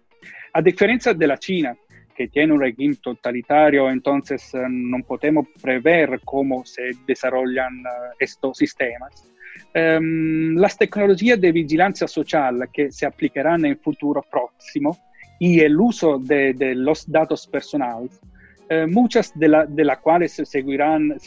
A 0.53 0.61
diferencia 0.61 1.15
de 1.15 1.25
la 1.25 1.37
China, 1.37 1.75
que 2.19 2.27
tiene 2.27 2.51
un 2.51 2.59
régimen 2.59 2.97
totalitario, 2.97 3.89
entonces 3.89 4.51
no 4.69 5.01
podemos 5.07 5.47
prever 5.61 6.19
cómo 6.25 6.65
se 6.65 6.91
desarrollan 7.07 7.79
uh, 7.79 8.13
estos 8.19 8.57
sistemas. 8.57 9.25
Um, 9.73 10.55
las 10.57 10.77
tecnologías 10.77 11.39
de 11.39 11.53
vigilancia 11.53 12.09
social 12.09 12.67
que 12.73 12.91
se 12.91 13.05
aplicarán 13.05 13.63
en 13.63 13.79
futuro 13.79 14.21
próximo 14.29 14.97
y 15.39 15.61
el 15.61 15.79
uso 15.79 16.19
de, 16.19 16.75
los 16.75 17.09
datos 17.09 17.47
personales, 17.47 18.19
eh, 18.67 18.85
muchas 18.85 19.31
de 19.39 19.85
las 19.85 19.97
cuales 19.99 20.41
seguirán, 20.43 21.17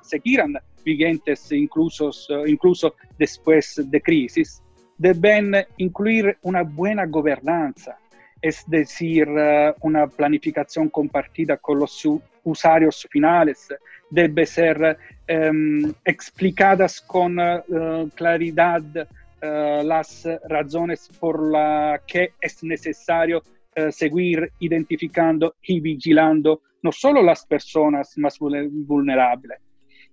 seguirán 0.00 0.54
vigentes 0.82 1.52
incluso, 1.52 2.10
incluso 2.46 2.94
después 3.18 3.78
de 3.90 4.00
crisis, 4.00 4.62
deben 4.96 5.52
incluir 5.76 6.38
una 6.40 6.62
buena 6.62 7.04
gobernanza, 7.04 7.98
es 8.40 8.64
decir, 8.66 9.28
eh, 9.28 9.74
una 9.82 10.06
planificación 10.06 10.88
compartida 10.88 11.56
con 11.58 11.78
los 11.78 12.06
usuarios 12.44 13.06
finales, 13.10 13.68
debe 14.08 14.46
ser 14.46 14.98
em, 15.26 15.92
explicadas 16.04 17.00
con 17.00 17.38
uh, 17.38 18.08
claridad 18.14 18.82
uh, 18.82 19.84
las 19.84 20.26
razones 20.48 21.08
por 21.20 21.50
las 21.50 22.00
que 22.06 22.32
es 22.40 22.64
necesario 22.64 23.38
uh, 23.38 23.92
seguir 23.92 24.50
identificando 24.58 25.54
y 25.62 25.80
vigilando 25.80 26.62
no 26.82 26.92
solo 26.92 27.22
las 27.22 27.44
personas 27.44 28.16
más 28.16 28.38
vulnerables, 28.38 29.58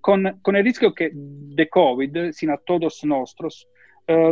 con, 0.02 0.40
con 0.42 0.56
el 0.58 0.64
riesgo 0.64 0.94
que 0.94 1.12
de 1.14 1.70
COVID, 1.70 2.32
sino 2.34 2.54
a 2.54 2.58
todos 2.58 3.04
nosotros, 3.06 3.68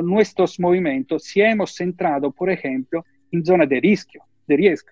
nuestros 0.03 0.57
movimientos 0.59 1.23
si 1.23 1.41
hemos 1.41 1.75
centrado, 1.75 2.31
por 2.31 2.49
ejemplo, 2.49 3.05
en 3.35 3.45
zonas 3.45 3.69
de 3.69 3.79
riesgo, 3.79 4.25
de 4.47 4.57
riesgo 4.57 4.89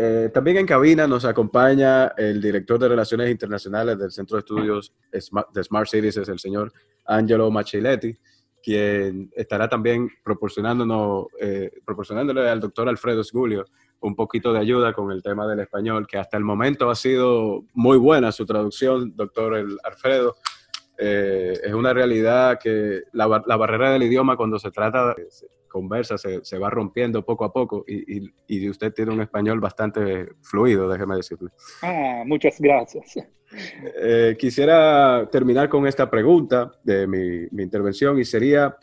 eh, 0.00 0.30
también 0.32 0.58
en 0.58 0.66
cabina 0.66 1.08
nos 1.08 1.24
acompaña 1.24 2.12
el 2.16 2.40
director 2.40 2.78
de 2.78 2.88
Relaciones 2.88 3.30
Internacionales 3.32 3.98
del 3.98 4.12
Centro 4.12 4.36
de 4.36 4.40
Estudios 4.40 4.94
de 5.10 5.64
Smart 5.64 5.88
Cities, 5.88 6.18
es 6.18 6.28
el 6.28 6.38
señor 6.38 6.72
Angelo 7.04 7.50
Machiletti, 7.50 8.16
quien 8.62 9.28
estará 9.34 9.68
también 9.68 10.08
proporcionándonos, 10.22 11.26
eh, 11.40 11.72
proporcionándole 11.84 12.48
al 12.48 12.60
doctor 12.60 12.88
Alfredo 12.88 13.24
Sgulio 13.24 13.64
un 13.98 14.14
poquito 14.14 14.52
de 14.52 14.60
ayuda 14.60 14.92
con 14.92 15.10
el 15.10 15.20
tema 15.20 15.48
del 15.48 15.58
español, 15.58 16.06
que 16.06 16.18
hasta 16.18 16.36
el 16.36 16.44
momento 16.44 16.90
ha 16.90 16.94
sido 16.94 17.64
muy 17.74 17.98
buena 17.98 18.30
su 18.30 18.46
traducción, 18.46 19.16
doctor 19.16 19.66
Alfredo. 19.82 20.36
Eh, 20.96 21.54
es 21.64 21.74
una 21.74 21.92
realidad 21.92 22.60
que 22.62 23.02
la, 23.12 23.42
la, 23.44 23.56
barrera 23.56 23.90
del 23.90 24.04
idioma 24.04 24.36
cuando 24.36 24.60
se 24.60 24.70
trata 24.70 25.16
conversa 25.68 26.18
se, 26.18 26.44
se 26.44 26.58
va 26.58 26.70
rompiendo 26.70 27.24
poco 27.24 27.44
a 27.44 27.52
poco 27.52 27.84
y, 27.86 28.18
y, 28.18 28.34
y, 28.46 28.68
usted 28.68 28.92
tiene 28.92 29.12
un 29.12 29.20
español 29.20 29.60
bastante 29.60 30.28
fluido, 30.42 30.88
déjeme 30.88 31.16
decirle. 31.16 31.50
Ah, 31.82 32.22
muchas 32.26 32.60
gracias. 32.60 33.14
Eh, 34.00 34.36
quisiera 34.38 35.28
terminar 35.30 35.68
con 35.68 35.86
esta 35.86 36.10
pregunta 36.10 36.72
de 36.82 37.06
mi, 37.06 37.46
mi, 37.50 37.62
intervención 37.62 38.18
y 38.18 38.24
sería, 38.24 38.76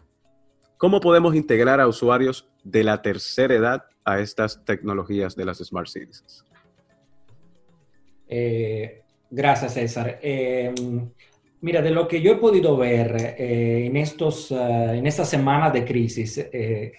¿cómo 0.77 0.99
podemos 0.99 1.35
integrar 1.35 1.79
a 1.79 1.87
usuarios 1.87 2.49
de 2.63 2.83
la 2.83 3.01
tercera 3.01 3.53
edad 3.53 3.83
a 4.03 4.19
estas 4.19 4.63
tecnologías 4.65 5.35
de 5.35 5.45
las 5.45 5.57
Smart 5.59 5.87
Cities? 5.87 6.45
Eh, 8.27 9.03
gracias, 9.29 9.73
César. 9.73 10.19
Eh, 10.21 10.73
Mira, 11.65 11.81
de 11.81 11.89
lo 11.89 12.07
que 12.07 12.21
yo 12.21 12.33
he 12.33 12.35
podido 12.35 12.77
ver 12.77 13.35
eh, 13.39 13.87
en, 13.87 13.97
estos, 13.97 14.51
uh, 14.51 14.93
en 14.93 15.07
esta 15.07 15.25
semana 15.25 15.71
de 15.71 15.83
crisis, 15.83 16.37
eh, 16.37 16.91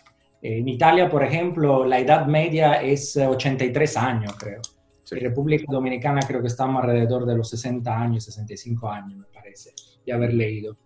en 0.43 0.67
Italia, 0.67 1.09
por 1.09 1.23
ejemplo, 1.23 1.85
la 1.85 2.01
edad 2.01 2.27
media 2.27 2.83
es 2.83 3.17
83 3.17 3.97
años, 3.97 4.35
creo. 4.37 4.61
Sí. 5.05 5.15
En 5.15 5.21
República 5.21 5.67
Dominicana 5.69 6.19
creo 6.27 6.41
que 6.41 6.49
estamos 6.49 6.83
alrededor 6.83 7.25
de 7.27 7.37
los 7.37 7.49
60 7.49 7.97
años, 7.97 8.25
65 8.25 8.91
años, 8.91 9.19
me 9.21 9.27
parece, 9.33 9.71
de 10.05 10.13
haber 10.13 10.35
leído. 10.35 10.77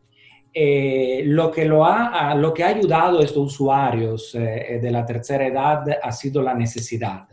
Eh, 0.52 1.22
lo, 1.24 1.50
que 1.50 1.64
lo, 1.64 1.86
ha, 1.86 2.34
lo 2.34 2.52
que 2.52 2.64
ha 2.64 2.68
ayudado 2.68 3.20
a 3.20 3.24
estos 3.24 3.54
usuarios 3.54 4.32
de 4.34 4.90
la 4.90 5.06
tercera 5.06 5.46
edad 5.46 5.84
ha 6.02 6.12
sido 6.12 6.42
la 6.42 6.52
necesidad. 6.52 7.26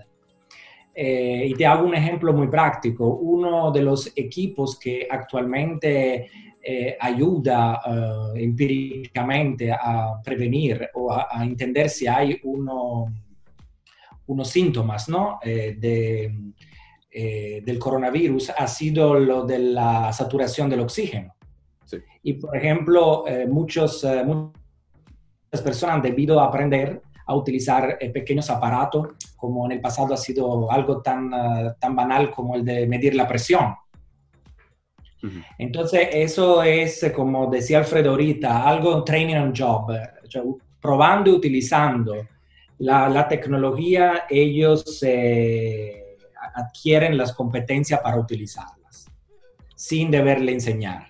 Eh, 0.99 1.49
y 1.49 1.53
te 1.53 1.63
hago 1.63 1.85
un 1.85 1.93
ejemplo 1.93 2.33
muy 2.33 2.47
práctico. 2.47 3.05
Uno 3.17 3.69
de 3.69 3.83
los 3.83 4.11
equipos 4.15 4.79
que 4.79 5.07
actualmente 5.07 6.27
eh, 6.59 6.97
ayuda 6.99 7.81
uh, 7.85 8.35
empíricamente 8.35 9.71
a 9.71 10.19
prevenir 10.23 10.89
o 10.95 11.11
a, 11.11 11.27
a, 11.29 11.45
entender 11.45 11.87
si 11.87 12.07
hay 12.07 12.39
uno, 12.43 13.13
unos 14.25 14.49
síntomas 14.49 15.07
¿no? 15.07 15.37
eh, 15.43 15.75
de, 15.77 16.33
del 17.63 17.77
coronavirus 17.77 18.51
ha 18.57 18.67
sido 18.67 19.19
lo 19.19 19.45
de 19.45 19.59
la 19.59 20.11
saturación 20.11 20.67
del 20.67 20.79
oxígeno. 20.79 21.35
Sí. 21.85 21.97
Y, 22.23 22.33
por 22.33 22.57
ejemplo, 22.57 23.23
muchos, 23.47 24.05
muchas 24.25 25.61
personas 25.63 25.95
han 25.95 26.01
debido 26.01 26.39
aprender 26.39 27.01
a 27.27 27.35
utilizar 27.35 27.97
eh, 27.99 28.09
pequeños 28.09 28.49
aparatos, 28.49 29.09
como 29.35 29.65
en 29.65 29.73
el 29.73 29.81
pasado 29.81 30.13
ha 30.13 30.17
sido 30.17 30.71
algo 30.71 31.01
tan, 31.01 31.33
uh, 31.33 31.73
tan 31.77 31.95
banal 31.95 32.31
como 32.31 32.55
el 32.55 32.63
de 32.63 32.87
medir 32.87 33.13
la 33.15 33.27
presión. 33.27 33.75
Uh 35.21 35.27
-huh. 35.27 35.45
Entonces, 35.57 36.07
eso 36.13 36.63
es, 36.63 37.11
como 37.13 37.47
decía 37.47 37.79
Alfredo 37.79 38.11
ahorita, 38.11 38.67
algo 38.67 39.03
training 39.03 39.35
on 39.35 39.53
job, 39.53 39.91
cioè, 40.29 40.41
probando 40.79 41.29
y 41.29 41.33
utilizando 41.33 42.15
la, 42.79 43.09
la 43.09 43.27
tecnología, 43.27 44.23
ellos 44.29 45.03
eh, 45.03 46.17
adquieren 46.55 47.17
las 47.17 47.33
competencias 47.33 47.99
para 47.99 48.17
utilizarlas, 48.17 49.07
sin 49.75 50.09
deberle 50.11 50.53
enseñar. 50.53 51.07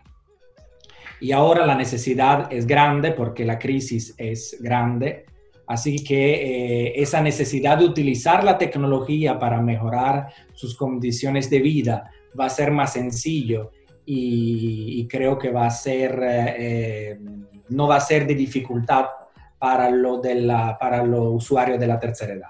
Y 1.20 1.32
ahora 1.32 1.66
la 1.66 1.76
necesidad 1.76 2.52
es 2.52 2.66
grande 2.66 3.12
porque 3.12 3.44
la 3.46 3.58
crisis 3.58 4.14
es 4.18 4.58
grande 4.60 5.26
Así 5.68 6.04
que 6.04 6.34
eh, 6.88 7.02
esa 7.02 7.22
necesidad 7.22 7.78
de 7.78 7.86
utilizar 7.86 8.44
la 8.44 8.58
tecnología 8.58 9.38
para 9.38 9.62
mejorar 9.62 10.28
sus 10.54 10.76
condiciones 10.76 11.50
de 11.50 11.60
vida 11.60 12.10
va 12.40 12.46
a 12.46 12.50
ser 12.50 12.72
más 12.72 12.94
sencillo 12.94 13.72
y, 14.06 15.02
y 15.02 15.08
creo 15.08 15.38
que 15.38 15.52
va 15.52 15.66
a 15.66 15.70
ser, 15.70 16.18
eh, 16.24 17.20
no 17.70 17.88
va 17.88 17.98
a 17.98 18.00
ser 18.00 18.26
de 18.26 18.36
dificultad 18.36 19.08
para, 19.60 19.90
lo 19.90 20.20
de 20.22 20.36
la, 20.36 20.78
para 20.80 21.04
los 21.04 21.44
usuarios 21.44 21.80
de 21.80 21.88
la 21.88 22.00
tercera 22.00 22.34
edad. 22.34 22.50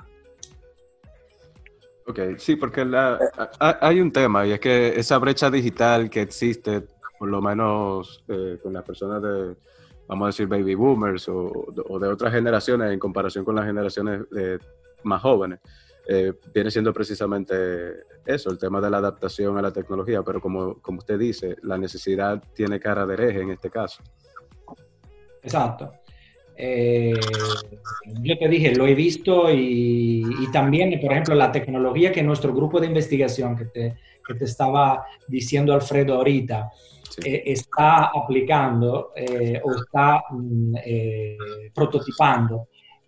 Ok, 2.06 2.20
sí, 2.38 2.56
porque 2.56 2.86
la, 2.86 3.20
hay 3.60 4.00
un 4.00 4.12
tema 4.12 4.46
y 4.46 4.52
es 4.52 4.60
que 4.60 4.98
esa 4.98 5.18
brecha 5.18 5.50
digital 5.50 6.10
que 6.10 6.22
existe, 6.22 6.84
por 7.18 7.28
lo 7.28 7.42
menos 7.42 8.24
eh, 8.28 8.60
con 8.62 8.74
las 8.74 8.84
personas 8.84 9.22
de 9.22 9.56
vamos 10.08 10.26
a 10.26 10.28
decir, 10.28 10.48
baby 10.48 10.76
boomers 10.76 11.28
o, 11.30 11.68
de 12.00 12.08
otras 12.08 12.34
generaciones 12.34 12.92
en 12.92 13.00
comparación 13.00 13.44
con 13.44 13.56
las 13.56 13.66
generaciones 13.66 14.22
eh, 14.38 14.58
más 15.04 15.22
jóvenes, 15.22 15.60
eh, 16.10 16.34
viene 16.54 16.72
siendo 16.72 16.94
precisamente 16.94 18.04
eso, 18.26 18.50
el 18.50 18.58
tema 18.58 18.80
de 18.80 18.90
la 18.90 18.98
adaptación 18.98 19.58
a 19.58 19.62
la 19.62 19.72
tecnología, 19.72 20.24
pero 20.24 20.40
como, 20.40 20.76
como 20.76 21.00
usted 21.00 21.20
dice, 21.20 21.58
la 21.64 21.78
necesidad 21.78 22.42
tiene 22.54 22.80
cara 22.80 23.06
de 23.06 23.14
hereje 23.14 23.42
en 23.42 23.52
este 23.52 23.70
caso. 23.70 24.02
Exacto. 25.44 25.92
Eh, 26.56 27.14
yo 28.22 28.38
te 28.38 28.48
dije, 28.48 28.74
lo 28.74 28.88
he 28.88 28.96
visto 28.96 29.52
y, 29.52 30.24
y, 30.42 30.52
también, 30.52 31.00
por 31.00 31.12
ejemplo, 31.12 31.36
la 31.36 31.52
tecnología 31.52 32.12
que 32.12 32.24
nuestro 32.24 32.54
grupo 32.54 32.80
de 32.80 32.88
investigación 32.88 33.56
que 33.56 33.66
te, 33.66 33.96
que 34.26 34.34
te 34.34 34.46
estaba 34.46 35.06
diciendo 35.28 35.74
Alfredo 35.74 36.16
ahorita, 36.16 36.72
sí. 37.18 37.30
eh, 37.30 37.44
está 37.46 38.12
aplicando 38.14 39.12
eh, 39.16 39.62
o 39.64 39.76
está 39.76 40.24
mm, 40.30 40.76
eh, 40.84 41.38
prototipando, 41.74 42.68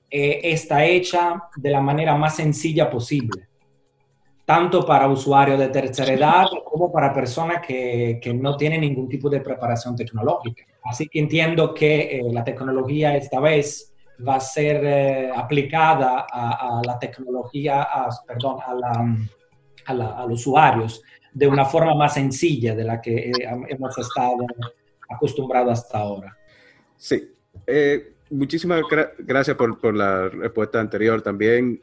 eh, 0.09 0.39
está 0.43 0.83
hecha 0.85 1.43
de 1.55 1.69
la 1.69 1.81
manera 1.81 2.15
más 2.15 2.35
sencilla 2.35 2.89
posible, 2.89 3.47
tanto 4.45 4.85
para 4.85 5.07
usuarios 5.07 5.59
de 5.59 5.67
tercera 5.69 6.13
edad 6.13 6.45
como 6.65 6.91
para 6.91 7.13
personas 7.13 7.65
que, 7.65 8.19
que 8.21 8.33
no 8.33 8.57
tienen 8.57 8.81
ningún 8.81 9.07
tipo 9.07 9.29
de 9.29 9.41
preparación 9.41 9.95
tecnológica. 9.95 10.63
Así 10.83 11.07
que 11.07 11.19
entiendo 11.19 11.73
que 11.73 12.21
la 12.31 12.43
tecnología 12.43 13.15
esta 13.15 13.39
vez 13.39 13.89
va 14.27 14.35
a 14.35 14.39
ser 14.39 14.83
eh, 14.83 15.31
aplicada 15.33 16.25
a, 16.29 16.79
a, 16.79 16.81
la 16.85 16.99
tecnología, 16.99 17.83
a, 17.83 18.09
perdón, 18.27 18.57
a, 18.65 18.73
la, 18.73 19.15
a, 19.85 19.93
la, 19.93 20.09
a, 20.11 20.25
los 20.25 20.41
usuarios 20.41 21.01
de 21.33 21.47
una 21.47 21.65
forma 21.65 21.95
más 21.95 22.13
sencilla 22.13 22.75
de 22.75 22.83
la 22.83 23.01
que 23.01 23.29
eh, 23.29 23.33
hemos 23.67 23.97
estado 23.97 24.45
acostumbrados 25.09 25.79
hasta 25.79 25.97
ahora. 25.97 26.37
Sí, 26.97 27.33
eh, 27.65 28.13
muchísimas 28.29 28.81
gra 28.89 29.11
gracias 29.19 29.55
por, 29.55 29.79
por, 29.79 29.95
la 29.95 30.29
respuesta 30.29 30.79
anterior. 30.79 31.21
También 31.21 31.81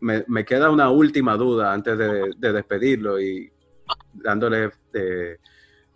me, 0.00 0.24
me 0.28 0.44
queda 0.44 0.70
una 0.70 0.90
última 0.90 1.36
duda 1.36 1.72
antes 1.72 1.96
de, 1.98 2.30
de 2.36 2.52
despedirlo 2.52 3.20
y 3.20 3.50
dándole 4.12 4.70
eh, 4.92 5.36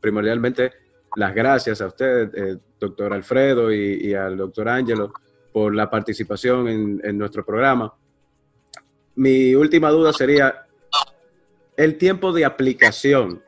primordialmente 0.01 0.73
las 1.17 1.35
gracias 1.35 1.81
a 1.81 1.87
usted, 1.87 2.59
doctor 2.79 3.13
Alfredo, 3.13 3.73
y, 3.73 4.13
al 4.15 4.37
doctor 4.37 4.69
Ángelo 4.69 5.13
por 5.53 5.75
la 5.75 5.91
participación 5.91 7.01
en 7.03 7.19
nuestro 7.19 7.45
programa. 7.45 7.93
Mi 9.19 9.53
última 9.53 9.91
duda 9.91 10.13
sería, 10.13 10.68
el 11.79 11.97
tiempo 11.97 12.33
de 12.33 12.45
aplicación 12.45 13.41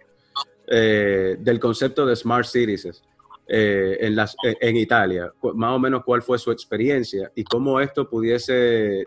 eh, 0.69 1.37
del 1.41 1.59
concepto 1.59 2.07
de 2.07 2.15
Smart 2.15 2.47
Cities 2.47 3.03
eh, 3.49 3.99
en, 4.01 4.15
las, 4.15 4.37
en, 4.45 4.77
Italia, 4.77 5.33
más 5.55 5.73
o 5.73 5.81
menos 5.81 6.05
cuál 6.05 6.23
fue 6.23 6.39
su 6.39 6.53
experiencia 6.53 7.33
y 7.35 7.43
cómo 7.43 7.81
esto 7.81 8.09
pudiese 8.09 9.05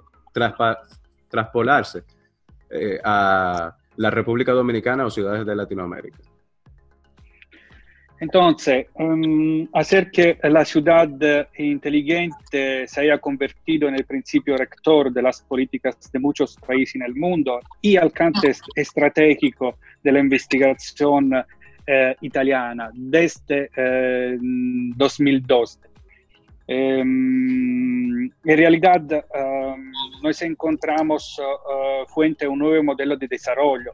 traspolarse 1.30 2.04
eh, 2.70 3.00
a 3.02 3.74
la 3.96 4.10
República 4.10 4.52
Dominicana 4.52 5.06
o 5.06 5.10
ciudades 5.10 5.46
de 5.46 5.56
Latinoamérica. 5.56 6.20
Entonces, 8.24 8.88
um, 8.94 9.68
hacer 9.74 10.10
que 10.10 10.38
la 10.44 10.64
ciudad 10.64 11.10
inteligente 11.58 12.88
se 12.88 13.02
haya 13.02 13.18
convertido 13.18 13.90
en 13.90 13.96
el 13.96 14.06
principio 14.06 14.56
rector 14.56 15.12
de 15.12 15.22
las 15.22 15.42
políticas 15.42 16.10
de 16.10 16.20
muchos 16.20 16.56
países 16.56 16.96
en 16.96 17.02
el 17.02 17.16
mundo 17.16 17.60
y 17.82 17.98
alcance 17.98 18.54
estratégico 18.76 19.78
de 20.02 20.12
la 20.14 20.20
investigación 20.20 21.34
eh, 21.86 22.16
italiana 22.22 22.92
desde 22.94 23.70
2012. 24.96 25.80
Eh, 26.66 27.00
em, 27.00 28.24
en 28.24 28.58
realidad, 28.58 29.02
em, 29.12 29.92
nos 30.24 30.42
encontramos 30.42 31.38
uh, 31.40 32.06
frente 32.08 32.46
a 32.46 32.50
un 32.50 32.60
nuevo 32.60 32.84
modelo 32.84 33.18
de 33.18 33.28
desarrollo 33.28 33.92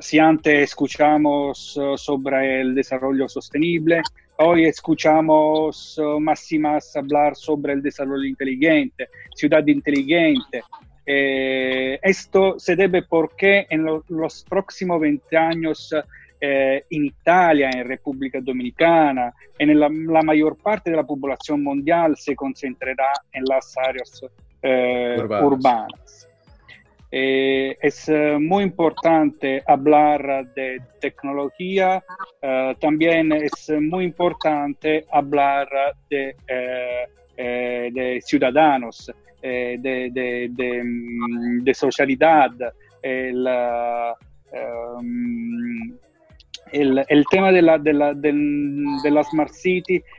si 0.00 0.18
antes 0.18 0.70
escuchamos 0.70 1.76
uh, 1.76 1.96
sobre 1.96 2.60
el 2.60 2.74
desarrollo 2.74 3.28
sostenible, 3.28 4.02
hoy 4.36 4.66
escuchamos 4.66 5.98
uh, 5.98 6.20
más 6.20 6.50
y 6.52 6.58
más 6.58 6.94
hablar 6.96 7.34
sobre 7.36 7.72
el 7.72 7.82
desarrollo 7.82 8.24
inteligente, 8.24 9.08
ciudad 9.34 9.66
inteligente. 9.66 10.62
Eh, 11.10 11.98
esto 12.02 12.58
se 12.58 12.76
debe 12.76 13.02
porque 13.02 13.66
en 13.70 13.84
lo, 13.84 14.04
los 14.08 14.44
próximos 14.44 15.00
20 15.00 15.36
años 15.38 15.94
eh, 16.40 16.84
en 16.90 17.04
Italia, 17.06 17.70
en 17.70 17.88
República 17.88 18.40
Dominicana, 18.40 19.32
en 19.58 19.80
la, 19.80 19.88
la, 19.88 20.22
mayor 20.22 20.56
parte 20.56 20.90
de 20.90 20.96
la 20.96 21.04
población 21.04 21.64
mundial 21.64 22.16
se 22.16 22.36
concentrará 22.36 23.10
en 23.32 23.42
las 23.44 23.76
áreas 23.76 24.22
eh, 24.62 25.16
urbanas. 25.18 25.42
urbanas. 25.42 26.17
Eh, 27.10 27.76
es 27.80 28.08
eh, 28.08 28.36
muy 28.38 28.64
importante 28.64 29.62
hablar 29.66 30.52
de 30.54 30.78
tecnología, 31.00 32.04
eh, 32.42 32.74
también 32.78 33.32
es 33.32 33.72
muy 33.80 34.04
importante 34.04 35.06
hablar 35.10 35.68
de, 36.10 36.36
ciudadanos, 38.20 39.10
de, 39.40 40.82
mm, 40.84 41.72
socialidad. 41.72 42.50
El, 43.02 43.46
um, 44.52 45.98
el, 46.72 47.24
tema 47.30 47.52
de 47.52 47.62
la, 47.62 49.24
Smart 49.24 49.52
City 49.52 49.96
eh, 49.96 50.02
eh, 50.02 50.02
eh, 50.02 50.17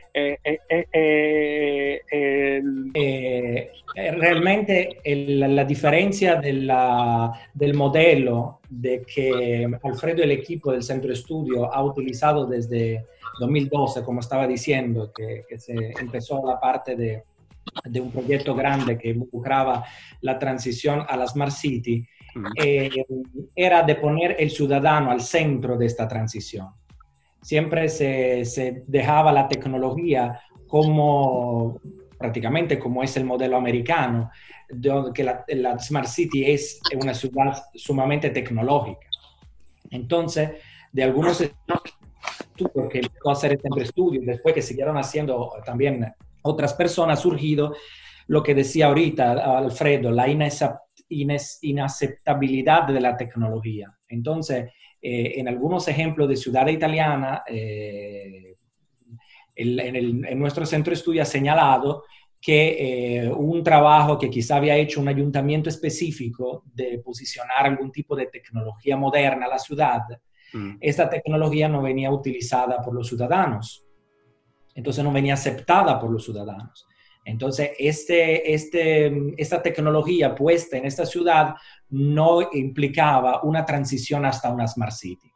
realmente 3.94 4.98
el, 5.04 5.54
la 5.54 5.64
differenza 5.64 6.36
della, 6.36 7.32
del 7.52 7.74
modelo 7.74 8.60
de 8.68 9.02
que 9.02 9.68
Alfredo 9.82 10.20
y 10.20 10.22
el 10.22 10.30
equipo 10.32 10.72
del 10.72 10.82
centro 10.82 11.08
de 11.08 11.14
estudio 11.14 11.72
ha 11.72 11.82
utilizado 11.82 12.46
desde 12.46 13.06
2012, 13.38 14.02
como 14.02 14.20
estaba 14.20 14.46
diciendo, 14.46 15.12
que, 15.12 15.44
que 15.48 15.58
se 15.58 15.92
empezó 16.00 16.44
la 16.46 16.58
parte 16.58 16.96
de, 16.96 17.24
de 17.84 18.00
un 18.00 18.10
proyecto 18.10 18.54
grande 18.54 18.98
que 18.98 19.10
involucraba 19.10 19.84
la 20.20 20.38
transición 20.38 21.04
a 21.08 21.16
la 21.16 21.26
Smart 21.26 21.52
City, 21.52 22.06
eh, 22.62 22.90
era 23.54 23.82
de 23.82 23.94
poner 23.96 24.36
el 24.38 24.50
ciudadano 24.50 25.10
al 25.10 25.20
centro 25.20 25.76
de 25.76 25.86
esta 25.86 26.06
transición. 26.06 26.68
Siempre 27.42 27.88
se, 27.88 28.84
dejaba 28.86 29.32
la 29.32 29.48
tecnología 29.48 30.40
como 30.66 31.80
prácticamente 32.18 32.78
como 32.78 33.02
es 33.02 33.16
el 33.16 33.24
modelo 33.24 33.56
americano, 33.56 34.30
que 35.14 35.24
la, 35.24 35.44
la, 35.48 35.78
Smart 35.78 36.06
City 36.06 36.44
es 36.44 36.80
una 37.00 37.14
ciudad 37.14 37.62
sumamente 37.74 38.28
tecnológica. 38.30 39.06
Entonces, 39.90 40.50
de 40.92 41.02
algunos 41.02 41.40
estudios 41.40 42.88
que 42.90 42.98
empezó 42.98 43.30
a 43.30 43.32
hacer 43.32 43.52
este 43.52 43.68
estudio, 43.82 44.20
después 44.24 44.54
que 44.54 44.62
siguieron 44.62 44.98
haciendo 44.98 45.50
también 45.64 46.12
otras 46.42 46.74
personas, 46.74 47.18
ha 47.18 47.22
surgido 47.22 47.74
lo 48.26 48.42
que 48.42 48.54
decía 48.54 48.86
ahorita 48.86 49.58
Alfredo, 49.58 50.10
la 50.10 50.28
inaceptabilidad 51.08 52.86
de 52.86 53.00
la 53.00 53.16
tecnología. 53.16 53.92
Entonces, 54.08 54.70
eh, 55.02 55.34
en 55.36 55.48
algunos 55.48 55.88
ejemplos 55.88 56.28
de 56.28 56.36
ciudad 56.36 56.66
italiana, 56.68 57.42
eh, 57.46 58.56
en, 59.54 60.38
nuestro 60.38 60.64
centro 60.66 60.90
de 60.90 60.96
estudio 60.96 61.22
ha 61.22 61.26
señalado 61.26 62.04
que 62.40 63.24
eh, 63.24 63.30
un 63.30 63.62
trabajo 63.62 64.18
que 64.18 64.30
quizá 64.30 64.56
había 64.56 64.76
hecho 64.76 65.00
un 65.00 65.08
ayuntamiento 65.08 65.68
específico 65.68 66.64
de 66.74 66.98
posicionar 67.04 67.66
algún 67.66 67.92
tipo 67.92 68.16
de 68.16 68.26
tecnología 68.26 68.96
moderna 68.96 69.46
a 69.46 69.50
la 69.50 69.58
ciudad, 69.58 70.02
mm. 70.52 70.76
esta 70.80 71.08
tecnología 71.08 71.68
no 71.68 71.82
venía 71.82 72.10
utilizada 72.10 72.80
por 72.82 72.94
los 72.94 73.08
ciudadanos, 73.08 73.84
entonces 74.74 75.04
no 75.04 75.12
venía 75.12 75.34
aceptada 75.34 75.98
por 75.98 76.10
los 76.10 76.24
ciudadanos. 76.24 76.86
Entonces, 77.24 77.72
este, 77.78 78.54
este, 78.54 79.12
esta 79.36 79.62
tecnología 79.62 80.34
puesta 80.34 80.78
en 80.78 80.86
esta 80.86 81.04
ciudad 81.04 81.54
no 81.90 82.52
implicaba 82.52 83.42
una 83.42 83.64
transición 83.64 84.24
hasta 84.24 84.50
una 84.50 84.66
Smart 84.66 84.92
City. 84.92 85.30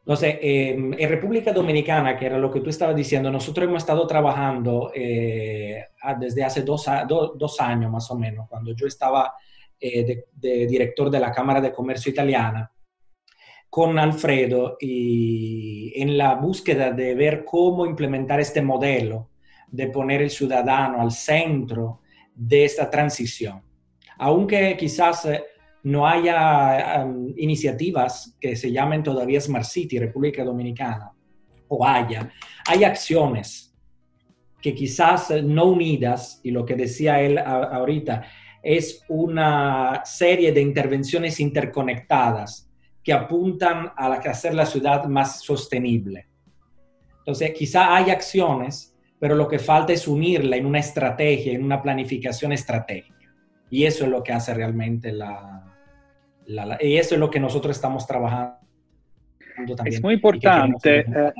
Entonces, 0.00 0.38
em, 0.40 0.94
en 0.94 1.08
República 1.08 1.52
Dominicana, 1.52 2.16
que 2.16 2.26
era 2.26 2.38
lo 2.38 2.50
que 2.50 2.60
tú 2.60 2.70
estabas 2.70 2.96
diciendo, 2.96 3.30
nosotros 3.30 3.68
hemos 3.68 3.82
estado 3.82 4.06
trabajando 4.06 4.90
eh, 4.94 5.84
desde 6.18 6.42
hace 6.42 6.62
dos, 6.62 6.84
dos, 7.06 7.60
años 7.60 7.92
más 7.92 8.10
o 8.10 8.18
menos, 8.18 8.48
cuando 8.48 8.74
yo 8.74 8.86
estaba 8.86 9.34
eh, 9.78 10.24
de, 10.32 10.66
director 10.66 11.10
de 11.10 11.20
la 11.20 11.30
Cámara 11.30 11.60
de 11.60 11.72
Comercio 11.72 12.10
Italiana, 12.10 12.72
con 13.68 13.98
Alfredo 13.98 14.76
y 14.80 15.92
en 15.94 16.18
la 16.18 16.34
búsqueda 16.34 16.90
de 16.90 17.14
ver 17.14 17.44
cómo 17.44 17.86
implementar 17.86 18.40
este 18.40 18.62
modelo 18.62 19.30
de 19.68 19.86
poner 19.86 20.22
el 20.22 20.30
ciudadano 20.30 21.00
al 21.00 21.12
centro 21.12 22.00
de 22.34 22.64
esta 22.64 22.90
transición. 22.90 23.62
Aunque 24.20 24.76
quizás 24.78 25.24
eh, 25.24 25.42
no 25.82 26.06
haya 26.06 27.04
um, 27.04 27.32
iniciativas 27.36 28.36
que 28.40 28.54
se 28.54 28.70
llamen 28.70 29.02
todavía 29.02 29.40
Smart 29.40 29.64
City, 29.64 29.98
República 29.98 30.44
Dominicana, 30.44 31.12
o 31.68 31.86
haya, 31.86 32.30
hay 32.66 32.84
acciones 32.84 33.74
que 34.60 34.74
quizás 34.74 35.30
eh, 35.30 35.42
no 35.42 35.66
unidas, 35.66 36.40
y 36.42 36.50
lo 36.50 36.64
que 36.64 36.74
decía 36.74 37.20
él 37.20 37.38
ahorita, 37.38 38.24
es 38.62 39.02
una 39.08 40.02
serie 40.04 40.52
de 40.52 40.60
intervenciones 40.60 41.40
interconectadas 41.40 42.70
que 43.02 43.12
apuntan 43.12 43.90
a, 43.96 44.12
hacer 44.12 44.54
la 44.54 44.66
ciudad 44.66 45.06
más 45.06 45.42
sostenible. 45.42 46.26
Entonces, 47.18 47.52
quizá 47.52 47.96
hay 47.96 48.10
acciones 48.10 48.90
pero 49.20 49.34
lo 49.34 49.46
que 49.46 49.58
falta 49.58 49.92
es 49.92 50.08
unirla 50.08 50.56
en 50.56 50.64
una 50.64 50.78
estrategia, 50.78 51.52
en 51.52 51.62
una 51.62 51.80
planificación 51.80 52.52
estratégica. 52.52 53.19
Y 53.70 53.84
eso 53.84 54.04
es 54.04 54.10
lo 54.10 54.22
que 54.22 54.32
hace 54.32 54.52
realmente 54.52 55.12
la... 55.12 55.64
y 56.80 56.96
eso 56.96 57.14
es 57.14 57.20
lo 57.20 57.30
que 57.30 57.40
nosotros 57.40 57.76
estamos 57.76 58.06
trabajando 58.06 58.58
también. 59.76 59.94
Es 59.94 60.02
muy 60.02 60.14
importante. 60.14 61.00
Eh, 61.00 61.32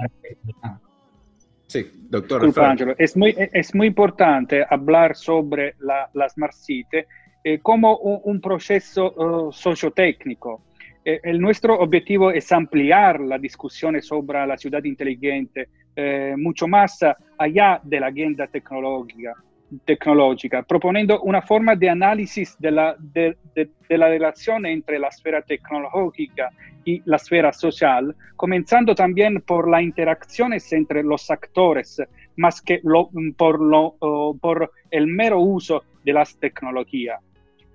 sí, 1.66 1.90
doctor. 2.08 2.94
es, 2.98 3.16
muy, 3.16 3.34
es 3.36 3.74
muy 3.74 3.88
importante 3.88 4.64
hablar 4.68 5.16
sobre 5.16 5.74
la, 5.80 6.08
la 6.14 6.28
Smart 6.28 6.54
City 6.54 6.98
eh, 7.42 7.58
como 7.60 7.96
un, 7.96 8.38
proceso 8.38 9.12
uh, 9.12 9.50
sociotécnico. 9.50 10.62
Eh, 11.02 11.20
el 11.22 11.40
nuestro 11.40 11.78
objetivo 11.78 12.30
es 12.30 12.52
ampliar 12.52 13.18
la 13.18 13.38
discusión 13.38 14.00
sobre 14.02 14.46
la 14.46 14.58
ciudad 14.58 14.84
inteligente 14.84 15.68
eh, 15.96 16.34
mucho 16.36 16.68
más 16.68 17.00
allá 17.38 17.80
de 17.82 17.98
la 17.98 18.08
agenda 18.08 18.46
tecnológica, 18.46 19.34
tecnológica, 19.84 20.62
proponiendo 20.62 21.20
una 21.22 21.42
forma 21.42 21.76
de 21.76 21.88
análisis 21.88 22.56
de 22.58 22.70
la, 22.70 22.96
de, 22.98 23.36
la 23.88 24.08
relación 24.08 24.66
entre 24.66 24.98
la 24.98 25.08
esfera 25.08 25.42
tecnológica 25.42 26.50
y 26.84 27.02
la 27.04 27.16
esfera 27.16 27.52
social, 27.52 28.14
comenzando 28.36 28.94
también 28.94 29.42
por 29.42 29.68
las 29.68 29.82
interacciones 29.82 30.72
entre 30.72 31.02
los 31.02 31.30
actores, 31.30 32.02
más 32.36 32.60
que 32.62 32.80
por, 33.36 33.60
lo, 33.60 33.96
por 34.40 34.72
el 34.90 35.06
mero 35.06 35.40
uso 35.40 35.84
de 36.04 36.12
las 36.12 36.36
tecnologías. 36.36 37.20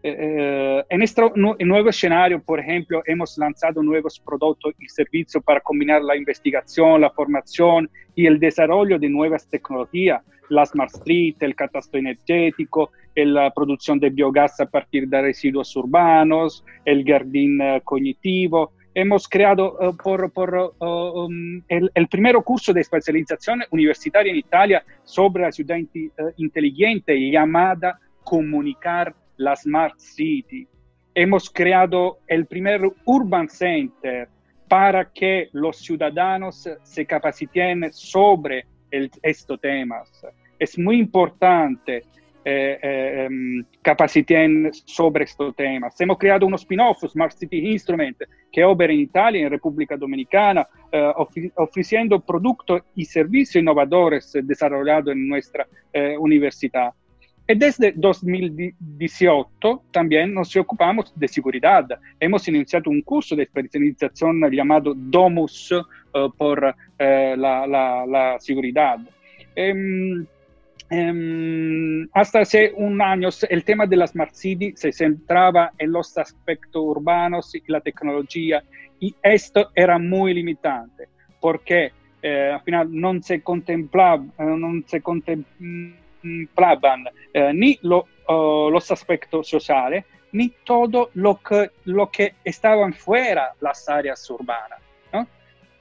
Eh, 0.08 0.86
en 0.88 1.01
este 1.01 1.20
nuevo 1.34 1.89
escenario, 1.89 2.39
por 2.39 2.60
ejemplo, 2.60 3.01
hemos 3.08 3.36
lanzado 3.39 3.82
nuevos 3.82 4.20
productos 4.20 4.76
y 4.80 4.88
servicios 4.88 5.43
para 5.43 5.60
combinar 5.60 6.03
la 6.03 6.16
investigación, 6.16 7.01
la 7.01 7.10
formación 7.10 7.89
y 8.14 8.28
el 8.28 8.39
desarrollo 8.39 8.99
de 8.99 9.10
nuevas 9.10 9.49
tecnologías, 9.49 10.22
la 10.49 10.64
Smart 10.64 10.93
Street, 10.93 11.38
el 11.39 11.56
catastro 11.56 11.99
energético, 11.99 12.91
la 13.16 13.49
producción 13.49 13.99
de 13.99 14.12
biogás 14.12 14.60
a 14.60 14.68
partir 14.68 15.08
de 15.08 15.24
residuos 15.24 15.76
urbanos, 15.76 16.64
el 16.86 17.03
jardín 17.03 17.60
uh, 17.60 17.82
cognitivo. 17.84 18.74
Hemos 18.93 19.28
creado 19.28 19.76
uh, 19.80 19.97
por, 19.97 20.32
por 20.32 20.76
uh, 20.78 20.86
um, 20.86 21.64
el, 21.68 21.89
el, 21.95 22.08
primer 22.10 22.36
curso 22.43 22.74
de 22.74 22.82
especialización 22.82 23.64
universitaria 23.72 24.32
en 24.32 24.38
Italia 24.38 24.84
sobre 25.03 25.45
la 25.45 25.51
ciudad 25.51 25.78
inteligente 26.38 27.16
llamada 27.32 27.99
Comunicar 28.24 29.16
la 29.38 29.56
Smart 29.56 29.98
City. 29.98 30.68
Hemos 31.14 31.50
creado 31.50 32.20
el 32.28 32.46
primer 32.46 32.82
Urban 33.06 33.50
Center 33.50 34.28
para 34.68 35.12
que 35.12 35.50
los 35.54 35.78
ciudadanos 35.78 36.70
se 36.84 37.06
capaciten 37.06 37.92
sobre 37.94 38.66
estos 38.92 39.60
temas. 39.62 40.12
Es 40.60 40.78
muy 40.78 40.98
importante 41.00 42.04
eh, 42.48 42.78
eh, 42.80 43.26
em, 43.26 43.66
capaciten 43.82 44.72
sobre 44.72 45.24
estos 45.24 45.56
temas. 45.56 46.00
Hemos 46.00 46.20
creado 46.20 46.46
un 46.46 46.54
spin-off, 46.54 47.04
Smart 47.10 47.36
City 47.36 47.72
Instrument, 47.72 48.18
que 48.52 48.64
opera 48.64 48.94
en 48.94 49.00
Italia 49.00 49.42
en 49.42 49.50
República 49.50 49.98
Dominicana, 49.98 50.68
eh, 50.92 51.12
ofreciendo 51.56 52.20
productos 52.20 52.84
y 52.94 53.04
servicios 53.04 53.64
innovadores 53.64 54.32
desarrollados 54.44 55.14
en 55.14 55.28
nuestra 55.28 55.66
eh, 55.92 56.16
universidad. 56.20 56.94
Y 57.48 57.54
desde 57.56 57.91
2018 57.96 59.84
también 59.91 60.34
nos 60.34 60.56
ocupamos 60.56 61.14
de 61.16 61.28
seguridad. 61.28 61.86
Hemos 62.20 62.48
iniciado 62.48 62.89
un 62.89 63.04
curso 63.04 63.36
de 63.36 63.43
especialización 63.43 64.41
llamado 64.52 64.93
Domus 64.96 65.72
uh, 65.72 66.32
por 66.36 66.64
uh, 66.64 66.74
la, 66.98 67.68
la, 67.68 68.06
la, 68.08 68.39
seguridad. 68.39 68.98
Um, 69.56 70.26
um, 70.89 72.08
hasta 72.14 72.39
hace 72.39 72.74
un 72.76 73.00
año 73.00 73.30
el 73.48 73.64
tema 73.64 73.86
de 73.86 73.98
la 73.98 74.08
Smart 74.08 74.34
City 74.34 74.74
se 74.76 74.91
centraba 74.91 75.72
en 75.78 75.91
los 75.91 76.18
aspectos 76.18 76.82
urbanos 76.84 77.54
y 77.54 77.62
la 77.68 77.80
tecnología 77.80 78.64
y 79.00 79.14
esto 79.22 79.70
era 79.76 80.00
muy 80.00 80.34
limitante 80.34 81.10
porque 81.39 81.91
eh, 82.24 82.52
al 82.54 82.62
final 82.62 82.88
no 82.91 83.22
se 83.22 83.41
contemplaba, 83.41 84.26
no 84.39 84.82
se 84.88 85.00
contemplaba 85.02 86.05
contemplaban 86.26 87.05
eh, 87.34 87.51
ni 87.53 87.78
lo, 87.84 88.05
uh, 88.28 88.69
los 88.69 88.91
aspectos 88.91 89.47
sociales, 89.47 90.05
ni 90.32 90.49
todo 90.63 91.11
lo 91.13 91.39
que, 91.39 91.71
lo 91.86 92.09
que 92.09 92.34
estaban 92.43 92.93
fuera 92.93 93.53
las 93.61 93.88
áreas 93.88 94.30
urbanas. 94.30 94.80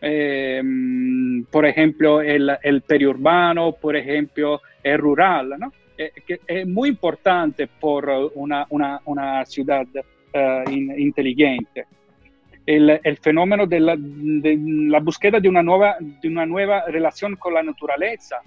Eh, 0.07 0.63
por 1.51 1.65
ejemplo, 1.65 2.21
el, 2.21 2.59
el, 2.63 2.83
periurbano, 2.83 3.73
por 3.73 3.97
ejemplo, 3.97 4.61
el 4.83 4.99
rural, 4.99 5.57
eh, 5.97 6.13
que 6.27 6.41
es 6.47 6.67
muy 6.67 6.91
importante 6.91 7.67
por 7.69 8.11
una, 8.35 8.67
una, 8.69 9.01
una 9.07 9.47
ciudad 9.47 9.87
in, 10.71 11.01
inteligente. 11.01 11.87
El, 12.67 13.17
fenómeno 13.17 13.67
de 13.67 13.81
la, 13.81 15.01
búsqueda 15.01 15.41
de 15.41 15.49
una, 15.49 15.63
nueva, 15.63 15.97
de 16.01 16.29
una 16.29 16.45
nueva 16.45 16.85
relación 16.87 17.37
con 17.37 17.55
la 17.55 17.63
naturaleza. 17.63 18.43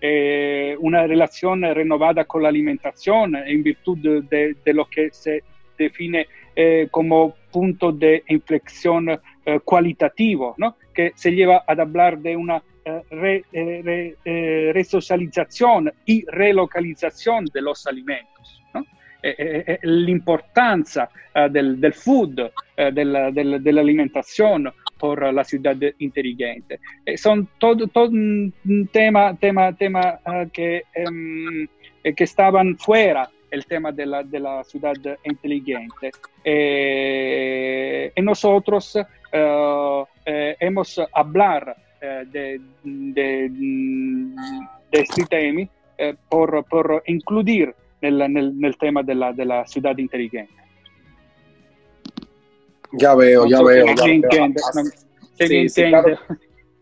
Eh, 0.00 0.76
una 0.80 1.06
relación 1.06 1.62
renovada 1.62 2.24
con 2.24 2.42
la 2.42 2.48
alimentación 2.48 3.36
en 3.36 3.62
virtud 3.62 3.98
de, 3.98 4.22
de, 4.22 4.56
de 4.64 4.84
que 4.90 5.10
se 5.10 5.42
define 5.78 6.26
eh, 6.54 6.88
como 6.90 7.34
punto 7.50 7.92
de 7.92 8.22
inflexión 8.28 9.08
eh, 9.08 9.60
cualitativo, 9.64 10.54
¿no? 10.58 10.76
que 10.92 11.12
se 11.14 11.30
lleva 11.30 11.64
a 11.66 11.72
hablar 11.72 12.18
de 12.18 12.36
una 12.36 12.62
eh, 12.82 13.02
re, 13.10 13.44
eh, 13.52 13.82
re, 13.84 14.16
eh, 14.24 14.70
resocialización 14.72 15.92
y 16.06 16.24
relocalización 16.26 17.44
de 17.52 17.60
los 17.60 17.86
alimentos. 17.86 18.62
l'importanza 19.82 21.10
del, 21.50 21.78
del, 21.78 21.92
food, 21.92 22.50
del, 22.74 23.34
del, 23.34 23.62
dell'alimentazione 23.62 24.72
por 25.00 25.32
la 25.32 25.44
ciudad 25.44 25.76
inteligente. 25.98 26.78
Eh, 27.06 27.16
son 27.16 27.48
todo, 27.58 27.86
todo 27.88 28.10
un 28.10 28.52
tema, 28.92 29.34
tema, 29.34 29.72
tema 29.72 30.20
uh, 30.26 30.48
que, 30.50 30.84
um, 31.08 31.66
que 32.02 32.24
estaban 32.24 32.76
fuera 32.76 33.28
el 33.50 33.64
tema 33.64 33.90
de 33.90 34.06
la, 34.06 34.22
de 34.22 34.38
la 34.38 34.62
ciudad 34.62 34.94
inteligente. 35.24 36.12
Eh, 36.44 38.12
y 38.14 38.22
nosotros 38.22 38.94
uh, 38.96 40.04
eh, 40.26 40.56
hemos 40.60 41.00
hablar 41.12 41.74
de, 42.00 42.58
de, 42.82 43.48
de 43.50 45.00
este 45.00 45.24
tema 45.26 45.68
por, 46.30 46.64
por 46.64 47.02
incluir 47.06 47.74
nel, 48.00 48.32
nel, 48.32 48.58
nel 48.58 48.76
tema 48.78 49.02
de 49.02 49.14
la, 49.14 49.34
de 49.34 49.44
la 49.44 49.66
Ya 52.92 53.14
veo, 53.14 53.46
ya 53.46 53.62
veo. 53.62 53.86
Sí, 55.38 55.68
sí, 55.68 55.82
claro, 55.84 56.18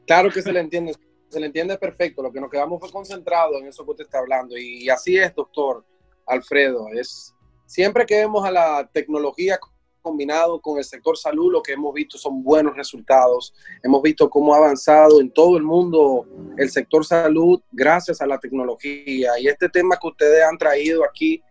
claro, 0.06 0.30
que 0.30 0.42
se 0.42 0.52
le 0.52 0.60
entiende, 0.60 0.94
se 1.28 1.38
le 1.38 1.46
entiende 1.46 1.78
perfecto. 1.78 2.22
Lo 2.22 2.32
que 2.32 2.40
nos 2.40 2.50
quedamos 2.50 2.80
fue 2.80 2.90
concentrado 2.90 3.58
en 3.58 3.66
eso 3.66 3.84
que 3.84 3.90
usted 3.92 4.04
está 4.04 4.18
hablando. 4.18 4.56
Y 4.56 4.88
así 4.88 5.16
es, 5.16 5.34
doctor 5.34 5.84
Alfredo. 6.26 6.88
Es 6.92 7.34
siempre 7.66 8.04
que 8.04 8.16
vemos 8.16 8.44
a 8.44 8.50
la 8.50 8.88
tecnología 8.92 9.58
combinado 10.00 10.60
con 10.60 10.78
el 10.78 10.84
sector 10.84 11.18
salud, 11.18 11.52
lo 11.52 11.62
que 11.62 11.72
hemos 11.72 11.92
visto 11.92 12.16
son 12.16 12.42
buenos 12.42 12.74
resultados. 12.76 13.52
Hemos 13.82 14.00
visto 14.02 14.30
cómo 14.30 14.54
ha 14.54 14.58
avanzado 14.58 15.20
en 15.20 15.30
todo 15.30 15.56
el 15.56 15.62
mundo 15.62 16.26
el 16.56 16.70
sector 16.70 17.04
salud 17.04 17.60
gracias 17.70 18.20
a 18.20 18.26
la 18.26 18.38
tecnología. 18.38 19.38
Y 19.38 19.48
este 19.48 19.68
tema 19.68 19.98
que 20.00 20.08
ustedes 20.08 20.42
han 20.44 20.56
traído 20.56 21.04
aquí 21.04 21.42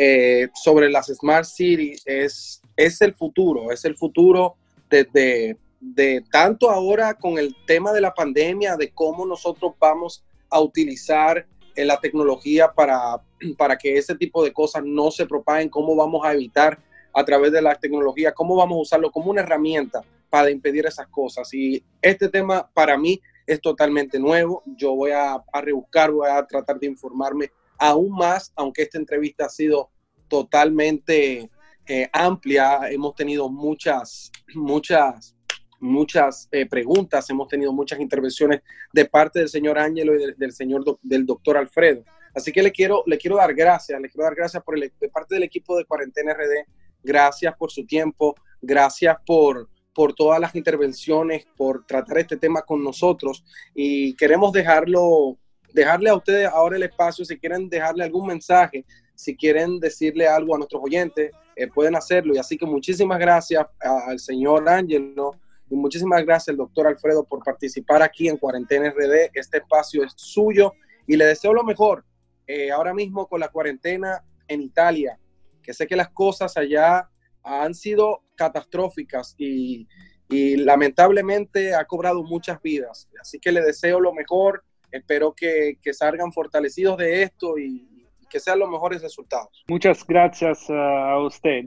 eh, 0.00 0.48
sobre 0.54 0.88
las 0.88 1.08
Smart 1.08 1.44
Cities 1.44 2.04
es, 2.06 2.62
es 2.76 3.00
el 3.00 3.14
futuro, 3.14 3.72
es 3.72 3.84
el 3.84 3.96
futuro 3.96 4.54
desde 4.88 5.56
de, 5.80 6.24
tanto 6.30 6.70
ahora 6.70 7.14
con 7.14 7.36
el 7.36 7.56
tema 7.66 7.92
de 7.92 8.00
la 8.00 8.14
pandemia, 8.14 8.76
de 8.76 8.90
cómo 8.90 9.26
nosotros 9.26 9.72
vamos 9.80 10.24
a 10.50 10.60
utilizar 10.60 11.44
eh, 11.74 11.84
la 11.84 11.98
tecnología 11.98 12.72
para, 12.72 13.20
para 13.58 13.76
que 13.76 13.98
ese 13.98 14.14
tipo 14.14 14.44
de 14.44 14.52
cosas 14.52 14.84
no 14.86 15.10
se 15.10 15.26
propaguen, 15.26 15.68
cómo 15.68 15.96
vamos 15.96 16.24
a 16.24 16.32
evitar 16.32 16.78
a 17.12 17.24
través 17.24 17.50
de 17.50 17.60
la 17.60 17.74
tecnología, 17.74 18.32
cómo 18.32 18.54
vamos 18.54 18.78
a 18.78 18.82
usarlo 18.82 19.10
como 19.10 19.32
una 19.32 19.42
herramienta 19.42 20.02
para 20.30 20.48
impedir 20.48 20.86
esas 20.86 21.08
cosas. 21.08 21.52
Y 21.52 21.82
este 22.00 22.28
tema 22.28 22.70
para 22.72 22.96
mí 22.96 23.20
es 23.48 23.60
totalmente 23.60 24.20
nuevo. 24.20 24.62
Yo 24.76 24.94
voy 24.94 25.10
a, 25.10 25.42
a 25.52 25.60
rebuscar, 25.60 26.12
voy 26.12 26.28
a 26.30 26.46
tratar 26.46 26.78
de 26.78 26.86
informarme 26.86 27.50
aún 27.78 28.10
más, 28.10 28.52
aunque 28.56 28.82
esta 28.82 28.98
entrevista 28.98 29.46
ha 29.46 29.50
sido 29.50 29.90
totalmente 30.28 31.50
eh, 31.86 32.08
amplia, 32.12 32.90
hemos 32.90 33.14
tenido 33.14 33.48
muchas, 33.48 34.30
muchas, 34.54 35.34
muchas 35.80 36.48
eh, 36.52 36.66
preguntas, 36.66 37.30
hemos 37.30 37.48
tenido 37.48 37.72
muchas 37.72 37.98
intervenciones 37.98 38.60
de 38.92 39.04
parte 39.06 39.38
del 39.38 39.48
señor 39.48 39.78
Ángelo 39.78 40.14
y 40.14 40.18
de, 40.18 40.34
del 40.36 40.52
señor 40.52 40.84
del 41.02 41.24
doctor 41.24 41.56
Alfredo. 41.56 42.04
Así 42.34 42.52
que 42.52 42.62
le 42.62 42.72
quiero, 42.72 43.02
le 43.06 43.16
quiero 43.16 43.36
dar 43.36 43.54
gracias, 43.54 44.00
le 44.00 44.10
quiero 44.10 44.24
dar 44.24 44.34
gracias 44.34 44.62
por 44.62 44.76
el, 44.76 44.92
de 45.00 45.08
parte 45.08 45.34
del 45.34 45.44
equipo 45.44 45.76
de 45.78 45.86
Cuarentena 45.86 46.34
RD, 46.34 46.68
gracias 47.02 47.54
por 47.56 47.70
su 47.70 47.86
tiempo, 47.86 48.34
gracias 48.60 49.16
por, 49.24 49.68
por 49.94 50.14
todas 50.14 50.38
las 50.40 50.54
intervenciones, 50.54 51.46
por 51.56 51.86
tratar 51.86 52.18
este 52.18 52.36
tema 52.36 52.62
con 52.62 52.84
nosotros 52.84 53.44
y 53.74 54.14
queremos 54.14 54.52
dejarlo 54.52 55.38
dejarle 55.78 56.10
a 56.10 56.16
ustedes 56.16 56.48
ahora 56.48 56.76
el 56.76 56.82
espacio, 56.82 57.24
si 57.24 57.38
quieren 57.38 57.68
dejarle 57.68 58.04
algún 58.04 58.26
mensaje, 58.26 58.84
si 59.14 59.36
quieren 59.36 59.80
decirle 59.80 60.26
algo 60.26 60.54
a 60.54 60.58
nuestros 60.58 60.82
oyentes, 60.82 61.32
eh, 61.56 61.66
pueden 61.68 61.96
hacerlo. 61.96 62.34
Y 62.34 62.38
así 62.38 62.56
que 62.56 62.66
muchísimas 62.66 63.18
gracias 63.18 63.64
al 63.80 64.18
señor 64.18 64.68
Ángelo 64.68 65.32
y 65.70 65.76
muchísimas 65.76 66.24
gracias 66.24 66.50
al 66.50 66.56
doctor 66.56 66.86
Alfredo 66.86 67.24
por 67.24 67.42
participar 67.42 68.02
aquí 68.02 68.28
en 68.28 68.36
Cuarentena 68.36 68.90
RD. 68.90 69.30
Este 69.34 69.58
espacio 69.58 70.04
es 70.04 70.12
suyo 70.16 70.72
y 71.06 71.16
le 71.16 71.26
deseo 71.26 71.52
lo 71.52 71.64
mejor. 71.64 72.04
Eh, 72.46 72.70
ahora 72.70 72.94
mismo 72.94 73.26
con 73.26 73.40
la 73.40 73.48
cuarentena 73.48 74.24
en 74.46 74.62
Italia, 74.62 75.18
que 75.62 75.74
sé 75.74 75.86
que 75.86 75.96
las 75.96 76.08
cosas 76.08 76.56
allá 76.56 77.08
han 77.42 77.74
sido 77.74 78.22
catastróficas 78.34 79.34
y, 79.36 79.86
y 80.28 80.56
lamentablemente 80.56 81.74
ha 81.74 81.84
cobrado 81.84 82.22
muchas 82.22 82.60
vidas. 82.62 83.08
Así 83.20 83.38
que 83.38 83.52
le 83.52 83.62
deseo 83.62 84.00
lo 84.00 84.12
mejor 84.12 84.64
espero 84.90 85.32
que, 85.32 85.78
que 85.82 85.92
salgan 85.92 86.32
fortalecidos 86.32 86.96
de 86.98 87.22
esto 87.22 87.58
y, 87.58 87.86
y, 88.20 88.26
que 88.28 88.40
sean 88.40 88.58
los 88.58 88.68
mejores 88.68 89.02
resultados. 89.02 89.64
Muchas 89.68 90.06
gracias 90.06 90.68
a 90.68 91.18
usted. 91.18 91.64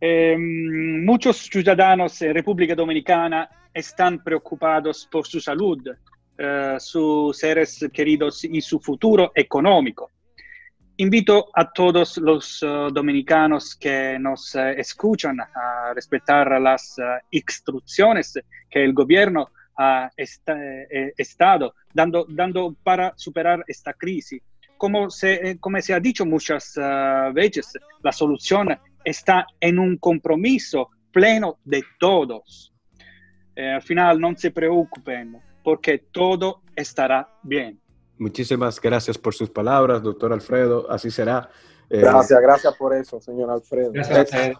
Eh, 0.00 0.34
muchos 0.38 1.36
ciudadanos 1.36 2.22
en 2.22 2.32
República 2.32 2.74
Dominicana 2.74 3.50
están 3.74 4.22
preocupados 4.24 5.06
por 5.10 5.26
su 5.26 5.40
salud, 5.40 5.78
uh, 5.86 6.80
sus 6.80 7.36
seres 7.38 7.86
queridos 7.92 8.44
y 8.44 8.60
su 8.62 8.80
futuro 8.80 9.30
económico. 9.34 10.10
Invito 10.96 11.50
a 11.54 11.70
todos 11.70 12.16
los 12.18 12.62
uh, 12.62 12.90
dominicanos 12.90 13.74
que 13.74 14.18
nos 14.18 14.54
uh, 14.54 14.74
escuchan 14.76 15.38
a 15.40 15.92
respetar 15.94 16.60
las 16.60 16.96
uh, 16.98 17.02
instrucciones 17.30 18.38
que 18.70 18.84
el 18.84 18.92
gobierno 18.92 19.50
ha 19.82 20.10
eh, 20.16 21.14
estado 21.16 21.74
dando, 21.94 22.26
dando 22.28 22.76
para 22.84 23.14
superar 23.16 23.64
esta 23.66 23.94
crisis. 23.94 24.42
Como 24.76 25.08
se, 25.08 25.32
eh, 25.34 25.58
como 25.58 25.80
se 25.80 25.94
ha 25.94 26.00
dicho 26.00 26.26
muchas 26.26 26.76
uh, 26.76 27.32
veces, 27.32 27.72
la 28.02 28.12
solución 28.12 28.68
está 29.02 29.46
en 29.58 29.78
un 29.78 29.96
compromiso 29.96 30.90
pleno 31.10 31.58
de 31.64 31.82
todos. 31.98 32.74
Eh, 33.56 33.72
al 33.72 33.82
final, 33.82 34.20
no 34.20 34.36
se 34.36 34.50
preocupen, 34.50 35.40
porque 35.64 35.98
todo 36.12 36.60
estará 36.76 37.28
bien. 37.42 37.80
Muchísimas 38.18 38.78
gracias 38.80 39.16
por 39.16 39.34
sus 39.34 39.48
palabras, 39.48 40.02
doctor 40.02 40.32
Alfredo. 40.32 40.90
Así 40.90 41.10
será. 41.10 41.48
gracias, 41.88 42.40
gracias 42.40 42.74
por 42.76 42.94
eso, 42.94 43.18
señor 43.18 43.50
Alfredo. 43.50 43.92
Gracias. 43.92 44.58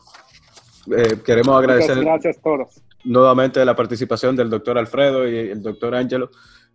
queremos 1.24 1.58
agradecer. 1.58 2.00
gracias 2.00 2.38
a 2.38 2.40
todos 2.40 2.82
nuevamente 3.04 3.64
la 3.64 3.76
participación 3.76 4.36
del 4.36 4.50
doctor 4.50 4.78
Alfredo 4.78 5.28
y 5.28 5.36
el 5.36 5.62
doctor 5.62 5.94
Angelo 5.94 6.30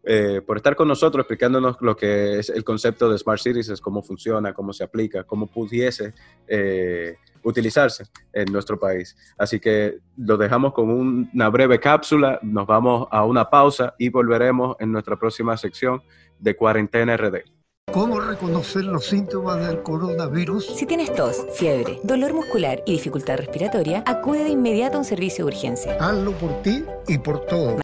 eh, 0.08 0.42
por 0.46 0.58
estar 0.58 0.76
con 0.76 0.88
nosotros 0.88 1.24
explicándonos 1.24 1.78
lo 1.82 1.98
que 1.98 2.38
es 2.38 2.52
el 2.52 2.64
concepto 2.64 3.10
de 3.10 3.18
Smart 3.18 3.42
Cities, 3.42 3.82
cómo 3.82 4.04
funciona, 4.04 4.54
cómo 4.54 4.72
se 4.72 4.84
aplica, 4.84 5.24
cómo 5.24 5.48
pudiese 5.48 6.14
eh, 6.48 7.16
utilizarse 7.42 8.06
en 8.32 8.52
nuestro 8.52 8.80
país. 8.80 9.18
Así 9.36 9.60
que 9.60 9.98
lo 10.18 10.38
dejamos 10.38 10.74
con 10.74 10.92
una 11.34 11.50
breve 11.50 11.80
cápsula, 11.80 12.38
nos 12.44 12.68
vamos 12.68 13.08
a 13.10 13.26
una 13.26 13.50
pausa 13.50 13.96
y 13.98 14.10
volveremos 14.10 14.76
en 14.80 14.92
nuestra 14.92 15.18
próxima 15.18 15.58
sección 15.58 16.04
de 16.38 16.56
Cuarentena 16.56 17.18
RD. 17.18 17.44
¿Cómo 17.94 18.20
reconocer 18.20 18.84
los 18.84 19.06
síntomas 19.06 19.66
del 19.66 19.84
coronavirus? 19.84 20.66
Si 20.76 20.86
tienes 20.86 21.14
tos, 21.14 21.46
fiebre, 21.54 22.00
dolor 22.04 22.34
muscular 22.34 22.82
y 22.86 22.94
dificultad 22.94 23.38
respiratoria, 23.38 24.04
acude 24.08 24.44
de 24.44 24.50
inmediato 24.50 24.98
a 24.98 25.00
un 25.00 25.06
servicio 25.06 25.46
de 25.46 25.52
urgencia. 25.56 25.98
Hazlo 26.00 26.32
por 26.34 26.62
ti 26.64 26.84
y 27.08 27.18
por 27.20 27.46
todo. 27.46 27.78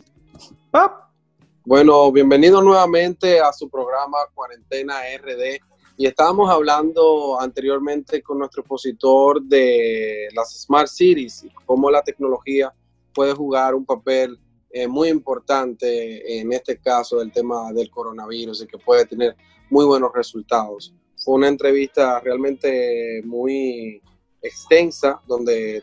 Bueno, 1.63 2.11
bienvenido 2.11 2.61
nuevamente 2.61 3.39
a 3.39 3.53
su 3.53 3.69
programa 3.69 4.17
Cuarentena 4.33 4.95
RD. 5.17 5.61
Y 5.95 6.07
estábamos 6.07 6.49
hablando 6.49 7.39
anteriormente 7.39 8.23
con 8.23 8.39
nuestro 8.39 8.61
expositor 8.63 9.41
de 9.43 10.27
las 10.33 10.63
Smart 10.63 10.87
Cities 10.87 11.43
y 11.43 11.49
cómo 11.65 11.91
la 11.91 12.01
tecnología 12.01 12.73
puede 13.13 13.33
jugar 13.33 13.75
un 13.75 13.85
papel 13.85 14.37
eh, 14.71 14.87
muy 14.87 15.09
importante 15.09 16.39
en 16.39 16.51
este 16.53 16.77
caso 16.77 17.19
del 17.19 17.31
tema 17.31 17.71
del 17.71 17.89
coronavirus 17.89 18.63
y 18.63 18.67
que 18.67 18.77
puede 18.77 19.05
tener 19.05 19.35
muy 19.71 19.85
buenos 19.85 20.11
resultados. 20.13 20.93
Fue 21.17 21.35
una 21.35 21.47
entrevista 21.47 22.19
realmente 22.19 23.21
muy 23.23 24.01
extensa 24.41 25.19
donde 25.27 25.81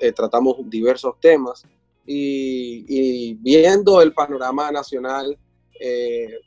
eh, 0.00 0.12
tratamos 0.12 0.56
diversos 0.68 1.14
temas 1.20 1.64
y, 2.04 3.34
viendo 3.34 4.02
el 4.02 4.12
panorama 4.12 4.70
nacional, 4.72 5.38
eh, 5.78 6.40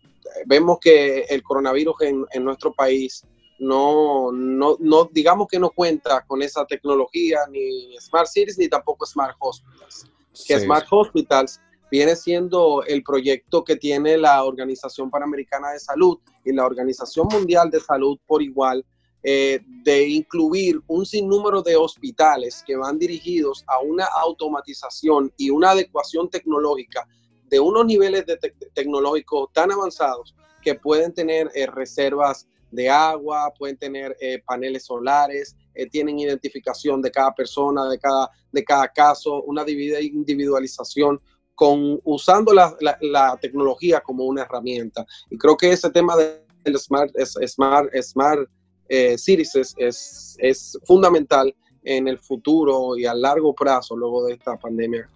vemos 0.46 0.78
que 0.82 1.22
el 1.22 1.42
coronavirus 1.42 1.96
en, 2.02 2.44
nuestro 2.44 2.74
país 2.74 3.24
no, 3.60 4.32
no, 4.34 4.76
no, 4.80 5.06
digamos 5.06 5.48
que 5.48 5.60
no 5.60 5.70
cuenta 5.70 6.26
con 6.26 6.42
esa 6.42 6.66
tecnología, 6.66 7.40
ni 7.50 7.96
Smart 8.00 8.28
Cities, 8.28 8.58
ni 8.58 8.68
tampoco 8.68 9.06
Smart 9.06 9.38
Hospitals. 9.40 10.12
Que 10.46 10.60
Smart 10.60 10.86
Hospitals 10.90 11.62
viene 11.94 12.16
siendo 12.16 12.84
el 12.88 13.04
proyecto 13.04 13.64
que 13.64 13.76
tiene 13.76 14.18
la 14.18 14.44
Organización 14.46 15.12
Panamericana 15.12 15.74
de 15.74 15.80
Salud 15.80 16.18
y 16.44 16.52
la 16.52 16.66
Organización 16.66 17.28
Mundial 17.32 17.70
de 17.70 17.80
Salud 17.80 18.18
por 18.26 18.42
igual, 18.42 18.84
eh, 19.22 19.60
de 19.84 20.08
incluir 20.08 20.82
un 20.88 21.06
sinnúmero 21.06 21.62
de 21.62 21.76
hospitales 21.76 22.64
que 22.66 22.76
van 22.76 22.98
dirigidos 22.98 23.64
a 23.68 23.80
una 23.82 24.06
automatización 24.06 25.32
y 25.38 25.52
una 25.52 25.70
adecuación 25.70 26.32
tecnológica 26.32 27.08
de 27.52 27.60
unos 27.60 27.86
niveles 27.86 28.26
tecnológicos 28.74 29.54
tan 29.54 29.72
avanzados 29.72 30.34
que 30.64 30.74
pueden 30.74 31.14
tener 31.14 31.52
eh, 31.54 31.68
reservas 31.68 32.48
de 32.72 32.90
agua, 32.90 33.54
pueden 33.56 33.78
tener 33.78 34.18
eh, 34.20 34.42
paneles 34.44 34.86
solares, 34.86 35.56
tienen 35.92 36.18
identificación 36.18 37.04
de 37.04 37.12
cada 37.12 37.36
persona, 37.36 37.88
de 37.88 38.00
cada, 38.00 38.32
de 38.52 38.64
cada 38.64 38.88
caso, 38.88 39.44
una 39.44 39.64
individualización 39.68 41.20
con 41.56 42.00
usando 42.04 42.54
la, 42.54 42.76
la, 43.02 43.38
tecnología 43.42 44.02
como 44.02 44.26
una 44.26 44.44
herramienta. 44.44 45.06
Y 45.30 45.38
creo 45.38 45.56
que 45.56 45.72
ese 45.72 45.90
tema 45.90 46.16
del 46.16 46.80
Smart, 46.80 47.12
smart, 47.20 47.90
smart 48.02 48.50
eh, 48.90 49.18
Cities 49.18 49.56
es, 49.56 50.36
es, 50.40 50.80
fundamental 50.86 51.54
en 51.84 52.08
el 52.08 52.18
futuro 52.18 52.98
y 52.98 53.06
a 53.06 53.14
largo 53.14 53.54
plazo 53.54 53.96
luego 53.96 54.26
de 54.26 54.34
esta 54.34 54.58
pandemia. 54.58 55.08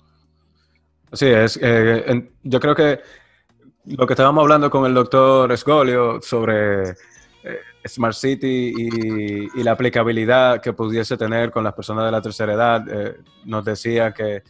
Así 1.11 1.27
es. 1.27 1.57
Eh, 1.61 2.29
yo 2.43 2.59
creo 2.59 2.75
que 2.75 2.99
lo 3.85 4.05
que 4.05 4.13
estábamos 4.13 4.41
hablando 4.41 4.69
con 4.69 4.85
el 4.85 4.93
doctor 4.93 5.49
Esgolio 5.53 6.21
sobre 6.21 6.89
eh, 6.89 7.59
Smart 7.85 8.15
City 8.15 8.73
y, 8.75 9.59
y, 9.59 9.63
la 9.63 9.71
aplicabilidad 9.71 10.61
que 10.61 10.73
pudiese 10.73 11.15
tener 11.15 11.51
con 11.51 11.63
las 11.63 11.73
personas 11.73 12.03
de 12.05 12.11
la 12.11 12.21
tercera 12.21 12.53
edad, 12.53 12.85
nos 13.45 13.63
decía 13.63 14.13
que 14.13 14.43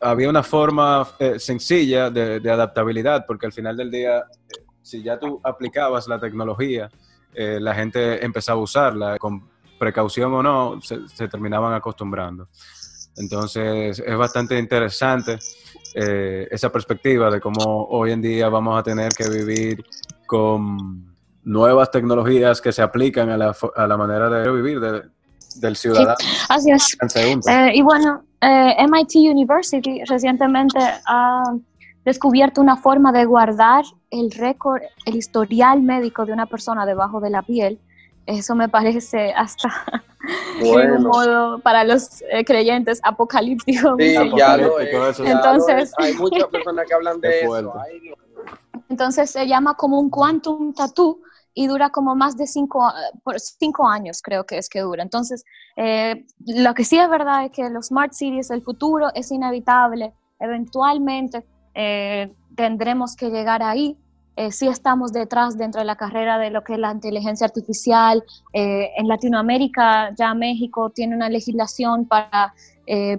había 0.00 0.28
una 0.28 0.42
forma 0.42 1.06
eh, 1.18 1.38
sencilla 1.38 2.10
de, 2.10 2.50
adaptabilidad, 2.50 3.24
porque 3.26 3.46
al 3.46 3.52
final 3.52 3.76
del 3.76 3.90
día, 3.90 4.18
eh, 4.18 4.64
si 4.82 5.02
ya 5.02 5.18
tú 5.18 5.40
aplicabas 5.42 6.06
la 6.08 6.18
tecnología, 6.18 6.88
eh, 7.34 7.58
la 7.60 7.74
gente 7.74 8.24
empezaba 8.24 8.60
a 8.60 8.62
usarla, 8.62 9.18
con 9.18 9.48
precaución 9.78 10.32
o 10.34 10.42
no, 10.42 10.80
se, 10.80 11.28
terminaban 11.28 11.74
acostumbrando. 11.74 12.48
Entonces, 13.16 13.98
es 13.98 14.16
bastante 14.16 14.58
interesante 14.58 15.38
esa 15.94 16.70
perspectiva 16.70 17.30
de 17.30 17.40
cómo 17.40 17.86
hoy 17.88 18.12
en 18.12 18.20
día 18.20 18.50
vamos 18.50 18.78
a 18.78 18.82
tener 18.82 19.14
que 19.14 19.30
vivir 19.30 19.82
con 20.26 21.16
nuevas 21.42 21.90
tecnologías 21.90 22.60
que 22.60 22.70
se 22.70 22.82
aplican 22.82 23.30
a 23.30 23.38
la, 23.38 23.56
a 23.74 23.86
la 23.86 23.96
manera 23.96 24.28
de 24.28 24.50
vivir 24.52 24.78
del 24.80 25.76
ciudadano. 25.76 26.16
así 26.50 26.70
es. 26.70 26.98
y 27.72 27.80
bueno, 27.80 28.25
eh, 28.40 28.86
MIT 28.86 29.16
University 29.16 30.02
recientemente 30.04 30.78
ha 31.06 31.42
descubierto 32.04 32.60
una 32.60 32.76
forma 32.76 33.12
de 33.12 33.24
guardar 33.24 33.84
el 34.10 34.30
récord, 34.30 34.82
el 35.06 35.16
historial 35.16 35.82
médico 35.82 36.24
de 36.24 36.32
una 36.32 36.46
persona 36.46 36.86
debajo 36.86 37.20
de 37.20 37.30
la 37.30 37.42
piel. 37.42 37.78
Eso 38.26 38.54
me 38.54 38.68
parece 38.68 39.32
hasta 39.32 39.68
en 40.60 40.90
un 40.96 41.02
modo 41.04 41.58
para 41.60 41.84
los 41.84 42.22
eh, 42.30 42.44
creyentes 42.44 43.00
apocalíptico. 43.02 43.96
Sí, 43.98 44.14
ya 44.36 44.56
lo 44.56 44.80
es, 44.80 45.18
Entonces, 45.20 45.92
hay 45.98 46.14
muchas 46.14 46.44
personas 46.48 46.86
que 46.86 46.94
hablan 46.94 47.20
de 47.20 47.40
eso. 47.40 47.74
Entonces 48.88 49.30
se 49.30 49.46
llama 49.46 49.74
como 49.74 49.98
un 49.98 50.10
quantum 50.10 50.72
tattoo 50.72 51.20
y 51.58 51.68
dura 51.68 51.88
como 51.88 52.14
más 52.14 52.36
de 52.36 52.46
cinco, 52.46 52.92
por 53.24 53.40
cinco 53.40 53.88
años, 53.88 54.20
creo 54.20 54.44
que 54.44 54.58
es 54.58 54.68
que 54.68 54.80
dura. 54.80 55.02
Entonces, 55.02 55.42
eh, 55.76 56.26
lo 56.44 56.74
que 56.74 56.84
sí 56.84 56.98
es 56.98 57.08
verdad 57.08 57.46
es 57.46 57.50
que 57.50 57.70
los 57.70 57.86
smart 57.86 58.12
cities, 58.12 58.50
el 58.50 58.60
futuro 58.60 59.08
es 59.14 59.32
inevitable. 59.32 60.12
Eventualmente 60.38 61.46
eh, 61.74 62.30
tendremos 62.54 63.16
que 63.16 63.30
llegar 63.30 63.62
ahí. 63.62 63.96
Eh, 64.36 64.52
sí 64.52 64.68
estamos 64.68 65.14
detrás 65.14 65.56
dentro 65.56 65.78
de 65.78 65.86
la 65.86 65.96
carrera 65.96 66.36
de 66.36 66.50
lo 66.50 66.62
que 66.62 66.74
es 66.74 66.78
la 66.78 66.92
inteligencia 66.92 67.46
artificial. 67.46 68.22
en 68.52 69.08
Latinoamérica 69.08 70.14
ya 70.14 70.34
México 70.34 70.90
tiene 70.90 71.16
una 71.16 71.30
legislación 71.30 72.04
para 72.04 72.52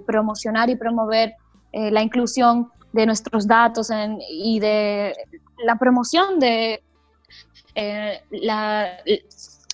promocionar 0.06 0.70
y 0.70 0.76
promover 0.76 1.34
la 1.72 2.02
inclusión 2.02 2.70
de 2.92 3.04
nuestros 3.04 3.48
datos 3.48 3.90
y 4.30 4.60
de 4.60 5.12
la 5.64 5.76
promoción 5.76 6.38
de 6.38 6.84
eh, 7.78 8.20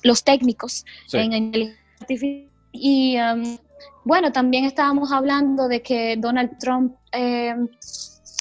los 0.02 0.22
técnicos 0.24 0.84
en 1.12 1.32
inteligencia 1.32 1.82
artificial. 2.00 2.50
Y 2.72 3.16
um, 3.18 3.56
bueno, 4.04 4.30
también 4.30 4.64
estábamos 4.64 5.10
hablando 5.10 5.68
de 5.68 5.80
que 5.80 6.16
Donald 6.18 6.58
Trump 6.58 6.94
em, 7.12 7.68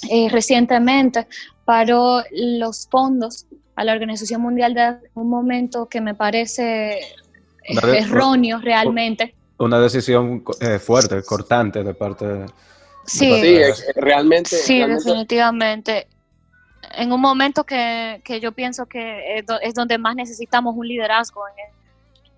eh, 0.09 0.27
recientemente 0.29 1.27
paró 1.63 2.23
los 2.31 2.87
fondos 2.89 3.45
a 3.75 3.85
la 3.85 3.93
Organización 3.93 4.41
Mundial 4.41 4.73
de 4.73 4.97
un 5.13 5.29
momento 5.29 5.87
que 5.87 6.01
me 6.01 6.13
parece 6.13 6.99
erróneo 7.63 8.59
realmente. 8.59 9.33
Una 9.59 9.79
decisión 9.79 10.43
eh, 10.59 10.77
fuerte, 10.79 11.23
cortante 11.23 11.83
de 11.83 11.93
parte 11.93 12.25
de... 12.25 12.45
Sí, 13.05 13.61
realmente. 13.95 14.49
Sí, 14.49 14.79
definitivamente 14.79 16.07
en 16.95 17.11
un 17.11 17.21
momento 17.21 17.63
que, 17.63 18.21
yo 18.41 18.51
pienso 18.51 18.85
que 18.85 19.39
es, 19.61 19.73
donde 19.73 19.97
más 19.97 20.15
necesitamos 20.15 20.75
un 20.75 20.87
liderazgo. 20.87 21.47
En 21.47 21.55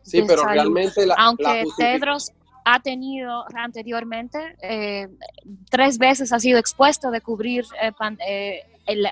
sí, 0.04 0.24
pero 0.28 0.44
realmente 0.44 1.06
la, 1.06 1.16
Aunque 1.16 1.64
Tedros 1.78 2.32
ha 2.66 2.80
tenido 2.80 3.46
anteriormente, 3.54 4.56
eh, 4.62 5.08
tres 5.70 5.98
veces 5.98 6.34
ha 6.34 6.40
sido 6.40 6.58
expuesto 6.58 7.12
de 7.12 7.22
cubrir 7.22 7.66
eh, 7.82 7.92
eh 8.28 8.64
el 8.88 9.08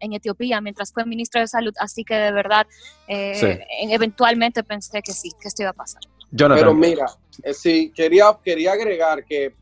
en 0.00 0.12
Etiopía 0.12 0.60
mientras 0.60 0.92
fue 0.92 1.06
ministro 1.06 1.40
de 1.40 1.46
Salud, 1.46 1.72
así 1.78 2.04
que 2.04 2.14
de 2.14 2.32
verdad, 2.32 2.66
eh, 3.08 3.64
eventualmente 3.88 4.62
pensé 4.62 5.00
que 5.00 5.12
sí, 5.12 5.30
que 5.40 5.48
esto 5.48 5.62
iba 5.62 5.70
a 5.70 5.74
pasar. 5.74 6.02
Pero 6.30 6.74
mira, 6.74 7.06
sí, 7.54 7.90
quería, 7.94 8.36
quería 8.44 8.72
agregar 8.72 9.24
que 9.24 9.54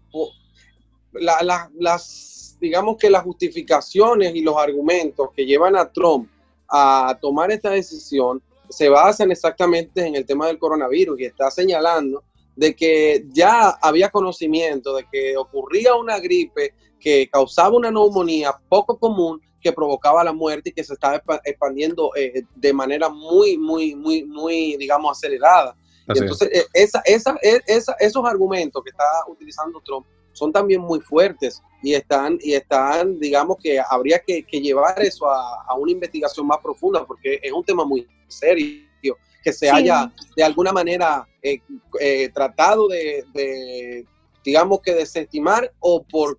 las 1.12 2.37
digamos 2.60 2.96
que 2.96 3.10
las 3.10 3.22
justificaciones 3.22 4.34
y 4.34 4.42
los 4.42 4.56
argumentos 4.56 5.30
que 5.34 5.46
llevan 5.46 5.76
a 5.76 5.90
Trump 5.90 6.28
a 6.68 7.16
tomar 7.20 7.50
esta 7.50 7.70
decisión 7.70 8.42
se 8.68 8.88
basan 8.88 9.30
exactamente 9.30 10.06
en 10.06 10.14
el 10.14 10.26
tema 10.26 10.46
del 10.46 10.58
coronavirus 10.58 11.20
y 11.20 11.24
está 11.24 11.50
señalando 11.50 12.22
de 12.56 12.74
que 12.74 13.24
ya 13.30 13.70
había 13.80 14.10
conocimiento 14.10 14.94
de 14.96 15.06
que 15.10 15.36
ocurría 15.36 15.94
una 15.94 16.18
gripe 16.18 16.74
que 17.00 17.28
causaba 17.30 17.76
una 17.76 17.90
neumonía 17.90 18.52
poco 18.68 18.98
común 18.98 19.40
que 19.60 19.72
provocaba 19.72 20.24
la 20.24 20.32
muerte 20.32 20.70
y 20.70 20.72
que 20.72 20.84
se 20.84 20.94
estaba 20.94 21.22
expandiendo 21.44 22.10
eh, 22.16 22.42
de 22.54 22.72
manera 22.72 23.08
muy, 23.08 23.56
muy, 23.56 23.94
muy, 23.94 24.24
muy, 24.24 24.76
digamos, 24.76 25.16
acelerada. 25.16 25.76
entonces, 26.08 26.48
eh, 26.52 26.64
esa, 26.74 27.00
esa, 27.04 27.38
esa, 27.42 27.96
esos 27.98 28.24
argumentos 28.24 28.82
que 28.82 28.90
está 28.90 29.04
utilizando 29.28 29.80
Trump 29.80 30.06
son 30.38 30.52
también 30.52 30.80
muy 30.80 31.00
fuertes 31.00 31.62
y 31.82 31.94
están, 31.94 32.38
y 32.40 32.54
están 32.54 33.18
digamos 33.18 33.58
que 33.62 33.80
habría 33.90 34.18
que, 34.20 34.42
llevar 34.50 35.00
eso 35.02 35.28
a, 35.28 35.74
una 35.76 35.92
investigación 35.92 36.46
más 36.46 36.58
profunda 36.58 37.04
porque 37.06 37.40
es 37.42 37.52
un 37.52 37.64
tema 37.64 37.84
muy 37.84 38.06
serio 38.26 39.16
que 39.42 39.52
se 39.52 39.70
haya 39.70 40.12
de 40.36 40.42
alguna 40.42 40.72
manera 40.72 41.26
eh, 41.42 41.60
eh, 42.00 42.28
tratado 42.34 42.88
de, 42.88 44.04
digamos 44.44 44.80
que 44.80 44.94
desestimar 44.94 45.72
o 45.80 46.02
por 46.02 46.38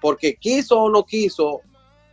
porque 0.00 0.36
quiso 0.36 0.78
o 0.80 0.90
no 0.90 1.06
quiso 1.06 1.62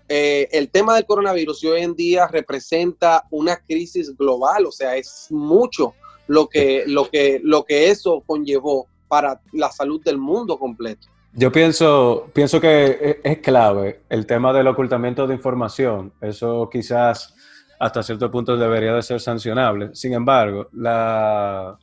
eh, 0.08 0.48
el 0.52 0.70
tema 0.70 0.96
del 0.96 1.06
coronavirus 1.06 1.64
y 1.64 1.68
hoy 1.68 1.82
en 1.82 1.96
día 1.96 2.28
representa 2.28 3.26
una 3.32 3.58
crisis 3.58 4.16
global, 4.18 4.66
o 4.66 4.72
sea, 4.72 4.96
es 4.96 5.28
mucho 5.30 5.94
lo 6.28 6.48
que, 6.48 6.84
lo 6.88 7.10
que, 7.10 7.40
lo 7.44 7.64
que 7.64 7.90
eso 7.90 8.22
conllevó 8.26 8.88
para 9.08 9.42
la 9.52 9.72
salud 9.72 10.02
del 10.04 10.18
mundo 10.18 10.58
completo. 10.58 11.08
Yo 11.34 11.52
pienso, 11.52 12.30
pienso 12.34 12.60
que 12.60 13.22
es 13.24 13.38
clave 13.40 14.02
el 14.10 14.26
tema 14.26 14.52
del 14.52 14.68
ocultamiento 14.68 15.28
de 15.28 15.36
información. 15.36 16.12
Eso 16.20 16.70
quizás 16.70 17.34
hasta 17.80 18.04
cierto 18.04 18.30
punto 18.30 18.58
debería 18.58 18.94
de 18.94 19.02
ser 19.02 19.20
sancionable. 19.20 19.92
Sin 19.94 20.14
embargo, 20.14 20.68
la, 20.74 21.78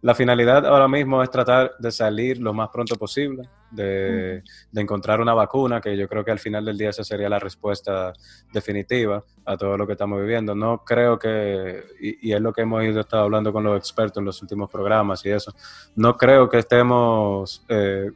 la 0.00 0.14
finalidad 0.14 0.64
ahora 0.64 0.86
mismo 0.86 1.22
es 1.24 1.30
tratar 1.30 1.72
de 1.78 1.90
salir 1.90 2.38
lo 2.38 2.54
más 2.54 2.68
pronto 2.68 2.94
posible, 2.94 3.48
de, 3.70 4.44
encontrar 4.74 5.20
una 5.20 5.34
vacuna, 5.34 5.80
que 5.80 5.96
yo 5.96 6.08
creo 6.08 6.24
que 6.24 6.30
al 6.30 6.38
final 6.38 6.64
del 6.64 6.78
día 6.78 6.90
esa 6.90 7.02
sería 7.02 7.28
la 7.28 7.40
respuesta 7.40 8.12
definitiva 8.52 9.24
a 9.44 9.56
todo 9.56 9.76
lo 9.76 9.86
que 9.86 9.94
estamos 9.94 10.20
viviendo. 10.20 10.54
No 10.54 10.84
creo 10.84 11.18
que, 11.18 11.82
y, 12.00 12.32
es 12.32 12.40
lo 12.40 12.52
que 12.52 12.62
hemos 12.62 12.84
ido 12.84 13.00
estado 13.00 13.24
hablando 13.24 13.52
con 13.52 13.64
los 13.64 13.76
expertos 13.76 14.18
en 14.20 14.26
los 14.26 14.40
últimos 14.40 14.70
programas 14.70 15.24
y 15.26 15.30
eso, 15.30 15.52
no 15.96 16.16
creo 16.16 16.48
que 16.48 16.58
estemos, 16.58 17.64
eh, 17.68 18.12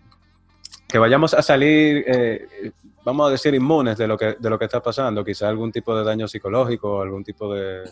que 0.93 0.99
vayamos 0.99 1.35
a 1.35 1.43
salir, 1.43 2.05
eh, 2.07 2.71
vamos 3.05 3.27
a 3.27 3.33
decir, 3.33 3.55
inmunes 3.55 3.97
de 3.97 4.07
lo 4.07 4.17
que, 4.17 4.37
de 4.39 4.51
lo 4.51 4.59
que 4.59 4.67
está 4.67 4.81
pasando, 4.81 5.25
quizá 5.25 5.49
algún 5.49 5.73
tipo 5.73 5.97
de 5.97 6.05
daño 6.05 6.29
psicológico, 6.29 7.01
algún 7.01 7.25
tipo 7.25 7.53
de 7.53 7.83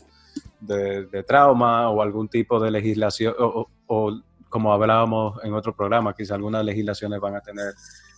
de, 0.61 1.25
trauma 1.27 1.89
o 1.91 2.03
algún 2.03 2.29
tipo 2.29 2.61
de 2.61 2.71
legislación, 2.71 3.35
o, 3.39 4.21
como 4.49 4.73
hablábamos 4.73 5.43
en 5.45 5.55
otro 5.55 5.75
programa, 5.75 6.15
quizá 6.15 6.35
algunas 6.35 6.65
legislaciones 6.65 7.21
van 7.21 7.37
a 7.37 7.41
tener 7.41 7.73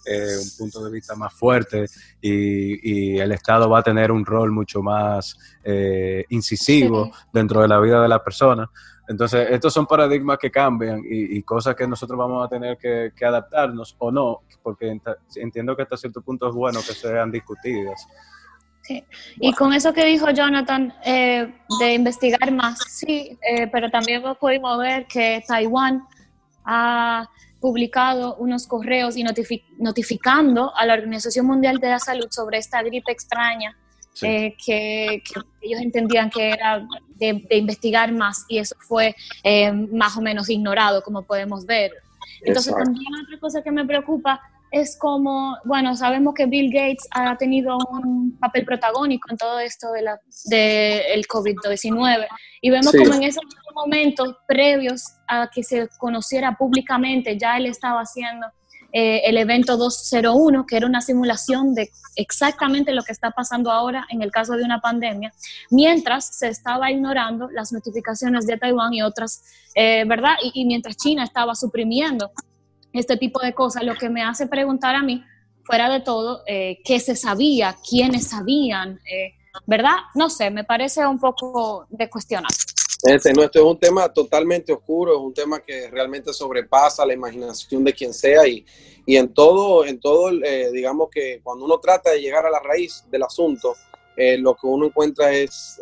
eh, 0.07 0.37
un 0.43 0.51
punto 0.59 0.85
de 0.85 0.91
vista 0.91 1.15
más 1.15 1.33
fuerte 1.33 1.87
y, 2.21 3.19
el 3.19 3.33
Estado 3.33 3.69
va 3.69 3.81
a 3.81 3.83
tener 3.83 4.11
un 4.11 4.25
rol 4.25 4.51
mucho 4.51 4.83
más 4.83 5.37
eh, 5.63 6.25
incisivo 6.31 7.13
dentro 7.33 7.61
de 7.61 7.69
la 7.69 7.79
vida 7.81 8.03
de 8.03 8.09
la 8.09 8.23
persona. 8.23 8.69
Entonces, 9.13 9.47
estos 9.51 9.75
son 9.75 9.87
paradigmas 9.87 10.39
que 10.39 10.51
cambian 10.51 11.03
y, 11.05 11.43
cosas 11.43 11.75
que 11.75 11.87
nosotros 11.87 12.19
vamos 12.19 12.47
a 12.47 12.49
tener 12.49 12.79
que, 12.79 13.13
que, 13.15 13.25
adaptarnos 13.27 13.95
o 13.99 14.11
no, 14.11 14.41
porque 14.63 14.99
entiendo 15.37 15.77
que 15.77 15.83
hasta 15.83 15.99
cierto 15.99 16.23
punto 16.23 16.49
es 16.49 16.55
bueno 16.55 16.81
que 16.81 16.95
sean 16.95 17.31
discutidas. 17.31 18.09
Sí. 18.81 19.05
Y 19.37 19.53
con 19.53 19.75
eso 19.75 19.93
que 19.93 20.05
dijo 20.07 20.31
Jonathan 20.31 20.95
eh, 21.05 21.55
de 21.79 21.95
investigar 21.95 22.51
más, 22.53 22.79
sí, 22.89 23.39
eh, 23.47 23.67
pero 23.71 23.91
también 23.91 24.23
pudimos 24.41 24.79
ver 24.79 25.07
que 25.07 25.45
Taiwán 25.47 26.05
ha 26.65 27.29
publicado 27.61 28.37
unos 28.37 28.67
correos 28.67 29.17
y 29.17 29.25
notificando 29.79 30.75
a 30.75 30.87
la 30.87 30.95
Organización 30.95 31.47
Mundial 31.47 31.79
de 31.79 31.91
la 31.91 31.99
Salud 31.99 32.29
sobre 32.31 32.59
esta 32.59 32.83
gripe 32.83 33.13
extraña 33.13 33.77
eh, 34.21 34.55
que, 34.65 35.23
ellos 35.61 35.81
entendían 35.81 36.29
que 36.31 36.51
era 36.51 36.87
de, 37.17 37.47
investigar 37.51 38.13
más 38.13 38.45
y 38.49 38.59
eso 38.59 38.77
fue 38.81 39.15
más 39.91 40.17
o 40.17 40.21
menos 40.21 40.51
ignorado, 40.51 41.03
como 41.03 41.23
podemos 41.23 41.65
ver. 41.65 41.93
Entonces, 42.43 42.75
también 42.75 43.15
otra 43.25 43.39
cosa 43.41 43.63
que 43.63 43.71
me 43.71 43.85
preocupa 43.85 44.41
es 44.73 44.97
como, 44.99 45.59
bueno, 45.65 45.95
sabemos 45.97 46.35
que 46.35 46.47
Bill 46.47 46.73
Gates 46.73 47.07
ha 47.11 47.37
tenido 47.37 47.77
un 47.77 48.39
papel 48.39 48.65
protagónico 48.65 49.31
en 49.31 49.37
todo 49.37 49.61
esto 49.61 49.93
de 49.93 50.03
la, 50.03 50.19
de 50.47 51.13
el 51.13 51.27
COVID-19 51.27 52.27
y 52.63 52.71
vemos 52.71 52.91
como 52.91 53.15
en 53.15 53.23
esos 53.25 53.45
momentos 53.75 54.35
previos 54.49 55.05
a 55.29 55.51
que 55.55 55.63
se 55.63 55.89
conociera 55.99 56.57
públicamente, 56.57 57.37
ya 57.39 57.59
él 57.59 57.67
estaba 57.67 58.01
haciendo 58.01 58.47
eh, 58.93 59.23
el 59.25 59.39
evento 59.39 59.77
201, 59.77 60.67
que 60.67 60.77
era 60.77 60.87
una 60.87 61.01
simulación 61.01 61.75
de 61.75 61.91
exactamente 62.17 62.93
lo 62.93 63.03
que 63.03 63.13
está 63.13 63.31
pasando 63.31 63.71
ahora 63.71 64.07
en 64.11 64.23
el 64.23 64.31
caso 64.31 64.55
de 64.55 64.65
una 64.65 64.81
pandemia, 64.81 65.33
mientras 65.71 66.37
se 66.37 66.49
estaba 66.49 66.91
ignorando 66.91 67.49
las 67.51 67.73
notificaciones 67.73 68.47
de 68.47 68.59
Taiwán 68.59 68.93
y 68.93 69.03
otras, 69.03 69.43
eh, 69.75 70.05
¿verdad? 70.07 70.35
y 70.43 70.65
mientras 70.67 70.97
China 70.97 71.25
estaba 71.25 71.55
suprimiendo 71.55 72.31
este 72.93 73.17
tipo 73.17 73.41
de 73.41 73.55
cosas, 73.55 73.85
lo 73.85 73.95
que 73.95 74.11
me 74.11 74.23
hace 74.23 74.47
preguntar 74.47 74.95
a 74.95 75.03
mí, 75.03 75.25
fuera 75.65 75.89
de 75.89 76.01
todo, 76.01 76.43
eh, 76.47 76.81
qué 76.85 77.01
se 77.01 77.17
sabía, 77.17 77.77
quiénes 77.89 78.29
sabían, 78.29 79.01
eh, 79.11 79.35
¿verdad? 79.67 79.97
No 80.15 80.29
sé, 80.29 80.51
me 80.51 80.65
parece 80.65 81.07
un 81.07 81.19
poco 81.19 81.87
de 81.91 82.11
cuestionar. 82.11 82.51
Este, 83.03 83.33
no, 83.33 83.43
esto 83.43 83.59
es 83.59 83.65
un 83.65 83.79
tema 83.79 84.13
totalmente 84.13 84.73
oscuro, 84.73 85.13
es 85.13 85.19
un 85.19 85.35
tema 85.35 85.61
que 85.61 85.91
realmente 85.91 86.33
sobrepasa 86.33 87.05
la 87.05 87.15
imaginación 87.15 87.83
de 87.83 87.93
quien 87.93 88.15
sea 88.15 88.47
y, 88.47 88.65
y 89.05 89.17
en 89.17 89.35
todo, 89.35 89.85
en 89.85 89.99
todo 89.99 90.31
eh, 90.31 90.71
digamos 90.73 91.11
que 91.11 91.41
cuando 91.43 91.65
uno 91.65 91.81
trata 91.81 92.13
de 92.13 92.21
llegar 92.21 92.47
a 92.47 92.51
la 92.51 92.61
raíz 92.61 93.05
del 93.11 93.25
asunto, 93.25 93.75
lo 94.17 94.55
que 94.55 94.67
uno 94.67 94.87
encuentra 94.87 95.33
es 95.33 95.81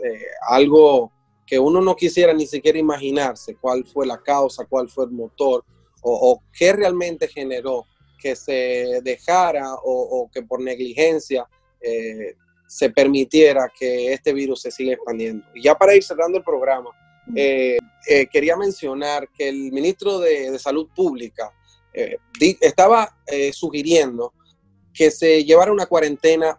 algo 0.48 1.10
que 1.50 1.58
uno 1.58 1.80
no 1.80 1.96
quisiera 1.96 2.32
ni 2.32 2.46
siquiera 2.46 2.78
imaginarse, 2.78 3.56
cuál 3.56 3.84
fue 3.84 4.06
la 4.06 4.22
causa, 4.22 4.66
cuál 4.66 4.88
fue 4.88 5.06
el 5.06 5.10
motor, 5.10 5.64
o, 6.02 6.40
qué 6.56 6.72
realmente 6.72 7.26
generó 7.26 7.86
que 8.20 8.36
se 8.36 9.00
dejara 9.02 9.74
o, 9.82 10.30
que 10.32 10.42
por 10.42 10.60
negligencia 10.60 11.44
eh, 11.80 12.36
se 12.68 12.90
permitiera 12.90 13.68
que 13.76 14.12
este 14.12 14.32
virus 14.32 14.62
se 14.62 14.70
siga 14.70 14.94
expandiendo. 14.94 15.44
Y 15.52 15.62
ya 15.62 15.74
para 15.74 15.94
ir 15.94 16.04
cerrando 16.04 16.38
el 16.38 16.44
programa, 16.44 16.90
eh, 17.34 17.78
eh, 18.08 18.26
quería 18.26 18.56
mencionar 18.56 19.28
que 19.30 19.48
el 19.48 19.72
ministro 19.72 20.18
de, 20.18 20.58
Salud 20.58 20.88
Pública 20.94 21.52
estaba 22.60 23.16
sugiriendo 23.52 24.32
que 24.94 25.10
se 25.10 25.44
llevara 25.44 25.72
una 25.72 25.86
cuarentena 25.86 26.58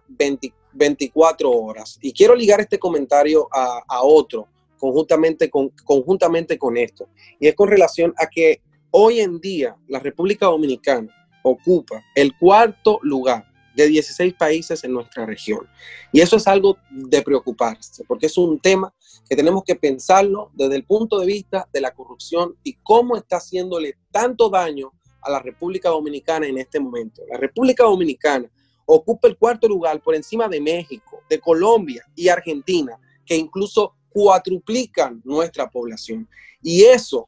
24 0.74 1.50
horas. 1.50 1.98
Y 2.02 2.12
quiero 2.12 2.36
ligar 2.36 2.60
este 2.60 2.78
comentario 2.78 3.48
a, 3.52 4.02
otro 4.04 4.48
conjuntamente 4.78 5.50
con, 5.50 5.70
conjuntamente 5.86 6.58
con 6.58 6.76
esto. 6.76 7.08
Y 7.40 7.48
es 7.48 7.56
con 7.56 7.70
relación 7.70 8.14
a 8.18 8.28
que 8.28 8.62
Hoy 8.94 9.22
en 9.22 9.40
día, 9.40 9.78
la 9.88 10.00
República 10.00 10.48
Dominicana 10.48 11.08
ocupa 11.44 12.04
el 12.14 12.36
cuarto 12.38 13.00
lugar 13.04 13.46
de 13.76 13.88
16 13.88 14.34
países 14.34 14.84
en 14.84 14.94
nuestra 14.94 15.26
región. 15.26 15.68
Y 16.12 16.22
eso 16.22 16.38
es 16.38 16.48
algo 16.48 16.78
de 16.90 17.22
preocuparse, 17.22 18.04
porque 18.08 18.28
es 18.28 18.38
un 18.38 18.60
tema 18.60 18.94
que 19.30 19.36
tenemos 19.36 19.64
que 19.64 19.76
pensarlo 19.76 20.52
desde 20.54 20.76
el 20.76 20.84
punto 20.84 21.20
de 21.20 21.26
vista 21.26 21.68
de 21.72 21.82
la 21.82 21.94
corrupción 21.94 22.56
y 22.64 22.74
cómo 22.84 23.16
está 23.16 23.38
haciéndole 23.38 23.98
tanto 24.12 24.50
daño 24.50 24.92
a 25.22 25.32
la 25.32 25.40
República 25.40 25.90
Dominicana 25.90 26.48
en 26.48 26.58
este 26.58 26.80
momento. 26.80 27.22
La 27.30 27.38
República 27.38 27.84
Dominicana 27.84 28.50
ocupa 28.86 29.28
el 29.28 29.38
cuarto 29.38 29.68
lugar 29.68 30.02
por 30.02 30.16
encima 30.16 30.48
de 30.48 30.60
México, 30.60 31.24
de 31.30 31.40
Colombia 31.40 32.04
y 32.16 32.28
Argentina, 32.28 33.00
que 33.26 33.36
incluso 33.36 33.96
cuatruplican 34.10 35.22
nuestra 35.24 35.70
población. 35.70 36.28
Y 36.62 36.84
eso 36.84 37.28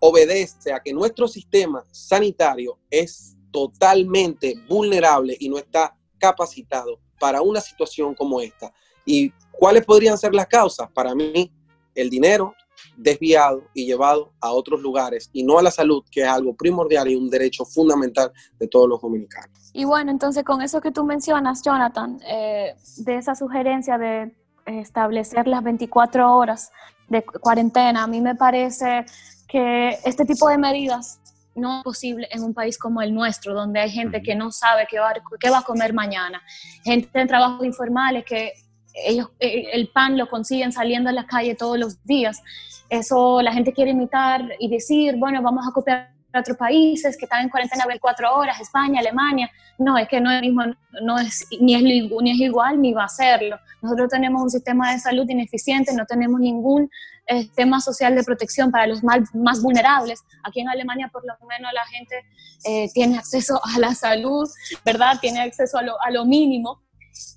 obedece 0.00 0.72
a 0.72 0.80
que 0.80 0.92
nuestro 0.92 1.28
sistema 1.28 1.84
sanitario 1.90 2.78
es 2.90 3.33
totalmente 3.54 4.56
vulnerable 4.68 5.36
y 5.38 5.48
no 5.48 5.58
está 5.58 5.96
capacitado 6.18 6.98
para 7.20 7.40
una 7.40 7.60
situación 7.60 8.12
como 8.12 8.40
esta. 8.40 8.72
¿Y 9.06 9.30
cuáles 9.52 9.84
podrían 9.84 10.18
ser 10.18 10.34
las 10.34 10.48
causas? 10.48 10.90
Para 10.90 11.14
mí, 11.14 11.52
el 11.94 12.10
dinero 12.10 12.52
desviado 12.96 13.62
y 13.72 13.86
llevado 13.86 14.32
a 14.40 14.50
otros 14.50 14.80
lugares 14.80 15.30
y 15.32 15.44
no 15.44 15.60
a 15.60 15.62
la 15.62 15.70
salud, 15.70 16.02
que 16.10 16.22
es 16.22 16.28
algo 16.28 16.56
primordial 16.56 17.06
y 17.08 17.14
un 17.14 17.30
derecho 17.30 17.64
fundamental 17.64 18.32
de 18.58 18.66
todos 18.66 18.88
los 18.88 19.00
dominicanos. 19.00 19.70
Y 19.72 19.84
bueno, 19.84 20.10
entonces 20.10 20.42
con 20.42 20.60
eso 20.60 20.80
que 20.80 20.90
tú 20.90 21.04
mencionas, 21.04 21.62
Jonathan, 21.62 22.18
eh, 22.26 22.74
de 22.96 23.16
esa 23.16 23.36
sugerencia 23.36 23.98
de 23.98 24.34
establecer 24.66 25.46
las 25.46 25.62
24 25.62 26.36
horas 26.36 26.72
de 27.08 27.24
cuarentena, 27.24 28.02
a 28.02 28.06
mí 28.08 28.20
me 28.20 28.34
parece 28.34 29.04
que 29.46 29.96
este 30.04 30.24
tipo 30.24 30.48
de 30.48 30.58
medidas 30.58 31.20
no 31.54 31.78
es 31.78 31.84
posible 31.84 32.28
en 32.30 32.42
un 32.42 32.54
país 32.54 32.78
como 32.78 33.02
el 33.02 33.14
nuestro, 33.14 33.54
donde 33.54 33.80
hay 33.80 33.90
gente 33.90 34.22
que 34.22 34.34
no 34.34 34.50
sabe 34.50 34.86
qué 34.90 34.98
va, 34.98 35.12
qué 35.38 35.50
va 35.50 35.58
a 35.58 35.62
comer 35.62 35.92
mañana, 35.92 36.42
gente 36.82 37.20
en 37.20 37.28
trabajos 37.28 37.64
informales 37.64 38.24
que 38.24 38.52
ellos 38.94 39.28
eh, 39.40 39.70
el 39.72 39.88
pan 39.88 40.16
lo 40.16 40.28
consiguen 40.28 40.72
saliendo 40.72 41.10
a 41.10 41.12
la 41.12 41.26
calle 41.26 41.54
todos 41.54 41.78
los 41.78 42.02
días. 42.04 42.42
Eso 42.88 43.42
la 43.42 43.52
gente 43.52 43.72
quiere 43.72 43.90
imitar 43.90 44.42
y 44.58 44.68
decir, 44.68 45.16
bueno, 45.16 45.42
vamos 45.42 45.66
a 45.66 45.72
copiar 45.72 46.12
a 46.32 46.40
otros 46.40 46.56
países 46.56 47.16
que 47.16 47.24
están 47.24 47.42
en 47.42 47.48
cuarentena 47.48 47.86
24 47.86 48.34
horas, 48.34 48.60
España, 48.60 49.00
Alemania. 49.00 49.50
No, 49.78 49.98
es 49.98 50.08
que 50.08 50.20
no 50.20 50.30
es, 50.30 50.40
mismo, 50.40 50.62
no 51.02 51.18
es, 51.18 51.46
ni, 51.60 51.74
es, 51.74 51.82
ni 51.82 52.30
es 52.30 52.38
igual 52.38 52.80
ni 52.80 52.92
va 52.92 53.04
a 53.04 53.08
serlo. 53.08 53.56
Nosotros 53.82 54.08
tenemos 54.08 54.42
un 54.42 54.50
sistema 54.50 54.92
de 54.92 54.98
salud 54.98 55.28
ineficiente, 55.28 55.92
no 55.94 56.06
tenemos 56.06 56.40
ningún 56.40 56.88
eh, 57.26 57.48
tema 57.54 57.80
social 57.80 58.14
de 58.14 58.22
protección 58.22 58.70
para 58.70 58.86
los 58.86 59.02
más, 59.02 59.34
más 59.34 59.62
vulnerables. 59.62 60.22
Aquí 60.42 60.60
en 60.60 60.68
Alemania, 60.68 61.08
por 61.12 61.24
lo 61.24 61.34
menos, 61.46 61.72
la 61.72 61.86
gente 61.86 62.24
eh, 62.64 62.90
tiene 62.92 63.18
acceso 63.18 63.60
a 63.64 63.78
la 63.78 63.94
salud, 63.94 64.48
¿verdad? 64.84 65.18
Tiene 65.20 65.40
acceso 65.40 65.78
a 65.78 65.82
lo, 65.82 66.00
a 66.02 66.10
lo 66.10 66.24
mínimo. 66.24 66.82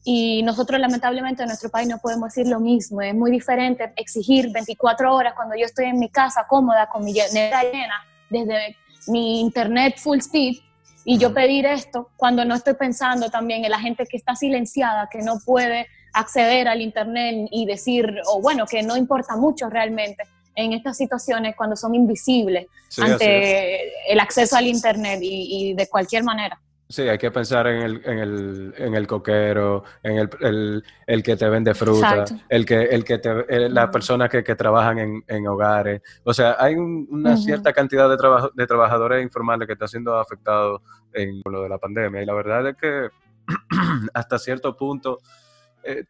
Y 0.03 0.41
nosotros 0.43 0.79
lamentablemente 0.79 1.43
en 1.43 1.47
nuestro 1.47 1.69
país 1.69 1.88
no 1.88 1.99
podemos 1.99 2.33
decir 2.33 2.49
lo 2.51 2.59
mismo. 2.59 3.01
Es 3.01 3.13
muy 3.13 3.31
diferente 3.31 3.93
exigir 3.95 4.51
24 4.51 5.13
horas 5.13 5.33
cuando 5.35 5.55
yo 5.55 5.65
estoy 5.65 5.85
en 5.85 5.99
mi 5.99 6.09
casa 6.09 6.45
cómoda 6.49 6.89
con 6.89 7.03
mi 7.03 7.13
nevera 7.13 7.63
llena, 7.63 8.05
desde 8.29 8.75
mi 9.07 9.39
internet 9.39 9.97
full 9.97 10.17
speed, 10.17 10.57
y 11.09 11.17
yo 11.17 11.33
pedir 11.33 11.65
esto 11.65 12.09
cuando 12.17 12.43
no 12.43 12.55
estoy 12.55 12.73
pensando 12.73 13.29
también 13.29 13.63
en 13.63 13.71
la 13.71 13.79
gente 13.79 14.05
que 14.05 14.17
está 14.17 14.35
silenciada, 14.35 15.07
que 15.09 15.19
no 15.19 15.39
puede 15.45 15.88
acceder 16.13 16.67
al 16.67 16.81
internet 16.81 17.47
y 17.51 17.65
decir, 17.65 18.21
o 18.27 18.41
bueno, 18.41 18.65
que 18.65 18.83
no 18.83 18.95
importa 18.97 19.35
mucho 19.35 19.69
realmente 19.69 20.23
en 20.55 20.73
estas 20.73 20.97
situaciones 20.97 21.55
cuando 21.55 21.75
son 21.75 21.93
invisibles 21.93 22.67
ante 22.97 24.11
el 24.11 24.19
acceso 24.19 24.55
al 24.55 24.65
internet 24.65 25.19
y 25.21 25.73
de 25.73 25.87
cualquier 25.87 26.23
manera. 26.23 26.59
Sí, 26.89 27.01
hay 27.01 27.17
que 27.17 27.31
pensar 27.31 27.67
en 27.67 27.81
el, 27.81 28.01
en 28.05 28.19
el, 28.19 28.73
en 28.77 28.95
el 28.95 29.07
coquero, 29.07 29.83
en 30.03 30.19
el, 30.19 30.29
el, 30.39 30.83
el, 31.05 31.23
que 31.23 31.35
te 31.35 31.49
vende 31.49 31.73
fruta, 31.73 32.23
el 32.47 32.65
que, 32.65 32.81
el 32.83 33.03
que 33.03 33.17
te, 33.17 33.69
las 33.69 33.89
personas 33.89 34.29
que, 34.29 34.41
que 34.41 34.55
trabajan 34.55 34.97
en, 34.99 35.23
en, 35.27 35.47
hogares. 35.47 36.01
O 36.23 36.33
sea, 36.33 36.55
hay 36.57 36.75
una 36.75 37.35
cierta 37.35 37.73
cantidad 37.73 38.09
de, 38.09 38.15
trabajo, 38.15 38.51
de 38.55 38.65
trabajadores 38.65 39.21
informales 39.21 39.67
que 39.67 39.73
está 39.73 39.85
siendo 39.85 40.17
afectados 40.17 40.81
en 41.13 41.41
lo 41.43 41.63
de 41.63 41.69
la 41.69 41.77
pandemia. 41.77 42.21
Y 42.21 42.25
la 42.25 42.33
verdad 42.33 42.65
es 42.69 42.77
que 42.77 43.09
hasta 44.13 44.39
cierto 44.39 44.77
punto 44.77 45.19
eh, 45.84 46.03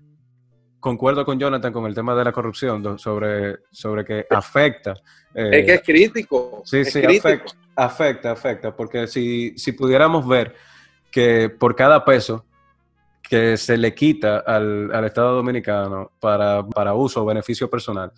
concuerdo 0.79 1.25
con 1.25 1.39
Jonathan 1.39 1.73
con 1.73 1.85
el 1.85 1.93
tema 1.95 2.15
de 2.15 2.23
la 2.23 2.31
corrupción, 2.31 2.97
sobre, 2.97 3.57
sobre 3.71 4.05
que 4.05 4.25
afecta. 4.29 4.95
es 5.33 5.65
que 5.65 5.73
es 5.73 5.81
crítico. 5.81 6.61
Sí, 6.65 6.85
sí, 6.85 7.03
Afecta, 7.03 7.55
afecta, 7.75 8.31
afecta, 8.31 8.75
porque 8.75 9.07
si, 9.07 9.57
si 9.57 9.71
pudiéramos 9.71 10.27
ver 10.27 10.55
que 11.11 11.49
por 11.49 11.75
cada 11.75 12.03
peso 12.03 12.45
que 13.27 13.57
se 13.57 13.77
le 13.77 13.93
quita 13.93 14.39
al, 14.39 15.03
Estado 15.05 15.35
Dominicano 15.35 16.11
para, 16.19 16.93
uso 16.93 17.23
o 17.23 17.25
beneficio 17.25 17.69
personal, 17.69 18.11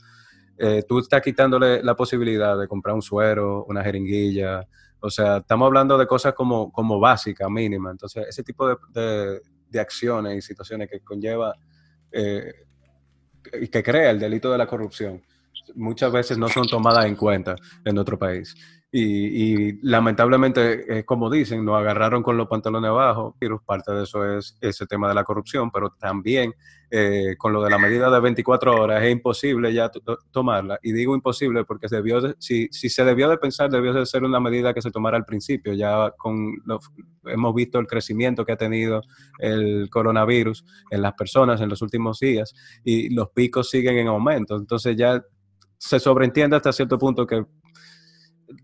eh, 0.58 0.84
tú 0.88 1.00
estás 1.00 1.22
quitándole 1.22 1.82
la 1.84 1.96
posibilidad 1.96 2.58
de 2.58 2.68
comprar 2.68 2.96
un 2.96 3.02
suero, 3.02 3.66
una 3.68 3.84
jeringuilla, 3.84 4.68
o 5.02 5.10
sea, 5.10 5.38
estamos 5.38 5.66
hablando 5.68 5.98
de 5.98 6.06
cosas 6.06 6.34
como, 6.34 6.72
como 6.72 7.00
básicas, 7.00 7.50
mínimas. 7.50 7.94
Entonces, 7.94 8.28
ese 8.28 8.44
tipo 8.44 8.68
de, 8.68 8.76
de, 8.94 9.42
acciones 9.78 10.38
y 10.38 10.42
situaciones 10.42 10.90
que 10.90 11.02
conlleva 11.02 11.54
eh, 12.12 12.54
y 13.62 13.68
que 13.68 13.84
crea 13.84 14.12
el 14.12 14.20
delito 14.20 14.52
de 14.52 14.58
la 14.58 14.68
corrupción, 14.68 15.22
muchas 15.76 16.12
veces 16.12 16.38
no 16.38 16.48
son 16.50 16.68
tomadas 16.68 17.06
en 17.06 17.16
cuenta 17.16 17.56
en 17.84 17.96
nuestro 17.96 18.18
país. 18.18 18.56
Y, 18.92 19.80
lamentablemente, 19.88 21.00
eh, 21.00 21.06
como 21.06 21.30
dicen, 21.30 21.64
nos 21.64 21.78
agarraron 21.78 22.24
con 22.24 22.38
los 22.38 22.48
pantalones 22.48 22.90
abajo. 22.90 23.36
Parte 23.66 23.92
de 23.92 24.04
eso 24.04 24.26
es 24.38 24.58
ese 24.62 24.88
tema 24.88 25.08
de 25.08 25.14
la 25.14 25.24
corrupción, 25.24 25.70
pero 25.70 25.92
también 25.92 26.56
eh, 26.90 27.36
con 27.38 27.54
lo 27.54 27.62
de 27.62 27.70
la 27.70 27.78
medida 27.78 28.10
de 28.10 28.20
24 28.20 28.82
horas 28.82 29.04
es 29.04 29.12
imposible 29.12 29.72
ya 29.72 29.92
tomarla. 30.32 30.80
Y 30.82 30.92
digo 30.92 31.14
imposible 31.14 31.66
porque 31.66 31.88
debió 31.88 32.20
si, 32.40 32.68
si, 32.72 32.90
se 32.90 33.06
debió 33.06 33.30
de 33.30 33.38
pensar, 33.38 33.70
debió 33.70 33.94
de 33.94 34.08
ser 34.08 34.24
una 34.24 34.40
medida 34.40 34.74
que 34.74 34.82
se 34.82 34.90
tomara 34.90 35.18
al 35.18 35.26
principio. 35.26 35.74
Ya 35.74 36.12
con 36.18 36.56
hemos 37.26 37.54
visto 37.54 37.78
el 37.78 37.86
crecimiento 37.86 38.44
que 38.44 38.54
ha 38.54 38.58
tenido 38.58 39.02
el 39.38 39.88
coronavirus 39.92 40.66
en 40.90 41.04
las 41.04 41.14
personas 41.14 41.62
en 41.62 41.70
los 41.70 41.84
últimos 41.84 42.20
días 42.20 42.56
y 42.84 43.14
los 43.14 43.30
picos 43.30 43.70
siguen 43.70 44.00
en 44.00 44.08
aumento. 44.08 44.56
Entonces 44.56 44.96
ya 44.98 45.24
se 45.78 46.00
sobreentiende 46.00 46.56
hasta 46.56 46.74
cierto 46.74 46.98
punto 46.98 47.28
que 47.28 47.46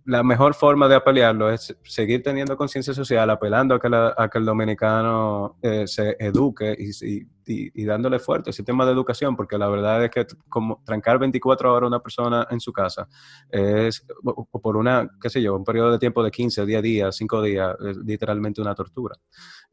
la 0.05 0.23
mejor 0.23 0.53
forma 0.53 0.87
de 0.87 0.95
apelearlo 0.95 1.51
es 1.51 1.75
seguir 1.83 2.23
teniendo 2.23 2.57
conciencia 2.57 2.93
social, 2.93 3.29
apelando 3.29 3.75
a 3.75 3.79
que, 3.79 3.87
a 3.91 4.29
que 4.29 4.37
el 4.37 4.45
dominicano 4.45 5.57
eh, 5.61 5.87
se 5.87 6.15
eduque 6.19 6.75
y, 6.77 7.27
y, 7.45 7.85
dándole 7.85 8.19
fuerte 8.19 8.49
ese 8.49 8.63
tema 8.63 8.85
de 8.85 8.91
educación, 8.91 9.35
porque 9.35 9.57
la 9.57 9.67
verdad 9.67 10.03
es 10.03 10.11
que 10.11 10.25
como 10.49 10.81
trancar 10.83 11.19
24 11.19 11.71
horas 11.71 11.83
a 11.83 11.87
una 11.87 11.99
persona 11.99 12.47
en 12.49 12.59
su 12.59 12.73
casa 12.73 13.07
es, 13.49 14.05
por 14.51 14.77
una, 14.77 15.09
qué 15.21 15.29
sé 15.29 15.41
yo, 15.41 15.55
un 15.55 15.63
periodo 15.63 15.91
de 15.91 15.99
tiempo 15.99 16.23
de 16.23 16.31
15, 16.31 16.65
10 16.65 16.83
días, 16.83 17.15
5 17.15 17.41
días, 17.41 17.75
es 17.87 17.97
literalmente 17.97 18.61
una 18.61 18.73
tortura. 18.73 19.15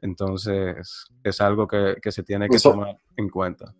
Entonces, 0.01 1.07
es 1.23 1.41
algo 1.41 1.67
que, 1.67 1.95
que 2.01 2.11
se 2.11 2.23
tiene 2.23 2.47
que 2.49 2.59
tomar 2.59 2.97
en 3.15 3.29
cuenta. 3.29 3.73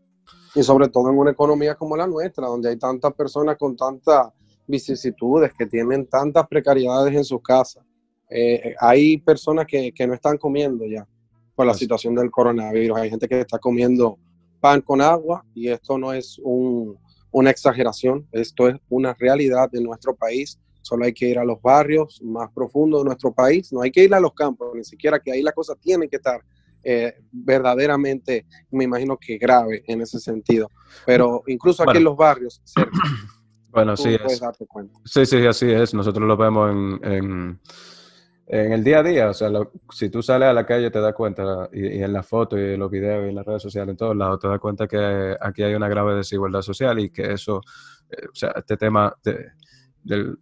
Y 0.56 0.64
sobre 0.64 0.88
todo 0.90 1.10
en 1.10 1.18
una 1.18 1.32
economía 1.32 1.76
como 1.76 1.98
la 1.98 2.08
nuestra, 2.08 2.48
donde 2.48 2.70
hay 2.70 2.78
tantas 2.78 3.14
personas 3.14 3.58
con 3.58 3.76
tanta 3.76 4.32
vicisitudes, 4.68 5.54
que 5.54 5.66
tienen 5.66 6.06
tantas 6.08 6.48
precariedades 6.48 7.16
en 7.16 7.24
sus 7.24 7.42
casas. 7.42 7.84
Eh, 8.30 8.76
hay 8.80 9.18
personas 9.18 9.66
que, 9.68 9.92
que, 9.92 10.08
no 10.08 10.14
están 10.14 10.38
comiendo 10.38 10.86
ya 10.86 11.08
por 11.56 11.66
la 11.66 11.74
situación 11.74 12.16
del 12.16 12.32
coronavirus. 12.32 12.98
Hay 12.98 13.10
gente 13.10 13.28
que 13.28 13.42
está 13.42 13.60
comiendo 13.60 14.18
pan 14.60 14.82
con 14.82 15.02
agua 15.02 15.46
y 15.54 15.68
esto 15.68 15.98
no 15.98 16.14
es 16.14 16.40
un, 16.42 16.98
una 17.32 17.50
exageración, 17.50 18.28
esto 18.32 18.70
es 18.70 18.76
una 18.90 19.14
realidad 19.14 19.70
de 19.70 19.82
nuestro 19.82 20.16
país. 20.16 20.60
Solo 20.82 21.06
hay 21.06 21.14
que 21.14 21.28
ir 21.28 21.40
a 21.40 21.46
los 21.46 21.62
barrios 21.62 22.22
más 22.24 22.50
profundos 22.52 23.02
de 23.02 23.06
nuestro 23.06 23.34
país, 23.34 23.74
no 23.74 23.82
hay 23.82 23.92
que 23.92 24.04
ir 24.04 24.14
a 24.14 24.20
los 24.20 24.34
campos, 24.34 24.72
ni 24.76 24.84
siquiera 24.84 25.20
que 25.20 25.32
ahí 25.32 25.42
la 25.42 25.52
cosa 25.52 25.76
tiene 25.76 26.08
que 26.08 26.18
estar 26.18 26.42
eh, 26.84 27.14
verdaderamente, 27.32 28.46
me 28.72 28.84
imagino 28.84 29.18
que 29.18 29.38
grave 29.38 29.84
en 29.88 30.02
ese 30.02 30.20
sentido. 30.20 30.70
Pero 31.06 31.44
incluso 31.48 31.84
aquí 31.84 31.98
en 31.98 32.04
los 32.04 32.18
barrios, 32.18 32.62
cerca, 32.64 32.92
Bueno, 33.74 33.98
sí, 33.98 34.16
es. 34.16 34.42
Sí, 35.04 35.26
sí, 35.26 35.46
así 35.48 35.72
es. 35.72 35.94
Nosotros 35.94 36.28
lo 36.28 36.38
vemos 36.38 36.72
en, 36.72 37.60
en, 38.46 38.72
el 38.72 38.84
día 38.84 39.00
a 39.00 39.04
día. 39.04 39.30
O 39.30 39.34
sea, 39.34 39.50
si 39.90 40.10
tú 40.10 40.22
sales 40.22 40.48
a 40.48 40.54
la 40.54 40.66
calle 40.66 40.92
te 40.92 41.02
das 41.02 41.14
cuenta, 41.16 41.70
y, 41.74 42.02
en 42.02 42.14
la 42.14 42.22
foto 42.22 42.58
y 42.58 42.74
en 42.74 42.80
los 42.80 42.92
videos 42.92 43.26
y 43.26 43.30
en 43.30 43.36
las 43.36 43.46
redes 43.46 43.64
sociales, 43.64 43.92
en 43.92 43.98
todos 43.98 44.16
lados, 44.16 44.40
te 44.40 44.48
das 44.48 44.60
cuenta 44.60 44.88
que 44.88 45.36
aquí 45.42 45.64
hay 45.64 45.74
una 45.74 45.90
grave 45.90 46.16
desigualdad 46.16 46.62
social 46.62 47.00
y 47.00 47.10
que 47.10 47.34
eso, 47.34 47.62
eh, 48.10 48.28
o 48.32 48.36
sea, 48.36 48.54
este 48.56 48.78
tema 48.78 49.16
de, 49.24 49.54
del 50.04 50.38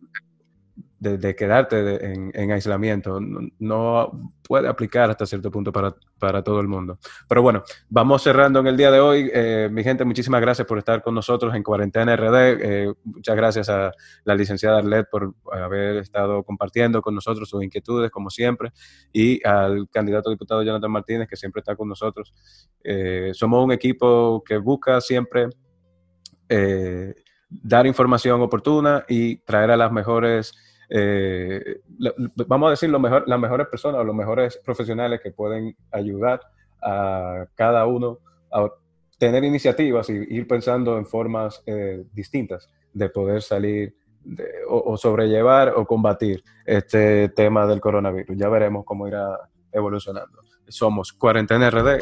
de, 1.01 1.35
quedarte 1.35 2.13
en, 2.13 2.51
aislamiento. 2.51 3.19
No, 3.57 4.31
puede 4.47 4.67
aplicar 4.67 5.09
hasta 5.09 5.25
cierto 5.25 5.49
punto 5.49 5.71
para, 5.71 6.43
todo 6.43 6.59
el 6.59 6.67
mundo. 6.67 6.99
Pero 7.27 7.41
bueno, 7.41 7.63
vamos 7.89 8.21
cerrando 8.21 8.59
en 8.59 8.67
el 8.67 8.77
día 8.77 8.91
de 8.91 8.99
hoy. 8.99 9.31
Eh, 9.33 9.67
mi 9.71 9.83
gente, 9.83 10.05
muchísimas 10.05 10.41
gracias 10.41 10.67
por 10.67 10.77
estar 10.77 11.01
con 11.01 11.15
nosotros 11.15 11.55
en 11.55 11.63
Cuarentena 11.63 12.15
RD. 12.15 12.35
Eh, 12.35 12.93
muchas 13.03 13.35
gracias 13.35 13.69
a 13.69 13.91
la 14.25 14.35
licenciada 14.35 14.77
Arlet 14.77 15.09
por 15.09 15.33
haber 15.51 15.97
estado 15.97 16.43
compartiendo 16.43 17.01
con 17.01 17.15
nosotros 17.15 17.49
sus 17.49 17.63
inquietudes, 17.63 18.11
como 18.11 18.29
siempre, 18.29 18.71
y 19.11 19.45
al 19.45 19.89
candidato 19.89 20.29
diputado 20.29 20.61
Jonathan 20.61 20.91
Martínez, 20.91 21.27
que 21.27 21.35
siempre 21.35 21.61
está 21.61 21.75
con 21.75 21.89
nosotros. 21.89 22.31
Eh, 22.83 23.31
somos 23.33 23.65
un 23.65 23.71
equipo 23.71 24.43
que 24.45 24.57
busca 24.57 25.01
siempre 25.01 25.47
dar 27.49 27.87
información 27.87 28.41
oportuna 28.41 29.05
y 29.07 29.37
traer 29.37 29.71
a 29.71 29.77
las 29.77 29.89
mejores 29.89 30.53
eh, 30.93 31.79
vamos 32.47 32.67
a 32.67 32.71
decir, 32.71 32.89
lo 32.89 32.99
mejor, 32.99 33.23
las 33.25 33.39
mejores 33.39 33.67
personas 33.67 34.01
o 34.01 34.03
los 34.03 34.15
mejores 34.15 34.57
profesionales 34.57 35.21
que 35.21 35.31
pueden 35.31 35.75
ayudar 35.91 36.41
a 36.81 37.45
cada 37.55 37.85
uno 37.85 38.19
a 38.51 38.67
tener 39.17 39.43
iniciativas 39.45 40.09
y 40.09 40.13
ir 40.13 40.47
pensando 40.47 40.97
en 40.97 41.05
formas 41.05 41.63
eh, 41.65 42.03
distintas 42.11 42.69
de 42.91 43.09
poder 43.09 43.41
salir 43.41 43.95
o, 44.67 44.97
sobrellevar 44.97 45.73
o 45.75 45.85
combatir 45.85 46.43
este 46.65 47.29
tema 47.29 47.65
del 47.65 47.79
coronavirus. 47.79 48.37
Ya 48.37 48.49
veremos 48.49 48.83
cómo 48.85 49.07
irá 49.07 49.49
evolucionando. 49.71 50.39
Somos 50.67 51.13
Cuarentena 51.13 51.69
RD. 51.69 52.01